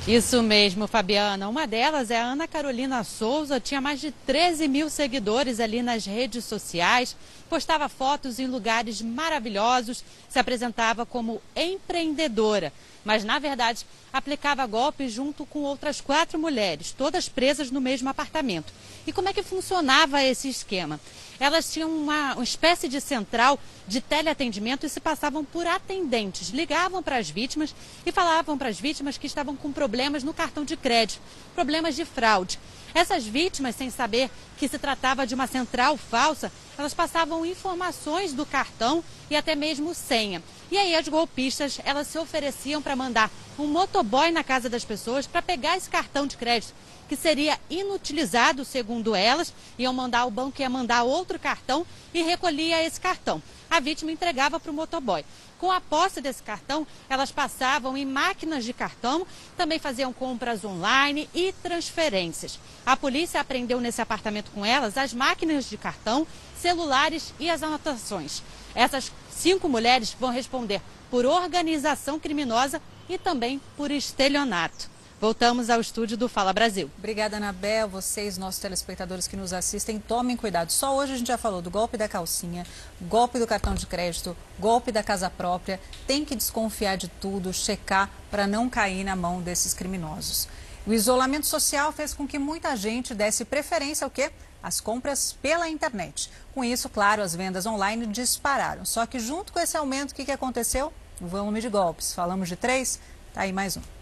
[0.06, 1.48] Isso mesmo, Fabiana.
[1.48, 6.04] Uma delas é a Ana Carolina Souza, tinha mais de 13 mil seguidores ali nas
[6.04, 7.16] redes sociais,
[7.48, 12.72] postava fotos em lugares maravilhosos, se apresentava como empreendedora,
[13.04, 18.72] mas na verdade aplicava golpes junto com outras quatro mulheres, todas presas no mesmo apartamento.
[19.06, 20.98] E como é que funcionava esse esquema?
[21.38, 26.50] Elas tinham uma, uma espécie de central de teleatendimento e se passavam por atendentes.
[26.50, 27.74] Ligavam para as vítimas
[28.06, 31.20] e falavam para as vítimas que estavam com problemas no cartão de crédito,
[31.54, 32.58] problemas de fraude.
[32.94, 38.44] Essas vítimas, sem saber que se tratava de uma central falsa, elas passavam informações do
[38.44, 40.42] cartão e até mesmo senha.
[40.70, 45.26] E aí as golpistas, elas se ofereciam para mandar um motoboy na casa das pessoas
[45.26, 46.74] para pegar esse cartão de crédito
[47.08, 52.82] que seria inutilizado, segundo elas, iam mandar o banco ia mandar outro cartão e recolhia
[52.82, 53.42] esse cartão.
[53.70, 55.24] A vítima entregava para o motoboy.
[55.58, 59.26] Com a posse desse cartão, elas passavam em máquinas de cartão,
[59.56, 62.58] também faziam compras online e transferências.
[62.84, 66.26] A polícia apreendeu nesse apartamento com elas as máquinas de cartão,
[66.56, 68.42] celulares e as anotações.
[68.74, 74.91] Essas cinco mulheres vão responder por organização criminosa e também por estelionato.
[75.22, 76.90] Voltamos ao estúdio do Fala Brasil.
[76.98, 77.88] Obrigada, Anabel.
[77.88, 80.72] Vocês, nossos telespectadores que nos assistem, tomem cuidado.
[80.72, 82.66] Só hoje a gente já falou do golpe da calcinha,
[83.02, 85.78] golpe do cartão de crédito, golpe da casa própria.
[86.08, 90.48] Tem que desconfiar de tudo, checar para não cair na mão desses criminosos.
[90.84, 94.32] O isolamento social fez com que muita gente desse preferência ao quê?
[94.60, 96.32] As compras pela internet.
[96.52, 98.84] Com isso, claro, as vendas online dispararam.
[98.84, 100.92] Só que junto com esse aumento, o que, que aconteceu?
[101.20, 102.12] O volume de golpes.
[102.12, 102.98] Falamos de três,
[103.32, 104.01] tá aí mais um.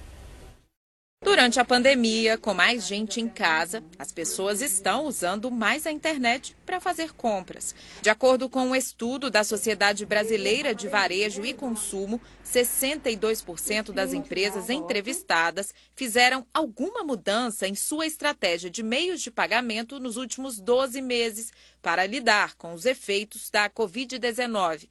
[1.31, 6.57] Durante a pandemia, com mais gente em casa, as pessoas estão usando mais a internet
[6.66, 7.73] para fazer compras.
[8.02, 14.69] De acordo com um estudo da Sociedade Brasileira de Varejo e Consumo, 62% das empresas
[14.69, 21.52] entrevistadas fizeram alguma mudança em sua estratégia de meios de pagamento nos últimos 12 meses
[21.81, 24.89] para lidar com os efeitos da Covid-19.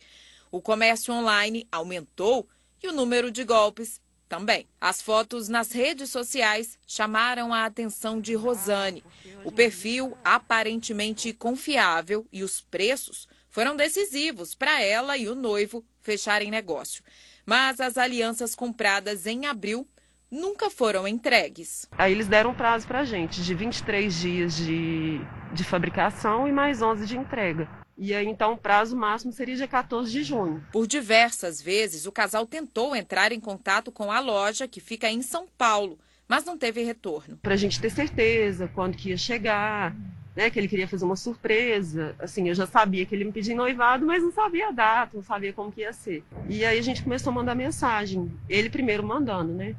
[0.50, 2.48] O comércio online aumentou
[2.82, 4.00] e o número de golpes
[4.30, 4.68] também.
[4.80, 9.04] As fotos nas redes sociais chamaram a atenção de Rosane.
[9.44, 16.52] O perfil aparentemente confiável e os preços foram decisivos para ela e o noivo fecharem
[16.52, 17.04] negócio.
[17.46, 19.88] Mas as alianças compradas em abril
[20.30, 21.88] nunca foram entregues.
[21.98, 25.20] Aí eles deram prazo para a gente de 23 dias de,
[25.52, 27.79] de fabricação e mais 11 de entrega.
[28.02, 30.64] E aí, então, o prazo máximo seria dia 14 de junho.
[30.72, 35.22] Por diversas vezes, o casal tentou entrar em contato com a loja, que fica em
[35.22, 37.38] São Paulo, mas não teve retorno.
[37.42, 39.94] Para a gente ter certeza quando que ia chegar,
[40.34, 42.16] né, que ele queria fazer uma surpresa.
[42.20, 45.24] Assim, eu já sabia que ele me pedia noivado, mas não sabia a data, não
[45.24, 46.24] sabia como que ia ser.
[46.48, 48.32] E aí a gente começou a mandar mensagem.
[48.48, 49.76] Ele primeiro mandando, né?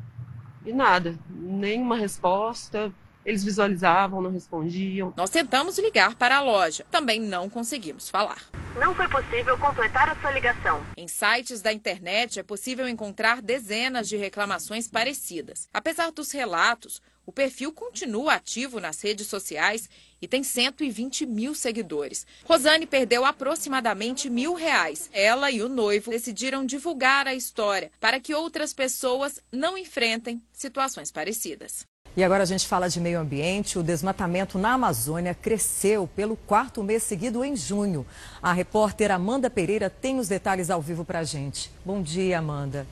[0.67, 2.93] E nada, nenhuma resposta.
[3.25, 5.13] Eles visualizavam, não respondiam.
[5.17, 8.43] Nós tentamos ligar para a loja, também não conseguimos falar.
[8.79, 10.85] Não foi possível completar a sua ligação.
[10.97, 15.69] Em sites da internet é possível encontrar dezenas de reclamações parecidas.
[15.73, 19.89] Apesar dos relatos, o perfil continua ativo nas redes sociais
[20.23, 22.27] e tem 120 mil seguidores.
[22.45, 25.11] Rosane perdeu aproximadamente mil reais.
[25.13, 31.13] Ela e o noivo decidiram divulgar a história para que outras pessoas não enfrentem situações
[31.13, 31.87] parecidas.
[32.17, 33.79] E agora a gente fala de meio ambiente.
[33.79, 38.05] O desmatamento na Amazônia cresceu pelo quarto mês seguido em junho.
[38.43, 41.71] A repórter Amanda Pereira tem os detalhes ao vivo para a gente.
[41.85, 42.85] Bom dia, Amanda.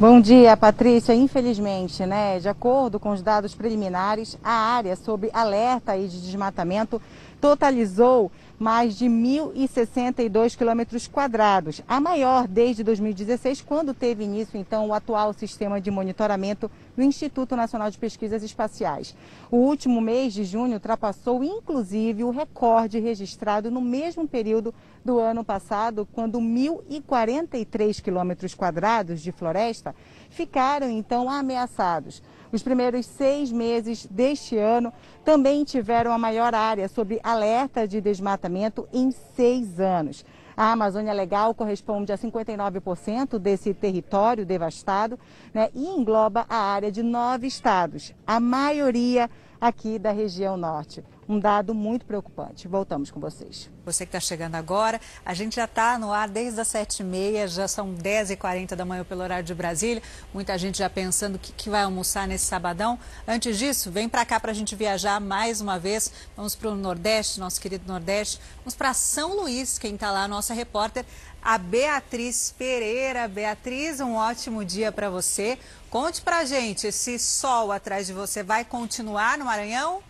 [0.00, 1.12] Bom dia, Patrícia.
[1.12, 7.02] Infelizmente, né, de acordo com os dados preliminares, a área sob alerta de desmatamento
[7.40, 14.92] totalizou mais de 1.062 quilômetros quadrados, a maior desde 2016, quando teve início então o
[14.92, 19.14] atual sistema de monitoramento do Instituto Nacional de Pesquisas Espaciais.
[19.50, 24.74] O último mês de junho ultrapassou inclusive o recorde registrado no mesmo período
[25.04, 29.94] do ano passado, quando 1.043 quilômetros quadrados de floresta
[30.28, 32.22] ficaram então ameaçados.
[32.50, 34.92] Os primeiros seis meses deste ano
[35.24, 40.24] também tiveram a maior área sob alerta de desmatamento em seis anos.
[40.56, 45.18] A Amazônia Legal corresponde a 59% desse território devastado
[45.54, 49.30] né, e engloba a área de nove estados, a maioria
[49.60, 51.04] aqui da região norte.
[51.28, 52.66] Um dado muito preocupante.
[52.66, 53.68] Voltamos com vocês.
[53.84, 57.68] Você que está chegando agora, a gente já está no ar desde as 7h30, já
[57.68, 60.02] são 10h40 da manhã pelo horário de Brasília.
[60.32, 62.98] Muita gente já pensando o que, que vai almoçar nesse sabadão.
[63.26, 66.10] Antes disso, vem para cá para a gente viajar mais uma vez.
[66.34, 68.40] Vamos para o Nordeste, nosso querido Nordeste.
[68.58, 71.04] Vamos para São Luís, quem está lá, nossa repórter,
[71.42, 73.28] a Beatriz Pereira.
[73.28, 75.58] Beatriz, um ótimo dia para você.
[75.90, 80.02] Conte para gente, esse sol atrás de você vai continuar no Maranhão?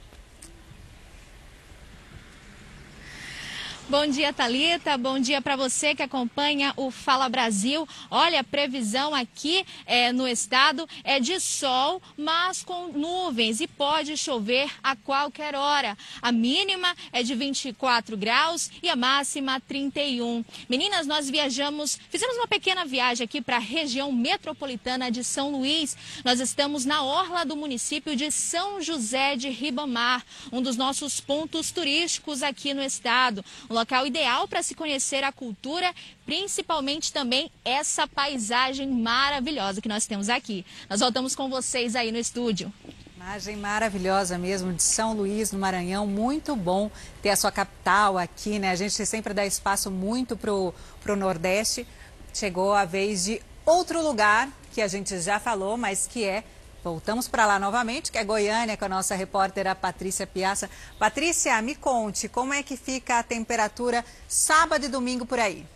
[3.91, 4.99] Bom dia, Talita.
[4.99, 7.89] Bom dia para você que acompanha o Fala Brasil.
[8.11, 14.15] Olha, a previsão aqui é, no estado é de sol, mas com nuvens e pode
[14.19, 15.97] chover a qualquer hora.
[16.21, 20.45] A mínima é de 24 graus e a máxima 31.
[20.69, 25.97] Meninas, nós viajamos, fizemos uma pequena viagem aqui para a região metropolitana de São Luís.
[26.23, 31.73] Nós estamos na orla do município de São José de Ribamar, um dos nossos pontos
[31.73, 33.43] turísticos aqui no estado.
[33.71, 35.95] Um local ideal para se conhecer a cultura,
[36.27, 40.67] principalmente também essa paisagem maravilhosa que nós temos aqui.
[40.91, 42.73] Nós voltamos com vocês aí no estúdio.
[43.17, 46.07] Imagem maravilhosa mesmo de São Luís, no Maranhão.
[46.07, 46.91] Muito bom
[47.23, 48.71] ter a sua capital aqui, né?
[48.71, 51.87] A gente sempre dá espaço muito para o Nordeste.
[52.33, 56.43] Chegou a vez de outro lugar que a gente já falou, mas que é
[56.89, 60.71] Voltamos para lá novamente, que é Goiânia, com a nossa repórter a Patrícia Piaça.
[60.99, 65.67] Patrícia, me conte, como é que fica a temperatura sábado e domingo por aí?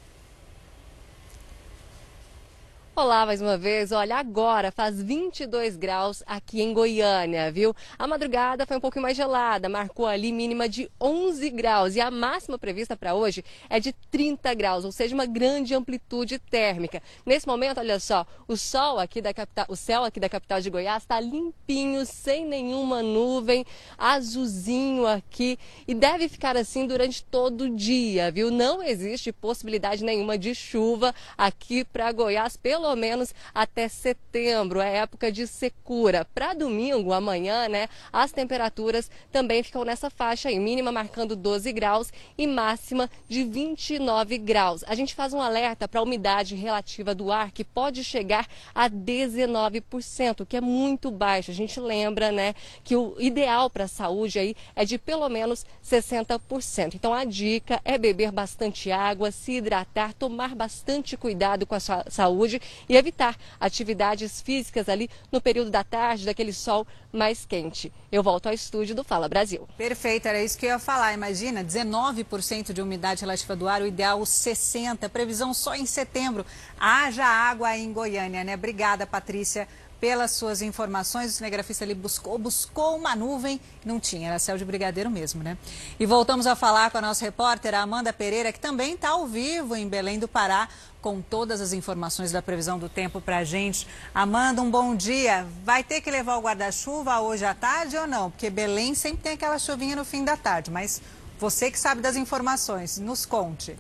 [2.94, 3.90] Olá mais uma vez.
[3.90, 7.74] Olha, agora faz 22 graus aqui em Goiânia, viu?
[7.98, 12.10] A madrugada foi um pouco mais gelada, marcou ali mínima de 11 graus e a
[12.10, 17.02] máxima prevista para hoje é de 30 graus, ou seja, uma grande amplitude térmica.
[17.24, 20.69] Nesse momento, olha só, o sol aqui da capital, o céu aqui da capital de
[20.69, 23.64] Goiás está limpinho, sem nenhuma nuvem,
[23.97, 25.59] azulzinho aqui
[25.89, 28.51] e deve ficar assim durante todo o dia, viu?
[28.51, 34.96] Não existe possibilidade nenhuma de chuva aqui para Goiás, pelo pelo menos até setembro, é
[34.96, 36.26] época de secura.
[36.34, 42.12] Para domingo, amanhã, né, as temperaturas também ficam nessa faixa aí, mínima marcando 12 graus
[42.36, 44.82] e máxima de 29 graus.
[44.88, 48.90] A gente faz um alerta para a umidade relativa do ar que pode chegar a
[48.90, 51.52] 19%, que é muito baixo.
[51.52, 52.52] A gente lembra, né,
[52.82, 56.96] que o ideal para a saúde aí é de pelo menos 60%.
[56.96, 62.04] Então a dica é beber bastante água, se hidratar, tomar bastante cuidado com a sua
[62.10, 67.93] saúde e evitar atividades físicas ali no período da tarde, daquele sol mais quente.
[68.11, 69.69] Eu volto ao estúdio do Fala Brasil.
[69.77, 71.12] Perfeito, era isso que eu ia falar.
[71.12, 76.44] Imagina, 19% de umidade relativa do ar, o ideal 60%, previsão só em setembro.
[76.78, 78.55] Haja água em Goiânia, né?
[78.55, 79.69] Obrigada, Patrícia
[80.02, 81.30] pelas suas informações.
[81.30, 85.56] O cinegrafista ali buscou, buscou uma nuvem, não tinha, era céu de brigadeiro mesmo, né?
[85.96, 89.28] E voltamos a falar com a nossa repórter, a Amanda Pereira, que também está ao
[89.28, 90.68] vivo em Belém do Pará,
[91.00, 93.86] com todas as informações da previsão do tempo para a gente.
[94.12, 95.46] Amanda, um bom dia.
[95.64, 98.28] Vai ter que levar o guarda-chuva hoje à tarde ou não?
[98.28, 101.00] Porque Belém sempre tem aquela chuvinha no fim da tarde, mas
[101.38, 103.76] você que sabe das informações, nos conte.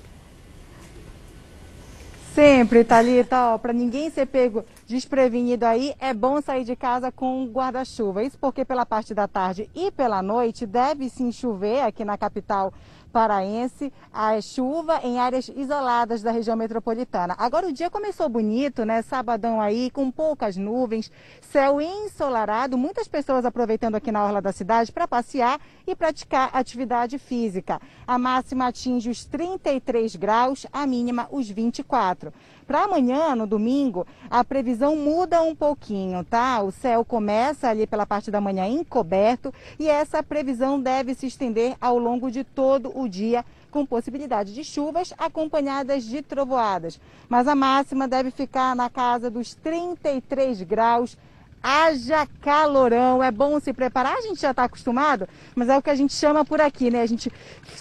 [2.32, 7.46] Sempre, Thalita, ó, para ninguém ser pego desprevenido aí, é bom sair de casa com
[7.46, 8.22] guarda-chuva.
[8.22, 12.72] Isso porque pela parte da tarde e pela noite deve sim chover aqui na capital
[13.12, 17.36] paraense, a chuva em áreas isoladas da região metropolitana.
[17.38, 19.02] Agora o dia começou bonito, né?
[19.02, 21.12] Sabadão aí com poucas nuvens,
[21.42, 27.18] céu ensolarado, muitas pessoas aproveitando aqui na orla da cidade para passear e praticar atividade
[27.18, 27.80] física.
[28.06, 32.32] A máxima atinge os 33 graus, a mínima os 24.
[32.66, 36.62] Para amanhã, no domingo, a previsão muda um pouquinho, tá?
[36.62, 41.76] O céu começa ali pela parte da manhã encoberto e essa previsão deve se estender
[41.80, 47.00] ao longo de todo o dia com possibilidade de chuvas acompanhadas de trovoadas.
[47.28, 51.16] Mas a máxima deve ficar na casa dos 33 graus.
[51.62, 55.90] Haja calorão, é bom se preparar, a gente já está acostumado, mas é o que
[55.90, 57.02] a gente chama por aqui, né?
[57.02, 57.32] A gente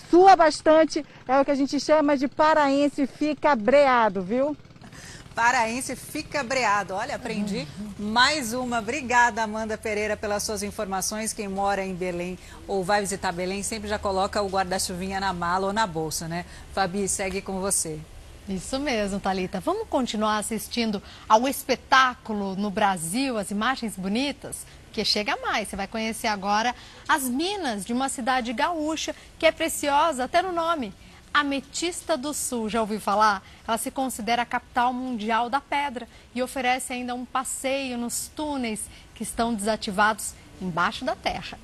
[0.07, 4.55] sua bastante, é o que a gente chama de paraense fica breado, viu?
[5.35, 6.93] Paraense fica breado.
[6.93, 7.67] Olha, aprendi
[7.97, 8.79] mais uma.
[8.79, 11.33] Obrigada, Amanda Pereira, pelas suas informações.
[11.33, 12.37] Quem mora em Belém
[12.67, 16.45] ou vai visitar Belém sempre já coloca o guarda-chuvinha na mala ou na bolsa, né?
[16.73, 17.99] Fabi, segue com você.
[18.49, 19.59] Isso mesmo, Talita.
[19.59, 24.65] Vamos continuar assistindo ao espetáculo no Brasil, as imagens bonitas?
[24.85, 25.69] Porque chega mais.
[25.69, 26.75] Você vai conhecer agora
[27.07, 30.93] as minas de uma cidade gaúcha que é preciosa até no nome.
[31.33, 33.43] Ametista do Sul, já ouviu falar?
[33.65, 38.89] Ela se considera a capital mundial da pedra e oferece ainda um passeio nos túneis
[39.15, 41.57] que estão desativados embaixo da terra.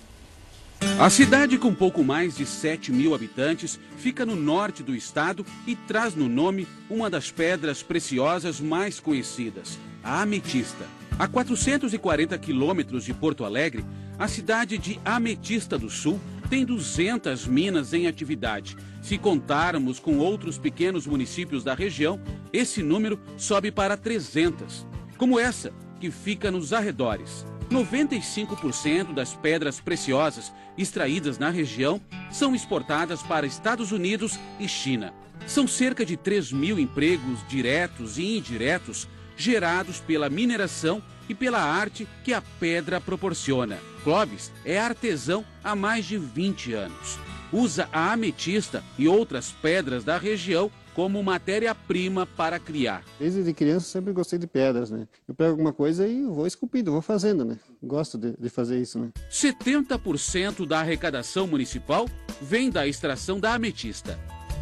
[0.99, 5.75] A cidade, com pouco mais de 7 mil habitantes, fica no norte do estado e
[5.75, 10.85] traz no nome uma das pedras preciosas mais conhecidas, a ametista.
[11.17, 13.83] A 440 quilômetros de Porto Alegre,
[14.19, 16.19] a cidade de Ametista do Sul
[16.49, 18.77] tem 200 minas em atividade.
[19.01, 22.19] Se contarmos com outros pequenos municípios da região,
[22.51, 24.85] esse número sobe para 300,
[25.17, 27.45] como essa, que fica nos arredores.
[27.69, 31.99] 95% das pedras preciosas extraídas na região
[32.31, 35.13] são exportadas para Estados Unidos e China.
[35.45, 42.07] São cerca de 3 mil empregos diretos e indiretos gerados pela mineração e pela arte
[42.23, 43.77] que a pedra proporciona.
[44.03, 47.19] Clóvis é artesão há mais de 20 anos.
[47.51, 53.03] Usa a ametista e outras pedras da região como matéria-prima para criar.
[53.19, 55.07] Desde criança sempre gostei de pedras, né?
[55.27, 57.59] Eu pego alguma coisa e vou esculpindo, vou fazendo, né?
[57.83, 59.09] Gosto de, de fazer isso, né?
[59.31, 62.09] 70% da arrecadação municipal
[62.41, 64.19] vem da extração da ametista.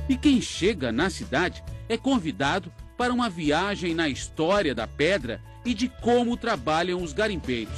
[0.10, 5.74] E quem chega na cidade é convidado para uma viagem na história da pedra e
[5.74, 7.74] de como trabalham os garimpeiros.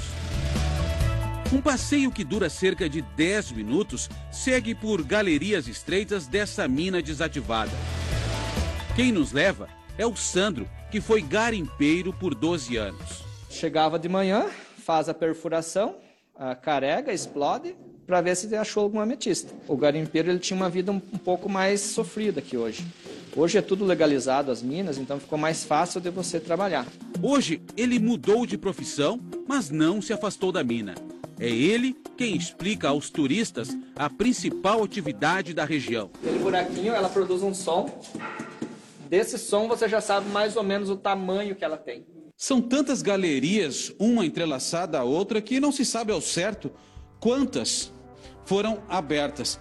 [1.54, 7.72] Um passeio que dura cerca de 10 minutos segue por galerias estreitas dessa mina desativada.
[8.96, 13.24] Quem nos leva é o Sandro, que foi garimpeiro por 12 anos.
[13.50, 14.48] Chegava de manhã,
[14.84, 15.96] faz a perfuração,
[16.36, 19.54] a carrega, explode, para ver se achou alguma ametista.
[19.68, 22.86] O garimpeiro ele tinha uma vida um, pouco mais sofrida que hoje.
[23.38, 26.88] Hoje é tudo legalizado, as minas, então ficou mais fácil de você trabalhar.
[27.22, 30.96] Hoje ele mudou de profissão, mas não se afastou da mina.
[31.40, 36.10] É ele quem explica aos turistas a principal atividade da região.
[36.16, 37.88] Aquele buraquinho, ela produz um som
[39.08, 42.06] Desse som você já sabe mais ou menos o tamanho que ela tem.
[42.36, 46.72] São tantas galerias, uma entrelaçada à outra, que não se sabe ao certo
[47.20, 47.94] quantas
[48.46, 49.60] foram abertas.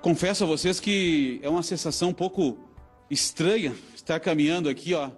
[0.00, 2.67] Confesso a vocês que é uma sensação um pouco
[3.10, 5.10] estranha estar caminhando aqui, ó.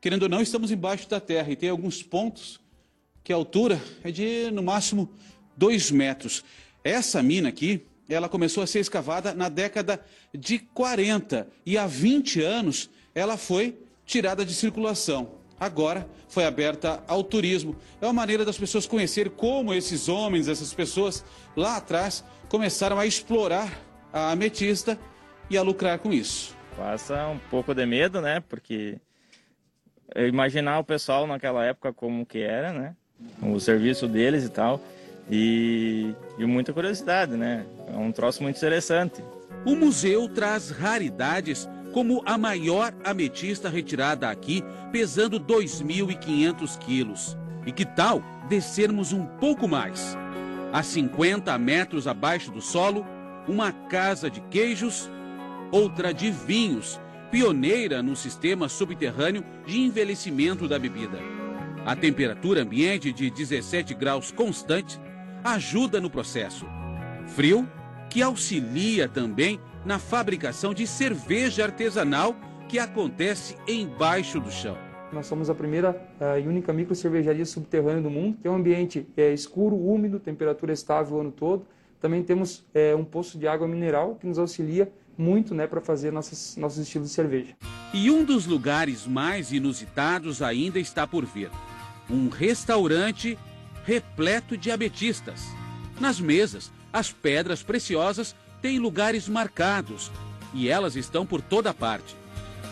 [0.00, 2.60] Querendo ou não, estamos embaixo da terra e tem alguns pontos
[3.24, 5.10] que a altura é de no máximo
[5.56, 6.44] dois metros.
[6.84, 10.00] Essa mina aqui, ela começou a ser escavada na década
[10.32, 15.32] de 40 e há 20 anos ela foi tirada de circulação.
[15.58, 17.74] Agora foi aberta ao turismo.
[18.00, 21.24] É uma maneira das pessoas conhecer como esses homens, essas pessoas
[21.56, 23.82] lá atrás começaram a explorar
[24.12, 24.98] a ametista
[25.50, 26.55] e a lucrar com isso.
[26.76, 28.40] Passa um pouco de medo, né?
[28.40, 28.98] Porque
[30.14, 32.94] imaginar o pessoal naquela época como que era, né?
[33.42, 34.80] O serviço deles e tal.
[35.30, 37.66] E, e muita curiosidade, né?
[37.92, 39.22] É um troço muito interessante.
[39.64, 44.62] O museu traz raridades como a maior ametista retirada aqui,
[44.92, 47.36] pesando 2.500 quilos.
[47.64, 50.16] E que tal descermos um pouco mais?
[50.72, 53.04] A 50 metros abaixo do solo,
[53.48, 55.10] uma casa de queijos,
[55.76, 56.98] outra de vinhos,
[57.30, 61.18] pioneira no sistema subterrâneo de envelhecimento da bebida.
[61.84, 64.98] A temperatura ambiente de 17 graus constante
[65.44, 66.64] ajuda no processo.
[67.26, 67.68] Frio
[68.08, 72.34] que auxilia também na fabricação de cerveja artesanal
[72.70, 74.78] que acontece embaixo do chão.
[75.12, 78.54] Nós somos a primeira uh, e única micro cervejaria subterrânea do mundo, que é um
[78.54, 81.66] ambiente é, escuro, úmido, temperatura estável o ano todo.
[82.00, 86.12] Também temos é, um poço de água mineral que nos auxilia muito né, para fazer
[86.12, 87.56] nossos, nossos estilos de cerveja.
[87.92, 91.50] E um dos lugares mais inusitados ainda está por vir.
[92.10, 93.38] Um restaurante
[93.84, 95.42] repleto de abetistas.
[96.00, 100.10] Nas mesas, as pedras preciosas têm lugares marcados
[100.52, 102.16] e elas estão por toda parte.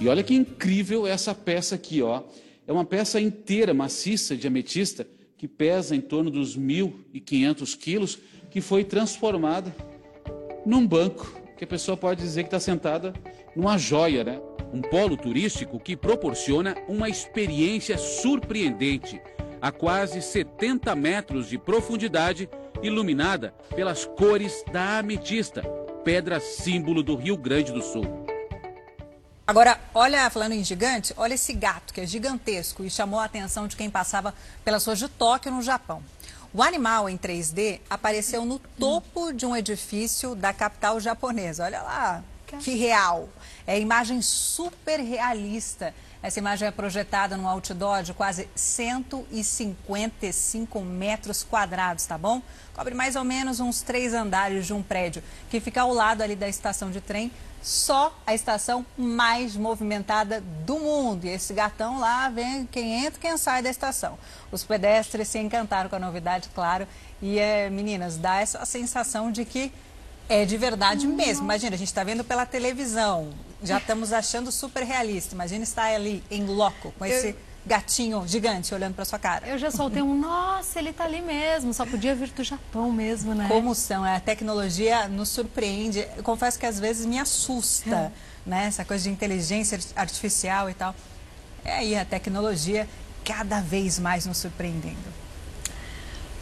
[0.01, 2.23] E olha que incrível essa peça aqui, ó.
[2.66, 5.07] É uma peça inteira, maciça de ametista,
[5.37, 8.19] que pesa em torno dos 1.500 quilos,
[8.51, 9.75] que foi transformada
[10.65, 13.13] num banco, que a pessoa pode dizer que está sentada
[13.55, 14.41] numa joia, né?
[14.73, 19.21] Um polo turístico que proporciona uma experiência surpreendente
[19.61, 22.49] a quase 70 metros de profundidade
[22.83, 25.63] iluminada pelas cores da ametista,
[26.05, 28.25] pedra símbolo do Rio Grande do Sul.
[29.47, 33.69] Agora, olha, falando em gigante, olha esse gato que é gigantesco e chamou a atenção
[33.69, 36.03] de quem passava pelas ruas de Tóquio, no Japão.
[36.55, 41.65] O animal em 3D apareceu no topo de um edifício da capital japonesa.
[41.65, 42.25] Olha lá,
[42.61, 43.29] que real.
[43.67, 45.93] É imagem super realista.
[46.25, 52.41] Essa imagem é projetada num outdoor de quase 155 metros quadrados, tá bom?
[52.73, 56.35] Cobre mais ou menos uns três andares de um prédio que fica ao lado ali
[56.35, 57.31] da estação de trem
[57.61, 61.27] só a estação mais movimentada do mundo.
[61.27, 64.19] E esse gatão lá vem quem entra quem sai da estação.
[64.51, 66.89] Os pedestres se encantaram com a novidade, claro.
[67.21, 69.71] E, é, meninas, dá essa sensação de que
[70.27, 71.45] é de verdade mesmo.
[71.45, 73.29] Imagina, a gente está vendo pela televisão,
[73.65, 75.35] já estamos achando super realista.
[75.35, 77.28] Imagina estar ali em loco com esse...
[77.28, 79.49] Eu gatinho gigante olhando para sua cara.
[79.49, 83.35] Eu já soltei um, nossa, ele tá ali mesmo, só podia vir do Japão mesmo,
[83.35, 83.49] né?
[83.49, 86.07] Como são, a tecnologia nos surpreende.
[86.16, 88.12] Eu confesso que às vezes me assusta, é.
[88.45, 88.66] né?
[88.66, 90.95] Essa coisa de inteligência artificial e tal.
[91.65, 92.86] É aí a tecnologia
[93.24, 95.24] cada vez mais nos surpreendendo.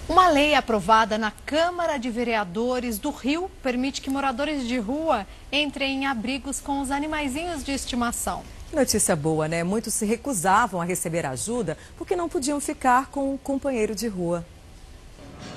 [0.08, 6.02] Uma lei aprovada na Câmara de Vereadores do Rio permite que moradores de rua entrem
[6.02, 8.42] em abrigos com os animaizinhos de estimação.
[8.72, 9.62] Notícia boa, né?
[9.62, 14.44] Muitos se recusavam a receber ajuda porque não podiam ficar com um companheiro de rua.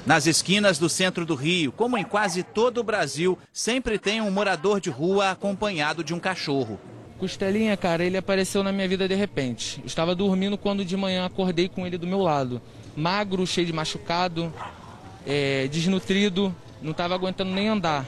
[0.05, 4.30] Nas esquinas do centro do Rio, como em quase todo o Brasil, sempre tem um
[4.30, 6.80] morador de rua acompanhado de um cachorro.
[7.17, 9.81] Costelinha, cara, ele apareceu na minha vida de repente.
[9.85, 12.61] Estava dormindo quando de manhã acordei com ele do meu lado.
[12.95, 14.53] Magro, cheio de machucado,
[15.27, 18.05] é, desnutrido, não estava aguentando nem andar.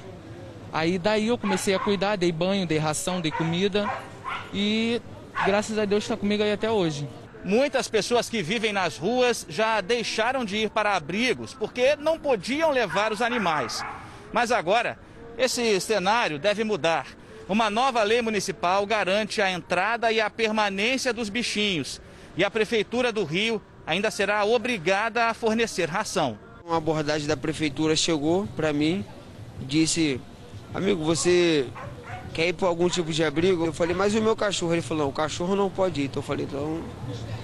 [0.71, 3.89] Aí daí eu comecei a cuidar, dei banho, dei ração, dei comida
[4.53, 5.01] e
[5.45, 7.07] graças a Deus está comigo aí até hoje.
[7.43, 12.71] Muitas pessoas que vivem nas ruas já deixaram de ir para abrigos porque não podiam
[12.71, 13.83] levar os animais.
[14.31, 14.99] Mas agora,
[15.37, 17.07] esse cenário deve mudar.
[17.47, 22.01] Uma nova lei municipal garante a entrada e a permanência dos bichinhos.
[22.35, 26.37] E a Prefeitura do Rio ainda será obrigada a fornecer ração.
[26.65, 29.05] Uma abordagem da Prefeitura chegou para mim
[29.61, 30.19] e disse:
[30.73, 31.65] Amigo, você
[32.33, 33.65] quer ir para algum tipo de abrigo?
[33.65, 34.73] Eu falei, mas o meu cachorro?
[34.73, 36.05] Ele falou, não, o cachorro não pode ir.
[36.05, 36.83] Então eu falei, então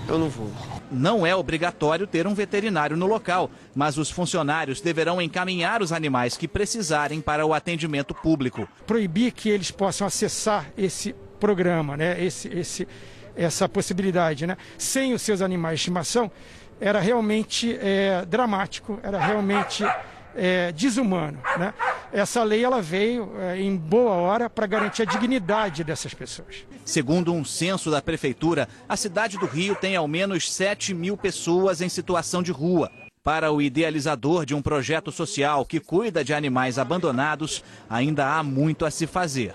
[0.08, 0.52] eu não vou.
[0.92, 6.38] Não é obrigatório ter um veterinário no local, mas os funcionários deverão encaminhar os animais
[6.38, 8.68] que precisarem para o atendimento público.
[8.86, 12.24] Proibir que eles possam acessar esse programa, né?
[12.24, 12.88] esse, esse,
[13.36, 14.58] essa possibilidade, né?
[14.78, 16.32] sem os seus animais de estimação,
[16.80, 19.84] era realmente é, dramático, era realmente
[20.36, 21.40] é, desumano.
[21.58, 21.74] Né?
[22.12, 26.66] Essa lei ela veio é, em boa hora para garantir a dignidade dessas pessoas.
[26.86, 31.82] Segundo um censo da Prefeitura, a cidade do Rio tem ao menos 7 mil pessoas
[31.82, 32.92] em situação de rua.
[33.24, 38.86] Para o idealizador de um projeto social que cuida de animais abandonados, ainda há muito
[38.86, 39.54] a se fazer.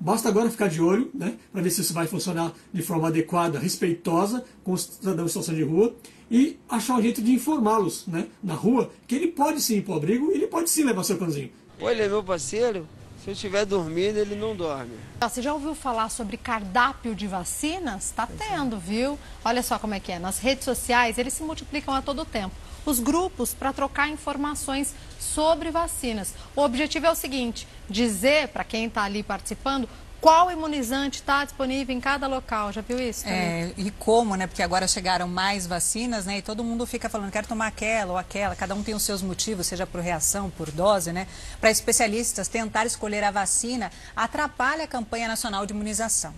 [0.00, 3.58] Basta agora ficar de olho, né, para ver se isso vai funcionar de forma adequada,
[3.58, 5.94] respeitosa com os cidadãos em situação de rua
[6.30, 9.94] e achar um jeito de informá-los né, na rua que ele pode sim ir para
[9.94, 11.50] o abrigo e ele pode sim levar seu cãozinho.
[11.80, 12.86] Olha, meu parceiro,
[13.22, 14.94] se eu estiver dormindo, ele não dorme.
[15.20, 18.06] Você já ouviu falar sobre cardápio de vacinas?
[18.06, 19.18] Está tendo, viu?
[19.44, 20.18] Olha só como é que é.
[20.18, 22.54] Nas redes sociais, eles se multiplicam a todo tempo.
[22.88, 26.32] Os grupos para trocar informações sobre vacinas.
[26.56, 29.86] O objetivo é o seguinte: dizer para quem está ali participando
[30.22, 32.72] qual imunizante está disponível em cada local.
[32.72, 33.28] Já viu isso?
[33.28, 34.46] É, e como, né?
[34.46, 36.38] Porque agora chegaram mais vacinas, né?
[36.38, 38.56] E todo mundo fica falando, quero tomar aquela ou aquela.
[38.56, 41.28] Cada um tem os seus motivos, seja por reação, por dose, né?
[41.60, 46.32] Para especialistas, tentar escolher a vacina atrapalha a campanha nacional de imunização.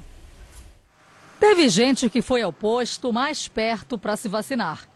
[1.38, 4.89] Teve gente que foi ao posto mais perto para se vacinar,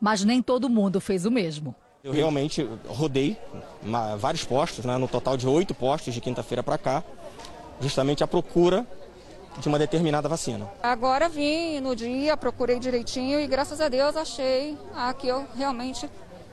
[0.00, 1.74] mas nem todo mundo fez o mesmo.
[2.02, 3.36] Eu realmente rodei
[4.18, 7.02] vários postos, né, no total de oito postos de quinta-feira para cá,
[7.80, 8.86] justamente à procura
[9.58, 10.68] de uma determinada vacina.
[10.82, 16.08] Agora vim no dia, procurei direitinho e graças a Deus achei a que eu realmente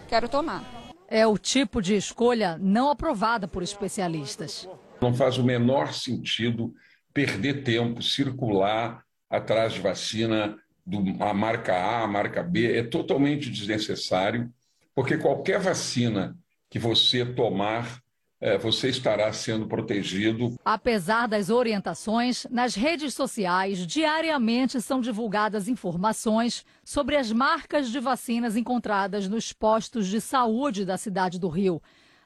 [0.09, 0.63] quero tomar.
[1.07, 4.67] É o tipo de escolha não aprovada por especialistas.
[4.99, 6.73] Não faz o menor sentido
[7.13, 13.49] perder tempo, circular atrás de vacina, do, a marca A, a marca B, é totalmente
[13.49, 14.52] desnecessário,
[14.94, 16.38] porque qualquer vacina
[16.70, 18.03] que você tomar
[18.40, 20.56] é, você estará sendo protegido.
[20.64, 28.56] Apesar das orientações, nas redes sociais diariamente são divulgadas informações sobre as marcas de vacinas
[28.56, 31.82] encontradas nos postos de saúde da cidade do Rio.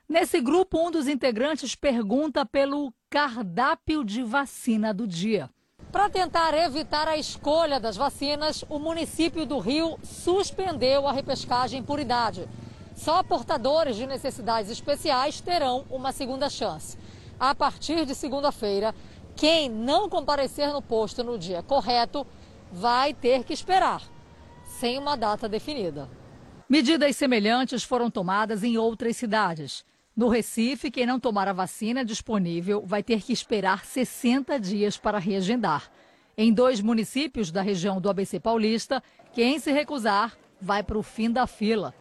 [0.09, 5.49] Nesse grupo, um dos integrantes pergunta pelo cardápio de vacina do dia.
[5.91, 11.99] Para tentar evitar a escolha das vacinas, o município do Rio suspendeu a repescagem por
[11.99, 12.47] idade.
[12.95, 16.95] Só portadores de necessidades especiais terão uma segunda chance.
[17.39, 18.93] A partir de segunda-feira,
[19.35, 22.27] quem não comparecer no posto no dia correto
[22.71, 24.03] vai ter que esperar,
[24.79, 26.07] sem uma data definida.
[26.69, 29.83] Medidas semelhantes foram tomadas em outras cidades.
[30.19, 35.17] No Recife, quem não tomar a vacina disponível vai ter que esperar 60 dias para
[35.17, 35.89] reagendar.
[36.37, 39.01] Em dois municípios da região do ABC Paulista,
[39.31, 41.95] quem se recusar vai para o fim da fila.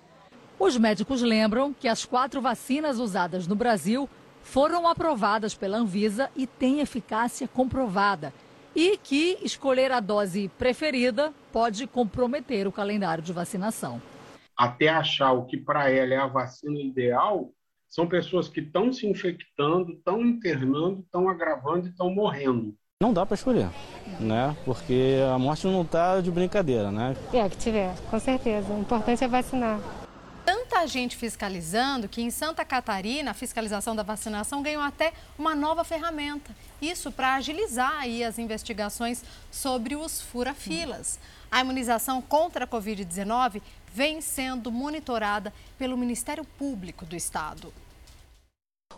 [0.58, 4.10] Os médicos lembram que as quatro vacinas usadas no Brasil
[4.42, 8.34] foram aprovadas pela Anvisa e têm eficácia comprovada.
[8.74, 14.02] E que escolher a dose preferida pode comprometer o calendário de vacinação.
[14.56, 17.52] Até achar o que para ela é a vacina ideal,
[17.89, 22.77] são pessoas que estão se infectando, estão internando, estão agravando e estão morrendo.
[23.01, 23.70] Não dá para escolher,
[24.19, 24.56] né?
[24.65, 27.16] Porque a morte não está de brincadeira, né?
[27.32, 28.73] É, que tiver, com certeza.
[28.73, 29.81] O importante é vacinar.
[30.44, 35.85] Tanta gente fiscalizando que em Santa Catarina a fiscalização da vacinação ganhou até uma nova
[35.85, 36.56] ferramenta.
[36.82, 41.20] Isso para agilizar aí as investigações sobre os fura-filas.
[41.51, 43.62] A imunização contra a Covid-19
[43.93, 47.73] vem sendo monitorada pelo Ministério Público do Estado.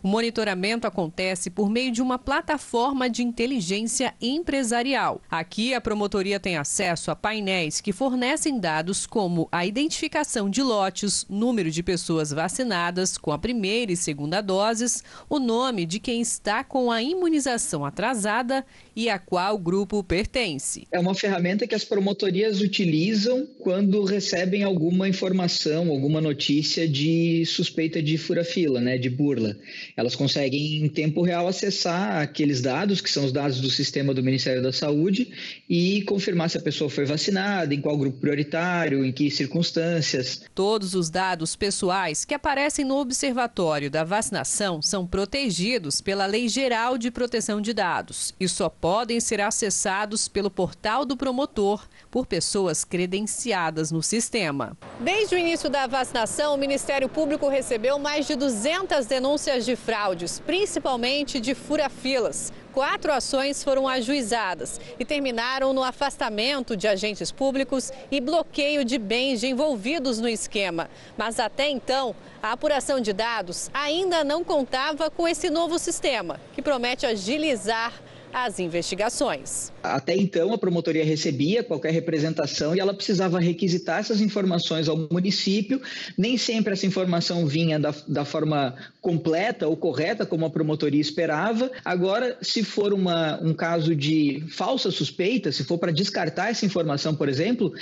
[0.02, 5.20] O monitoramento acontece por meio de uma plataforma de inteligência empresarial.
[5.30, 11.26] Aqui, a promotoria tem acesso a painéis que fornecem dados como a identificação de lotes,
[11.28, 16.64] número de pessoas vacinadas com a primeira e segunda doses, o nome de quem está
[16.64, 18.64] com a imunização atrasada
[18.96, 20.88] e a qual grupo pertence.
[20.90, 28.02] É uma ferramenta que as promotorias utilizam quando recebem alguma informação, alguma notícia de suspeita
[28.02, 29.54] de fura-fila, né, de burla
[29.96, 34.22] elas conseguem em tempo real acessar aqueles dados, que são os dados do sistema do
[34.22, 35.30] Ministério da Saúde,
[35.68, 40.42] e confirmar se a pessoa foi vacinada, em qual grupo prioritário, em que circunstâncias.
[40.54, 46.98] Todos os dados pessoais que aparecem no Observatório da Vacinação são protegidos pela Lei Geral
[46.98, 52.84] de Proteção de Dados e só podem ser acessados pelo portal do promotor por pessoas
[52.84, 54.76] credenciadas no sistema.
[55.00, 60.40] Desde o início da vacinação, o Ministério Público recebeu mais de 200 denúncias de fraudes,
[60.40, 62.52] principalmente de fura-filas.
[62.72, 69.40] Quatro ações foram ajuizadas e terminaram no afastamento de agentes públicos e bloqueio de bens
[69.40, 70.88] de envolvidos no esquema.
[71.16, 76.62] Mas até então, a apuração de dados ainda não contava com esse novo sistema, que
[76.62, 77.92] promete agilizar
[78.32, 79.72] as investigações.
[79.82, 85.80] Até então, a promotoria recebia qualquer representação e ela precisava requisitar essas informações ao município.
[86.16, 91.70] Nem sempre essa informação vinha da, da forma completa ou correta, como a promotoria esperava.
[91.84, 97.14] Agora, se for uma, um caso de falsa suspeita, se for para descartar essa informação,
[97.14, 97.72] por exemplo,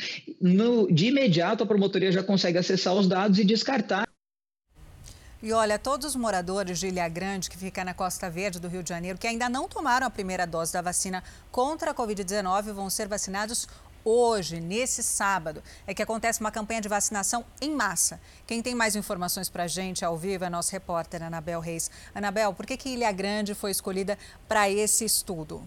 [0.40, 4.07] no, de imediato a promotoria já consegue acessar os dados e descartar.
[5.40, 8.82] E olha, todos os moradores de Ilha Grande, que fica na Costa Verde do Rio
[8.82, 12.90] de Janeiro, que ainda não tomaram a primeira dose da vacina contra a Covid-19, vão
[12.90, 13.68] ser vacinados
[14.04, 18.20] hoje, nesse sábado, é que acontece uma campanha de vacinação em massa.
[18.48, 21.88] Quem tem mais informações para a gente ao vivo é nosso repórter Anabel Reis.
[22.12, 25.62] Anabel, por que, que Ilha Grande foi escolhida para esse estudo?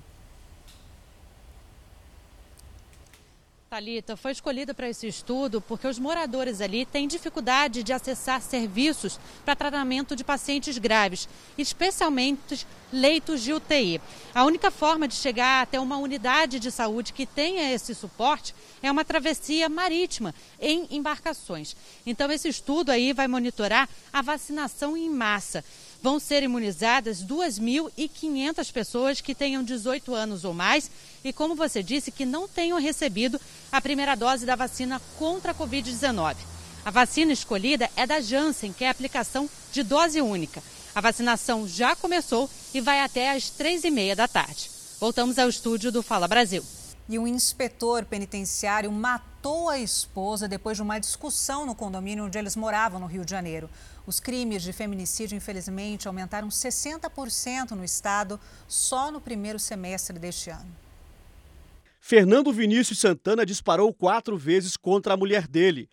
[3.72, 9.18] Talita foi escolhida para esse estudo porque os moradores ali têm dificuldade de acessar serviços
[9.46, 14.02] para tratamento de pacientes graves, especialmente leitos de UTI.
[14.36, 18.54] A única forma de chegar até uma unidade de saúde que tenha esse suporte
[18.84, 21.74] é uma travessia marítima em embarcações.
[22.06, 25.64] Então esse estudo aí vai monitorar a vacinação em massa
[26.02, 30.90] vão ser imunizadas 2.500 pessoas que tenham 18 anos ou mais
[31.24, 33.40] e, como você disse, que não tenham recebido
[33.72, 36.36] a primeira dose da vacina contra a Covid-19.
[36.84, 40.64] A vacina escolhida é da Janssen, que é a aplicação de dose única.
[40.96, 44.70] A vacinação já começou e vai até às três e meia da tarde.
[45.00, 46.66] Voltamos ao estúdio do Fala Brasil.
[47.08, 52.56] E um inspetor penitenciário matou a esposa depois de uma discussão no condomínio onde eles
[52.56, 53.70] moravam, no Rio de Janeiro.
[54.06, 60.81] Os crimes de feminicídio, infelizmente, aumentaram 60% no estado só no primeiro semestre deste ano.
[62.04, 65.88] Fernando Vinícius Santana disparou quatro vezes contra a mulher dele.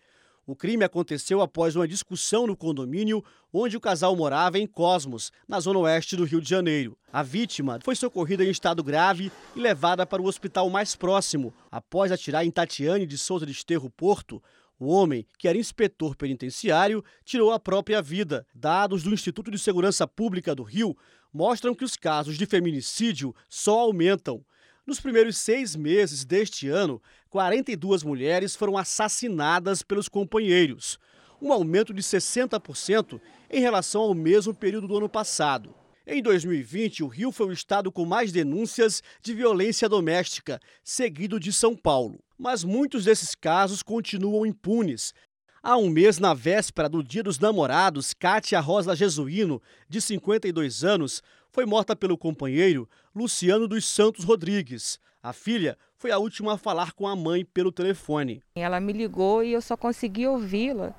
[0.45, 3.23] O crime aconteceu após uma discussão no condomínio
[3.53, 6.97] onde o casal morava em Cosmos, na zona oeste do Rio de Janeiro.
[7.13, 11.53] A vítima foi socorrida em estado grave e levada para o hospital mais próximo.
[11.71, 14.41] Após atirar em Tatiane de Souza de Esterro Porto,
[14.79, 18.47] o homem, que era inspetor penitenciário, tirou a própria vida.
[18.53, 20.97] Dados do Instituto de Segurança Pública do Rio
[21.31, 24.43] mostram que os casos de feminicídio só aumentam.
[24.89, 26.99] Nos primeiros seis meses deste ano,
[27.29, 30.97] 42 mulheres foram assassinadas pelos companheiros,
[31.39, 33.21] um aumento de 60%
[33.51, 35.75] em relação ao mesmo período do ano passado.
[36.07, 41.53] Em 2020, o Rio foi o estado com mais denúncias de violência doméstica, seguido de
[41.53, 42.19] São Paulo.
[42.35, 45.13] Mas muitos desses casos continuam impunes.
[45.61, 51.21] Há um mês, na véspera do Dia dos Namorados, Kátia Rosa Jesuíno, de 52 anos,
[51.51, 52.87] foi morta pelo companheiro
[53.19, 54.97] Luciano dos Santos Rodrigues.
[55.21, 58.41] A filha foi a última a falar com a mãe pelo telefone.
[58.55, 60.95] Ela me ligou e eu só consegui ouvi-la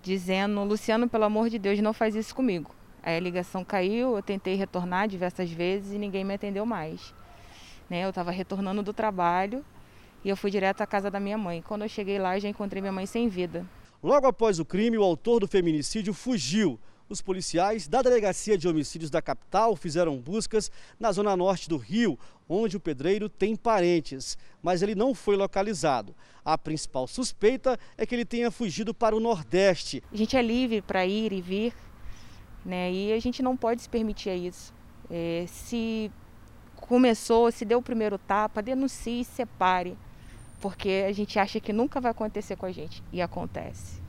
[0.00, 2.72] dizendo: Luciano, pelo amor de Deus, não faz isso comigo.
[3.02, 7.12] Aí a ligação caiu, eu tentei retornar diversas vezes e ninguém me atendeu mais.
[7.90, 8.04] Né?
[8.04, 9.64] Eu estava retornando do trabalho
[10.24, 11.62] e eu fui direto à casa da minha mãe.
[11.62, 13.66] Quando eu cheguei lá, já encontrei minha mãe sem vida.
[14.00, 16.78] Logo após o crime, o autor do feminicídio fugiu.
[17.08, 22.18] Os policiais da Delegacia de Homicídios da capital fizeram buscas na zona norte do Rio,
[22.48, 26.14] onde o pedreiro tem parentes, mas ele não foi localizado.
[26.44, 30.02] A principal suspeita é que ele tenha fugido para o Nordeste.
[30.12, 31.74] A gente é livre para ir e vir,
[32.64, 32.92] né?
[32.92, 34.74] E a gente não pode se permitir isso.
[35.10, 36.10] É, se
[36.74, 39.96] começou, se deu o primeiro tapa, denuncie e separe
[40.60, 44.05] porque a gente acha que nunca vai acontecer com a gente e acontece.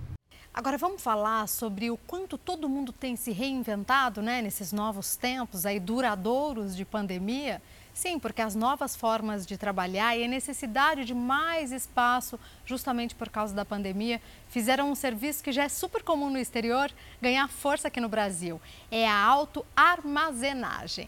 [0.58, 5.68] Agora vamos falar sobre o quanto todo mundo tem se reinventado, né, nesses novos tempos
[5.68, 7.62] aí duradouros de pandemia.
[7.94, 13.30] Sim, porque as novas formas de trabalhar e a necessidade de mais espaço, justamente por
[13.30, 14.20] causa da pandemia,
[14.50, 18.60] fizeram um serviço que já é super comum no exterior ganhar força aqui no Brasil.
[18.90, 21.08] É a autoarmazenagem.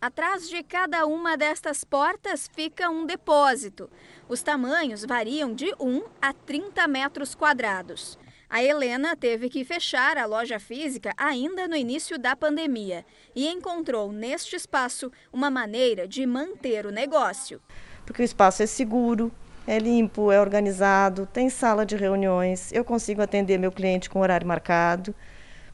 [0.00, 3.90] Atrás de cada uma destas portas fica um depósito.
[4.30, 8.18] Os tamanhos variam de 1 a 30 metros quadrados.
[8.48, 13.04] A Helena teve que fechar a loja física ainda no início da pandemia
[13.36, 17.60] e encontrou neste espaço uma maneira de manter o negócio.
[18.06, 19.30] Porque o espaço é seguro,
[19.66, 24.46] é limpo, é organizado, tem sala de reuniões, eu consigo atender meu cliente com horário
[24.46, 25.14] marcado.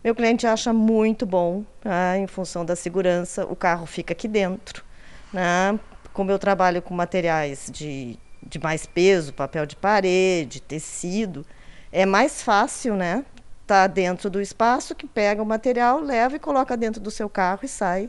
[0.06, 4.84] Meu cliente acha muito bom, né, em função da segurança, o carro fica aqui dentro.
[5.32, 5.76] Né?
[6.12, 11.44] Como eu trabalho com materiais de, de mais peso, papel de parede, tecido,
[11.90, 13.24] é mais fácil, né?
[13.66, 17.62] Tá dentro do espaço que pega o material, leva e coloca dentro do seu carro
[17.64, 18.08] e sai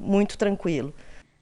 [0.00, 0.92] muito tranquilo.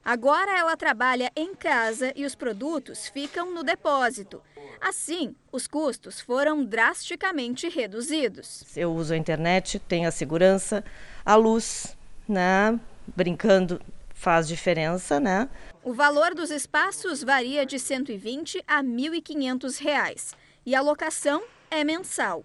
[0.04, 4.42] Agora ela trabalha em casa e os produtos ficam no depósito.
[4.78, 8.64] Assim, os custos foram drasticamente reduzidos.
[8.76, 10.84] Eu uso a internet, tenho a segurança,
[11.24, 11.96] a luz,
[12.28, 12.78] né?
[13.16, 13.80] Brincando
[14.12, 15.48] faz diferença, né?
[15.82, 20.36] O valor dos espaços varia de 120 a 1.500 reais
[20.66, 22.44] e a locação é mensal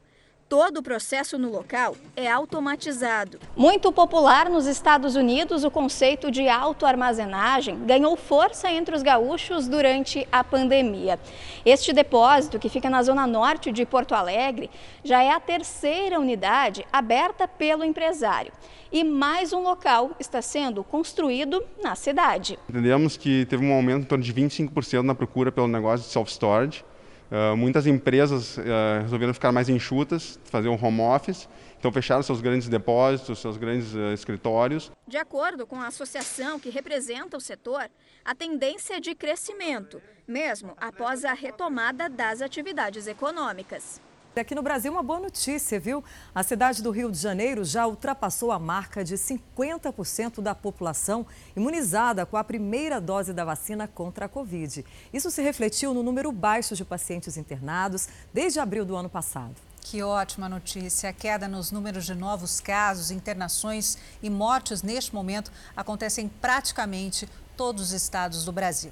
[0.50, 3.40] todo o processo no local é automatizado.
[3.56, 10.28] Muito popular nos Estados Unidos, o conceito de autoarmazenagem ganhou força entre os gaúchos durante
[10.32, 11.20] a pandemia.
[11.64, 14.72] Este depósito, que fica na zona norte de Porto Alegre,
[15.04, 18.52] já é a terceira unidade aberta pelo empresário.
[18.92, 22.58] E mais um local está sendo construído na cidade.
[22.68, 26.84] Entendemos que teve um aumento em torno de 25% na procura pelo negócio de self-storage
[27.32, 28.62] Uh, muitas empresas uh,
[29.04, 31.48] resolveram ficar mais enxutas, fazer um home office,
[31.78, 34.92] então fecharam seus grandes depósitos, seus grandes uh, escritórios.
[35.08, 37.88] De acordo com a associação que representa o setor,
[38.26, 44.02] a tendência é de crescimento, mesmo após a retomada das atividades econômicas.
[44.36, 46.02] Aqui no Brasil, uma boa notícia, viu?
[46.34, 51.26] A cidade do Rio de Janeiro já ultrapassou a marca de 50% da população
[51.58, 54.86] imunizada com a primeira dose da vacina contra a Covid.
[55.12, 59.56] Isso se refletiu no número baixo de pacientes internados desde abril do ano passado.
[59.82, 61.10] Que ótima notícia.
[61.10, 67.28] A queda nos números de novos casos, internações e mortes neste momento acontecem em praticamente
[67.58, 68.92] todos os estados do Brasil.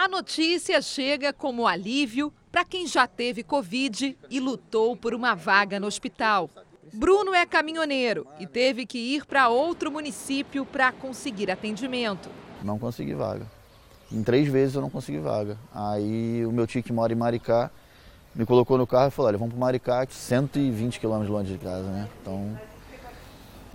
[0.00, 5.78] A notícia chega como alívio para quem já teve Covid e lutou por uma vaga
[5.78, 6.48] no hospital.
[6.90, 12.30] Bruno é caminhoneiro e teve que ir para outro município para conseguir atendimento.
[12.62, 13.46] Não consegui vaga.
[14.10, 15.58] Em três vezes eu não consegui vaga.
[15.70, 17.70] Aí o meu tio que mora em Maricá
[18.34, 21.86] me colocou no carro e falou: olha, vamos para Maricá, 120 quilômetros longe de casa,
[21.90, 22.08] né?
[22.22, 22.58] Então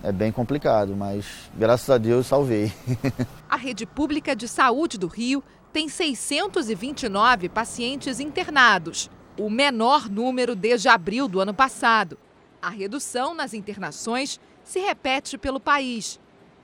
[0.02, 1.24] é bem complicado, mas
[1.54, 2.72] graças a Deus salvei.
[3.48, 5.42] A rede pública de saúde do Rio
[5.76, 12.16] tem 629 pacientes internados, o menor número desde abril do ano passado.
[12.62, 16.18] A redução nas internações se repete pelo país.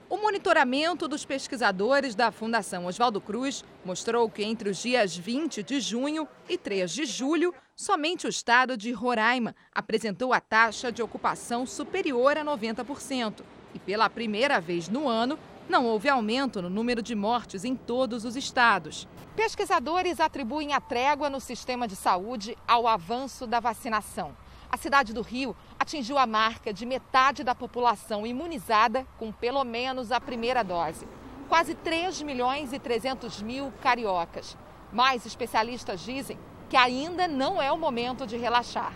[0.09, 5.79] O monitoramento dos pesquisadores da Fundação Oswaldo Cruz mostrou que entre os dias 20 de
[5.79, 11.67] junho e 3 de julho, somente o estado de Roraima apresentou a taxa de ocupação
[11.67, 13.43] superior a 90%.
[13.75, 15.37] E pela primeira vez no ano,
[15.67, 19.07] não houve aumento no número de mortes em todos os estados.
[19.35, 24.35] Pesquisadores atribuem a trégua no sistema de saúde ao avanço da vacinação.
[24.69, 30.11] A cidade do Rio atingiu a marca de metade da população imunizada com pelo menos
[30.11, 31.07] a primeira dose.
[31.47, 34.57] Quase 3 milhões e 300 mil cariocas.
[34.91, 36.37] Mais especialistas dizem
[36.69, 38.93] que ainda não é o momento de relaxar.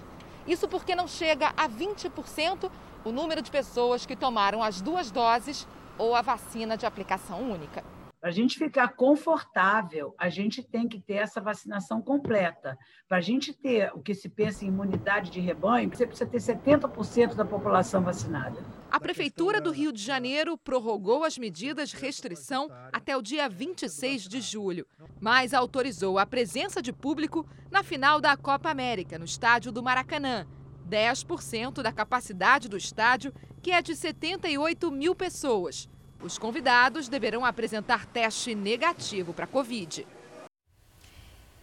[0.47, 2.69] Isso porque não chega a 20%
[3.05, 7.83] o número de pessoas que tomaram as duas doses ou a vacina de aplicação única.
[8.19, 12.75] Para a gente ficar confortável, a gente tem que ter essa vacinação completa.
[13.07, 16.39] Para a gente ter o que se pensa em imunidade de rebanho, você precisa ter
[16.39, 18.65] 70% da população vacinada.
[18.89, 24.27] A Prefeitura do Rio de Janeiro prorrogou as medidas de restrição até o dia 26
[24.27, 24.87] de julho,
[25.21, 30.47] mas autorizou a presença de público na final da Copa América, no estádio do Maracanã.
[30.87, 35.89] 10% da capacidade do estádio, que é de 78 mil pessoas.
[36.21, 40.07] Os convidados deverão apresentar teste negativo para a Covid.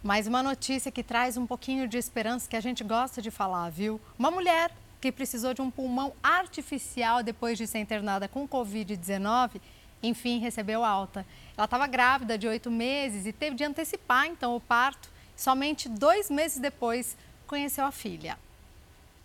[0.01, 3.69] Mais uma notícia que traz um pouquinho de esperança que a gente gosta de falar,
[3.69, 3.99] viu?
[4.17, 4.71] Uma mulher
[5.01, 9.59] que precisou de um pulmão artificial depois de ser internada com Covid-19,
[10.01, 11.25] enfim, recebeu alta.
[11.57, 15.09] Ela estava grávida de oito meses e teve de antecipar então o parto.
[15.35, 18.37] Somente dois meses depois conheceu a filha.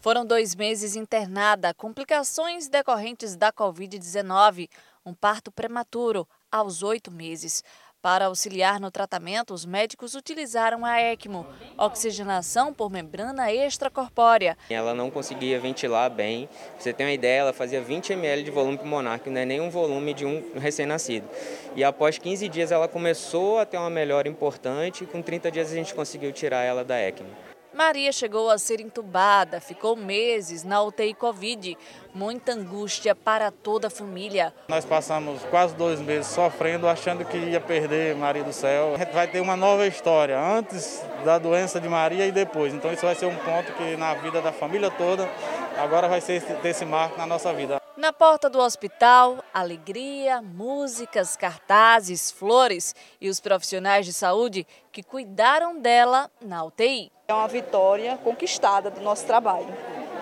[0.00, 4.70] Foram dois meses internada, complicações decorrentes da Covid-19,
[5.04, 7.62] um parto prematuro aos oito meses.
[8.00, 11.46] Para auxiliar no tratamento, os médicos utilizaram a ECMO,
[11.76, 14.56] oxigenação por membrana extracorpórea.
[14.70, 16.48] Ela não conseguia ventilar bem.
[16.78, 19.60] Você tem uma ideia, ela fazia 20 ml de volume pulmonar, que não é nem
[19.60, 21.28] um volume de um recém-nascido.
[21.76, 25.70] E após 15 dias ela começou a ter uma melhora importante e com 30 dias
[25.70, 27.49] a gente conseguiu tirar ela da ECMO.
[27.72, 31.78] Maria chegou a ser entubada, ficou meses na UTI Covid.
[32.12, 34.52] Muita angústia para toda a família.
[34.68, 38.94] Nós passamos quase dois meses sofrendo, achando que ia perder Maria do Céu.
[38.94, 42.74] A gente vai ter uma nova história, antes da doença de Maria e depois.
[42.74, 45.30] Então isso vai ser um ponto que na vida da família toda,
[45.78, 47.80] agora vai ser esse marco na nossa vida.
[47.96, 55.78] Na porta do hospital, alegria, músicas, cartazes, flores e os profissionais de saúde que cuidaram
[55.78, 57.12] dela na UTI.
[57.30, 59.68] É uma vitória conquistada do nosso trabalho,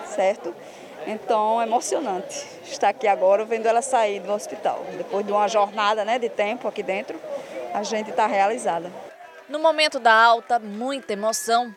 [0.05, 0.53] certo?
[1.07, 4.85] Então é emocionante estar aqui agora vendo ela sair do hospital.
[4.95, 7.19] Depois de uma jornada né, de tempo aqui dentro,
[7.73, 8.91] a gente está realizada.
[9.49, 11.73] No momento da alta, muita emoção.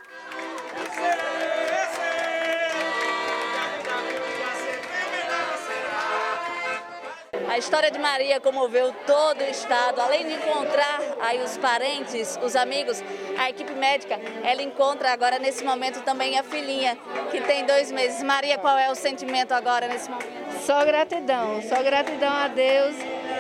[7.53, 10.01] A história de Maria comoveu todo o estado.
[10.01, 13.05] Além de encontrar aí os parentes, os amigos,
[13.37, 16.97] a equipe médica, ela encontra agora nesse momento também a filhinha,
[17.31, 18.23] que tem dois meses.
[18.23, 20.33] Maria, qual é o sentimento agora nesse momento?
[20.65, 22.97] Só gratidão, só gratidão a Deus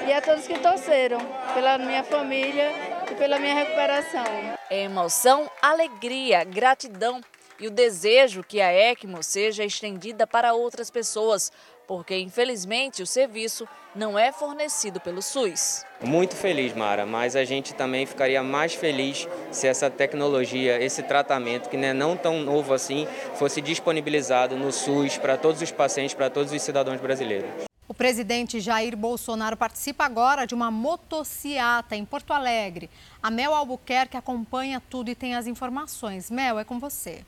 [0.06, 1.18] e a todos que torceram
[1.54, 2.70] pela minha família
[3.10, 4.24] e pela minha recuperação.
[4.70, 7.22] Emoção, alegria, gratidão
[7.58, 11.50] e o desejo que a ECMO seja estendida para outras pessoas,
[11.86, 15.84] porque infelizmente o serviço não é fornecido pelo SUS.
[16.02, 21.68] Muito feliz, Mara, mas a gente também ficaria mais feliz se essa tecnologia, esse tratamento,
[21.68, 26.14] que não é não tão novo assim, fosse disponibilizado no SUS para todos os pacientes,
[26.14, 27.50] para todos os cidadãos brasileiros.
[27.86, 32.88] O presidente Jair Bolsonaro participa agora de uma motociata em Porto Alegre.
[33.22, 36.30] A Mel Albuquerque acompanha tudo e tem as informações.
[36.30, 37.22] Mel, é com você.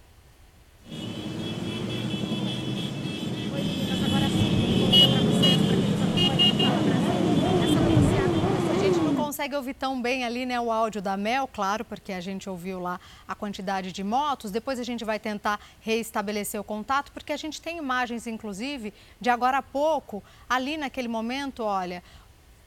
[9.45, 12.81] Consegue ouvir tão bem ali né, o áudio da Mel, claro, porque a gente ouviu
[12.81, 12.99] lá
[13.29, 14.51] a quantidade de motos.
[14.51, 19.29] Depois a gente vai tentar reestabelecer o contato, porque a gente tem imagens, inclusive, de
[19.29, 22.03] agora a pouco, ali naquele momento, olha,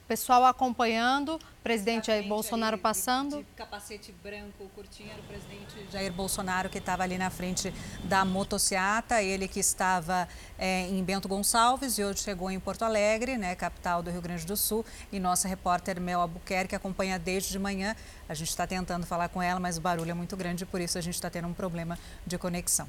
[0.08, 3.40] Pessoal acompanhando, presidente Jair Bolsonaro passando.
[3.40, 7.74] De capacete branco curtinho era o presidente Jair Bolsonaro que estava ali na frente
[8.06, 10.26] da motociata, ele que estava
[10.58, 14.46] é, em Bento Gonçalves e hoje chegou em Porto Alegre, né, capital do Rio Grande
[14.46, 14.86] do Sul.
[15.12, 17.94] E nossa repórter Mel Albuquerque acompanha desde de manhã.
[18.30, 20.98] A gente está tentando falar com ela, mas o barulho é muito grande, por isso
[20.98, 22.88] a gente está tendo um problema de conexão.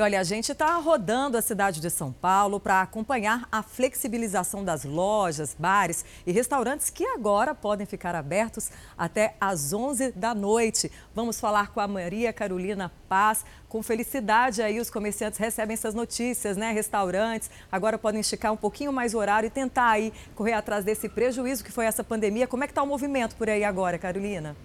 [0.00, 4.64] E olha, a gente está rodando a cidade de São Paulo para acompanhar a flexibilização
[4.64, 10.90] das lojas, bares e restaurantes que agora podem ficar abertos até às 11 da noite.
[11.14, 13.44] Vamos falar com a Maria Carolina Paz.
[13.68, 16.72] Com felicidade aí os comerciantes recebem essas notícias, né?
[16.72, 21.10] Restaurantes agora podem esticar um pouquinho mais o horário e tentar aí correr atrás desse
[21.10, 22.46] prejuízo que foi essa pandemia.
[22.46, 24.56] Como é que está o movimento por aí agora, Carolina?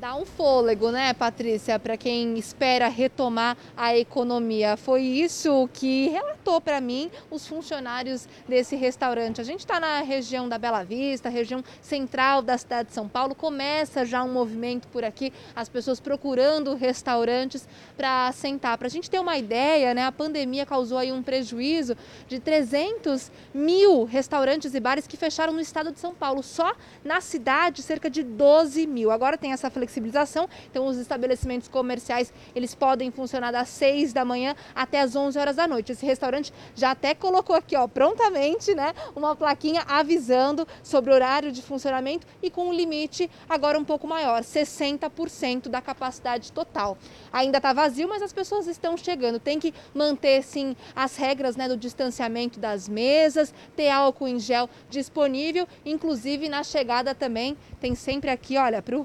[0.00, 4.74] Dá um fôlego, né, Patrícia, para quem espera retomar a economia.
[4.74, 9.42] Foi isso que relatou para mim os funcionários desse restaurante.
[9.42, 13.34] A gente está na região da Bela Vista, região central da cidade de São Paulo.
[13.34, 18.78] Começa já um movimento por aqui, as pessoas procurando restaurantes para sentar.
[18.78, 21.94] Para a gente ter uma ideia, né, a pandemia causou aí um prejuízo
[22.26, 26.42] de 300 mil restaurantes e bares que fecharam no estado de São Paulo.
[26.42, 26.74] Só
[27.04, 29.10] na cidade, cerca de 12 mil.
[29.10, 30.48] Agora tem essa flexibilidade flexibilização.
[30.70, 35.56] Então, os estabelecimentos comerciais eles podem funcionar das 6 da manhã até as 11 horas
[35.56, 35.92] da noite.
[35.92, 41.50] Esse restaurante já até colocou aqui, ó, prontamente, né, uma plaquinha avisando sobre o horário
[41.50, 46.96] de funcionamento e com um limite agora um pouco maior, 60% da capacidade total.
[47.32, 49.40] Ainda está vazio, mas as pessoas estão chegando.
[49.40, 54.68] Tem que manter, sim, as regras né, do distanciamento das mesas, ter álcool em gel
[54.88, 58.96] disponível, inclusive na chegada também tem sempre aqui, olha, para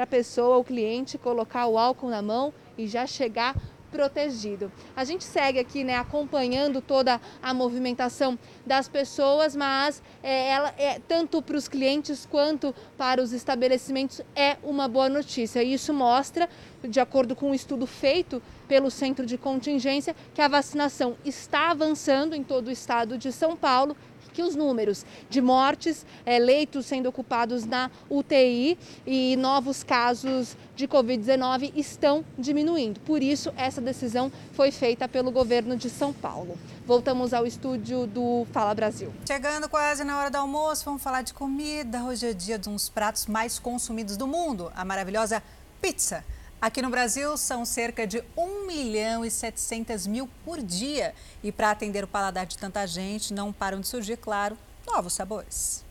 [0.00, 3.54] a pessoa, o cliente, colocar o álcool na mão e já chegar
[3.92, 4.72] protegido.
[4.96, 10.98] A gente segue aqui, né, acompanhando toda a movimentação das pessoas, mas é, ela é
[10.98, 15.62] tanto para os clientes quanto para os estabelecimentos é uma boa notícia.
[15.62, 16.48] Isso mostra,
[16.82, 22.34] de acordo com um estudo feito pelo Centro de Contingência, que a vacinação está avançando
[22.34, 23.94] em todo o estado de São Paulo
[24.32, 30.88] que os números de mortes, é, leitos sendo ocupados na UTI e novos casos de
[30.88, 33.00] Covid-19 estão diminuindo.
[33.00, 36.58] Por isso, essa decisão foi feita pelo governo de São Paulo.
[36.86, 39.12] Voltamos ao estúdio do Fala Brasil.
[39.26, 42.02] Chegando quase na hora do almoço, vamos falar de comida.
[42.02, 45.42] Hoje é dia de uns pratos mais consumidos do mundo, a maravilhosa
[45.80, 46.24] pizza.
[46.62, 51.12] Aqui no Brasil, são cerca de 1 milhão e 700 mil por dia.
[51.42, 54.56] E para atender o paladar de tanta gente, não param de surgir, claro,
[54.86, 55.84] novos sabores.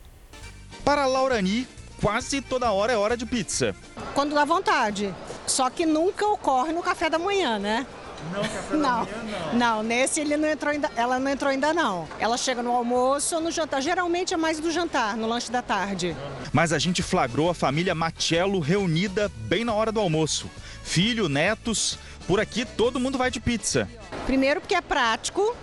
[0.82, 1.68] Para Laurani,
[2.00, 3.76] quase toda hora é hora de pizza.
[4.14, 5.14] Quando dá vontade.
[5.46, 7.86] Só que nunca ocorre no café da manhã, né?
[8.30, 8.80] Não, café não.
[8.80, 9.58] da manhã não.
[9.58, 12.08] Não, nesse ele não entrou ainda, ela não entrou ainda não.
[12.18, 13.80] Ela chega no almoço ou no jantar.
[13.80, 16.16] Geralmente é mais do jantar, no lanche da tarde.
[16.52, 20.50] Mas a gente flagrou a família Machello reunida bem na hora do almoço
[20.82, 21.98] filho, netos.
[22.26, 23.88] Por aqui todo mundo vai de pizza.
[24.26, 25.56] Primeiro porque é prático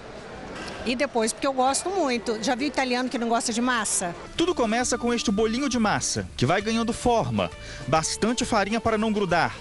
[0.86, 2.42] e depois porque eu gosto muito.
[2.44, 4.16] Já viu italiano que não gosta de massa?
[4.36, 7.50] Tudo começa com este bolinho de massa, que vai ganhando forma,
[7.88, 9.56] bastante farinha para não grudar.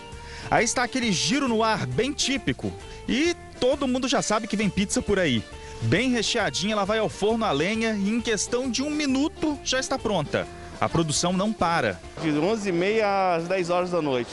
[0.51, 2.73] Aí está aquele giro no ar bem típico.
[3.09, 5.43] E todo mundo já sabe que vem pizza por aí.
[5.83, 9.79] Bem recheadinha, ela vai ao forno a lenha e em questão de um minuto já
[9.79, 10.47] está pronta.
[10.81, 12.01] A produção não para.
[12.23, 13.03] De 11h30
[13.37, 14.31] às 10 horas da noite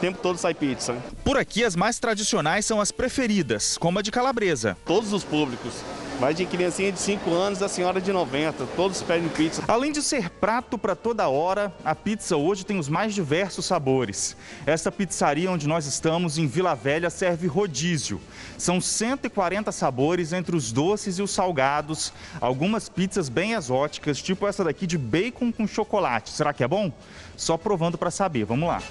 [0.00, 0.96] tempo todo sai pizza.
[1.22, 4.76] Por aqui, as mais tradicionais são as preferidas, como a de calabresa.
[4.84, 5.74] Todos os públicos.
[6.20, 9.64] Vai de criancinha de 5 anos a senhora de 90, todos pedem pizza.
[9.66, 14.36] Além de ser prato para toda hora, a pizza hoje tem os mais diversos sabores.
[14.66, 18.20] Esta pizzaria onde nós estamos, em Vila Velha, serve rodízio.
[18.58, 22.12] São 140 sabores entre os doces e os salgados.
[22.38, 26.28] Algumas pizzas bem exóticas, tipo essa daqui de bacon com chocolate.
[26.28, 26.92] Será que é bom?
[27.34, 28.44] Só provando para saber.
[28.44, 28.82] Vamos lá.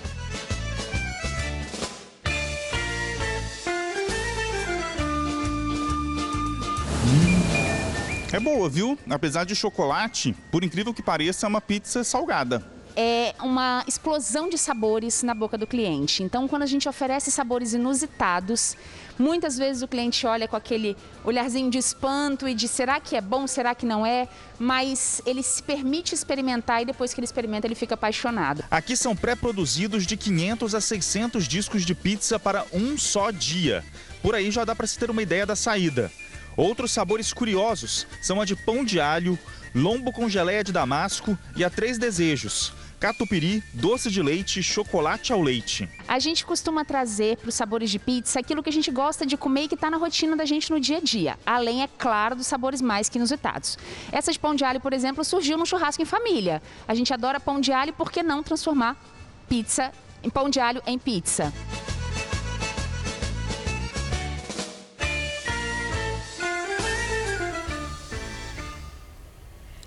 [8.31, 8.97] É boa, viu?
[9.10, 12.64] Apesar de chocolate, por incrível que pareça, é uma pizza salgada
[13.01, 16.22] é uma explosão de sabores na boca do cliente.
[16.22, 18.76] Então, quando a gente oferece sabores inusitados,
[19.18, 23.22] muitas vezes o cliente olha com aquele olharzinho de espanto e de será que é
[23.22, 24.27] bom, será que não é?
[24.60, 28.65] Mas ele se permite experimentar e depois que ele experimenta, ele fica apaixonado.
[28.69, 33.81] Aqui são pré-produzidos de 500 a 600 discos de pizza para um só dia.
[34.22, 36.11] Por aí já dá para se ter uma ideia da saída.
[36.60, 39.40] Outros sabores curiosos são a de pão de alho,
[39.73, 42.73] lombo com geleia de damasco e a três desejos.
[42.99, 45.88] Catupiry, doce de leite, chocolate ao leite.
[46.06, 49.38] A gente costuma trazer para os sabores de pizza aquilo que a gente gosta de
[49.38, 51.40] comer e que está na rotina da gente no dia a dia.
[51.45, 53.77] Além, é claro, dos sabores mais que inusitados.
[54.11, 56.61] Essa de pão de alho, por exemplo, surgiu no churrasco em família.
[56.86, 59.02] A gente adora pão de alho, por que não transformar
[59.48, 59.94] pizza
[60.34, 61.53] pão de alho em pizza?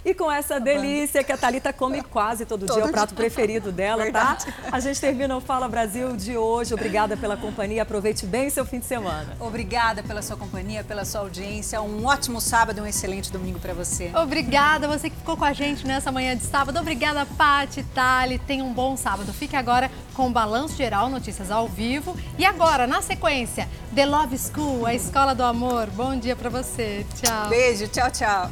[0.04, 3.14] E com essa delícia que a Thalita come quase todo, todo dia, é o prato
[3.14, 4.34] preferido dela, tá?
[4.34, 4.46] Verdade.
[4.46, 4.52] tá?
[4.72, 6.74] A gente termina o Fala Brasil de hoje.
[6.74, 7.82] Obrigada pela companhia.
[7.82, 9.36] Aproveite bem seu fim de semana.
[9.38, 11.80] Obrigada pela sua companhia, pela sua audiência.
[11.80, 14.10] Um ótimo sábado e um excelente domingo para você.
[14.14, 16.80] Obrigada, você que ficou com a gente nessa manhã de sábado.
[16.80, 18.40] Obrigada, Paty, Thali.
[18.40, 19.32] Tenha um bom sábado.
[19.32, 22.16] Fique agora com o Balanço Geral, notícias ao vivo.
[22.36, 25.86] E agora, na sequência, The Love School, a Escola do Amor.
[25.90, 27.06] Bom dia para você.
[27.22, 27.48] Tchau.
[27.48, 28.50] Beijo, tchau, tchau.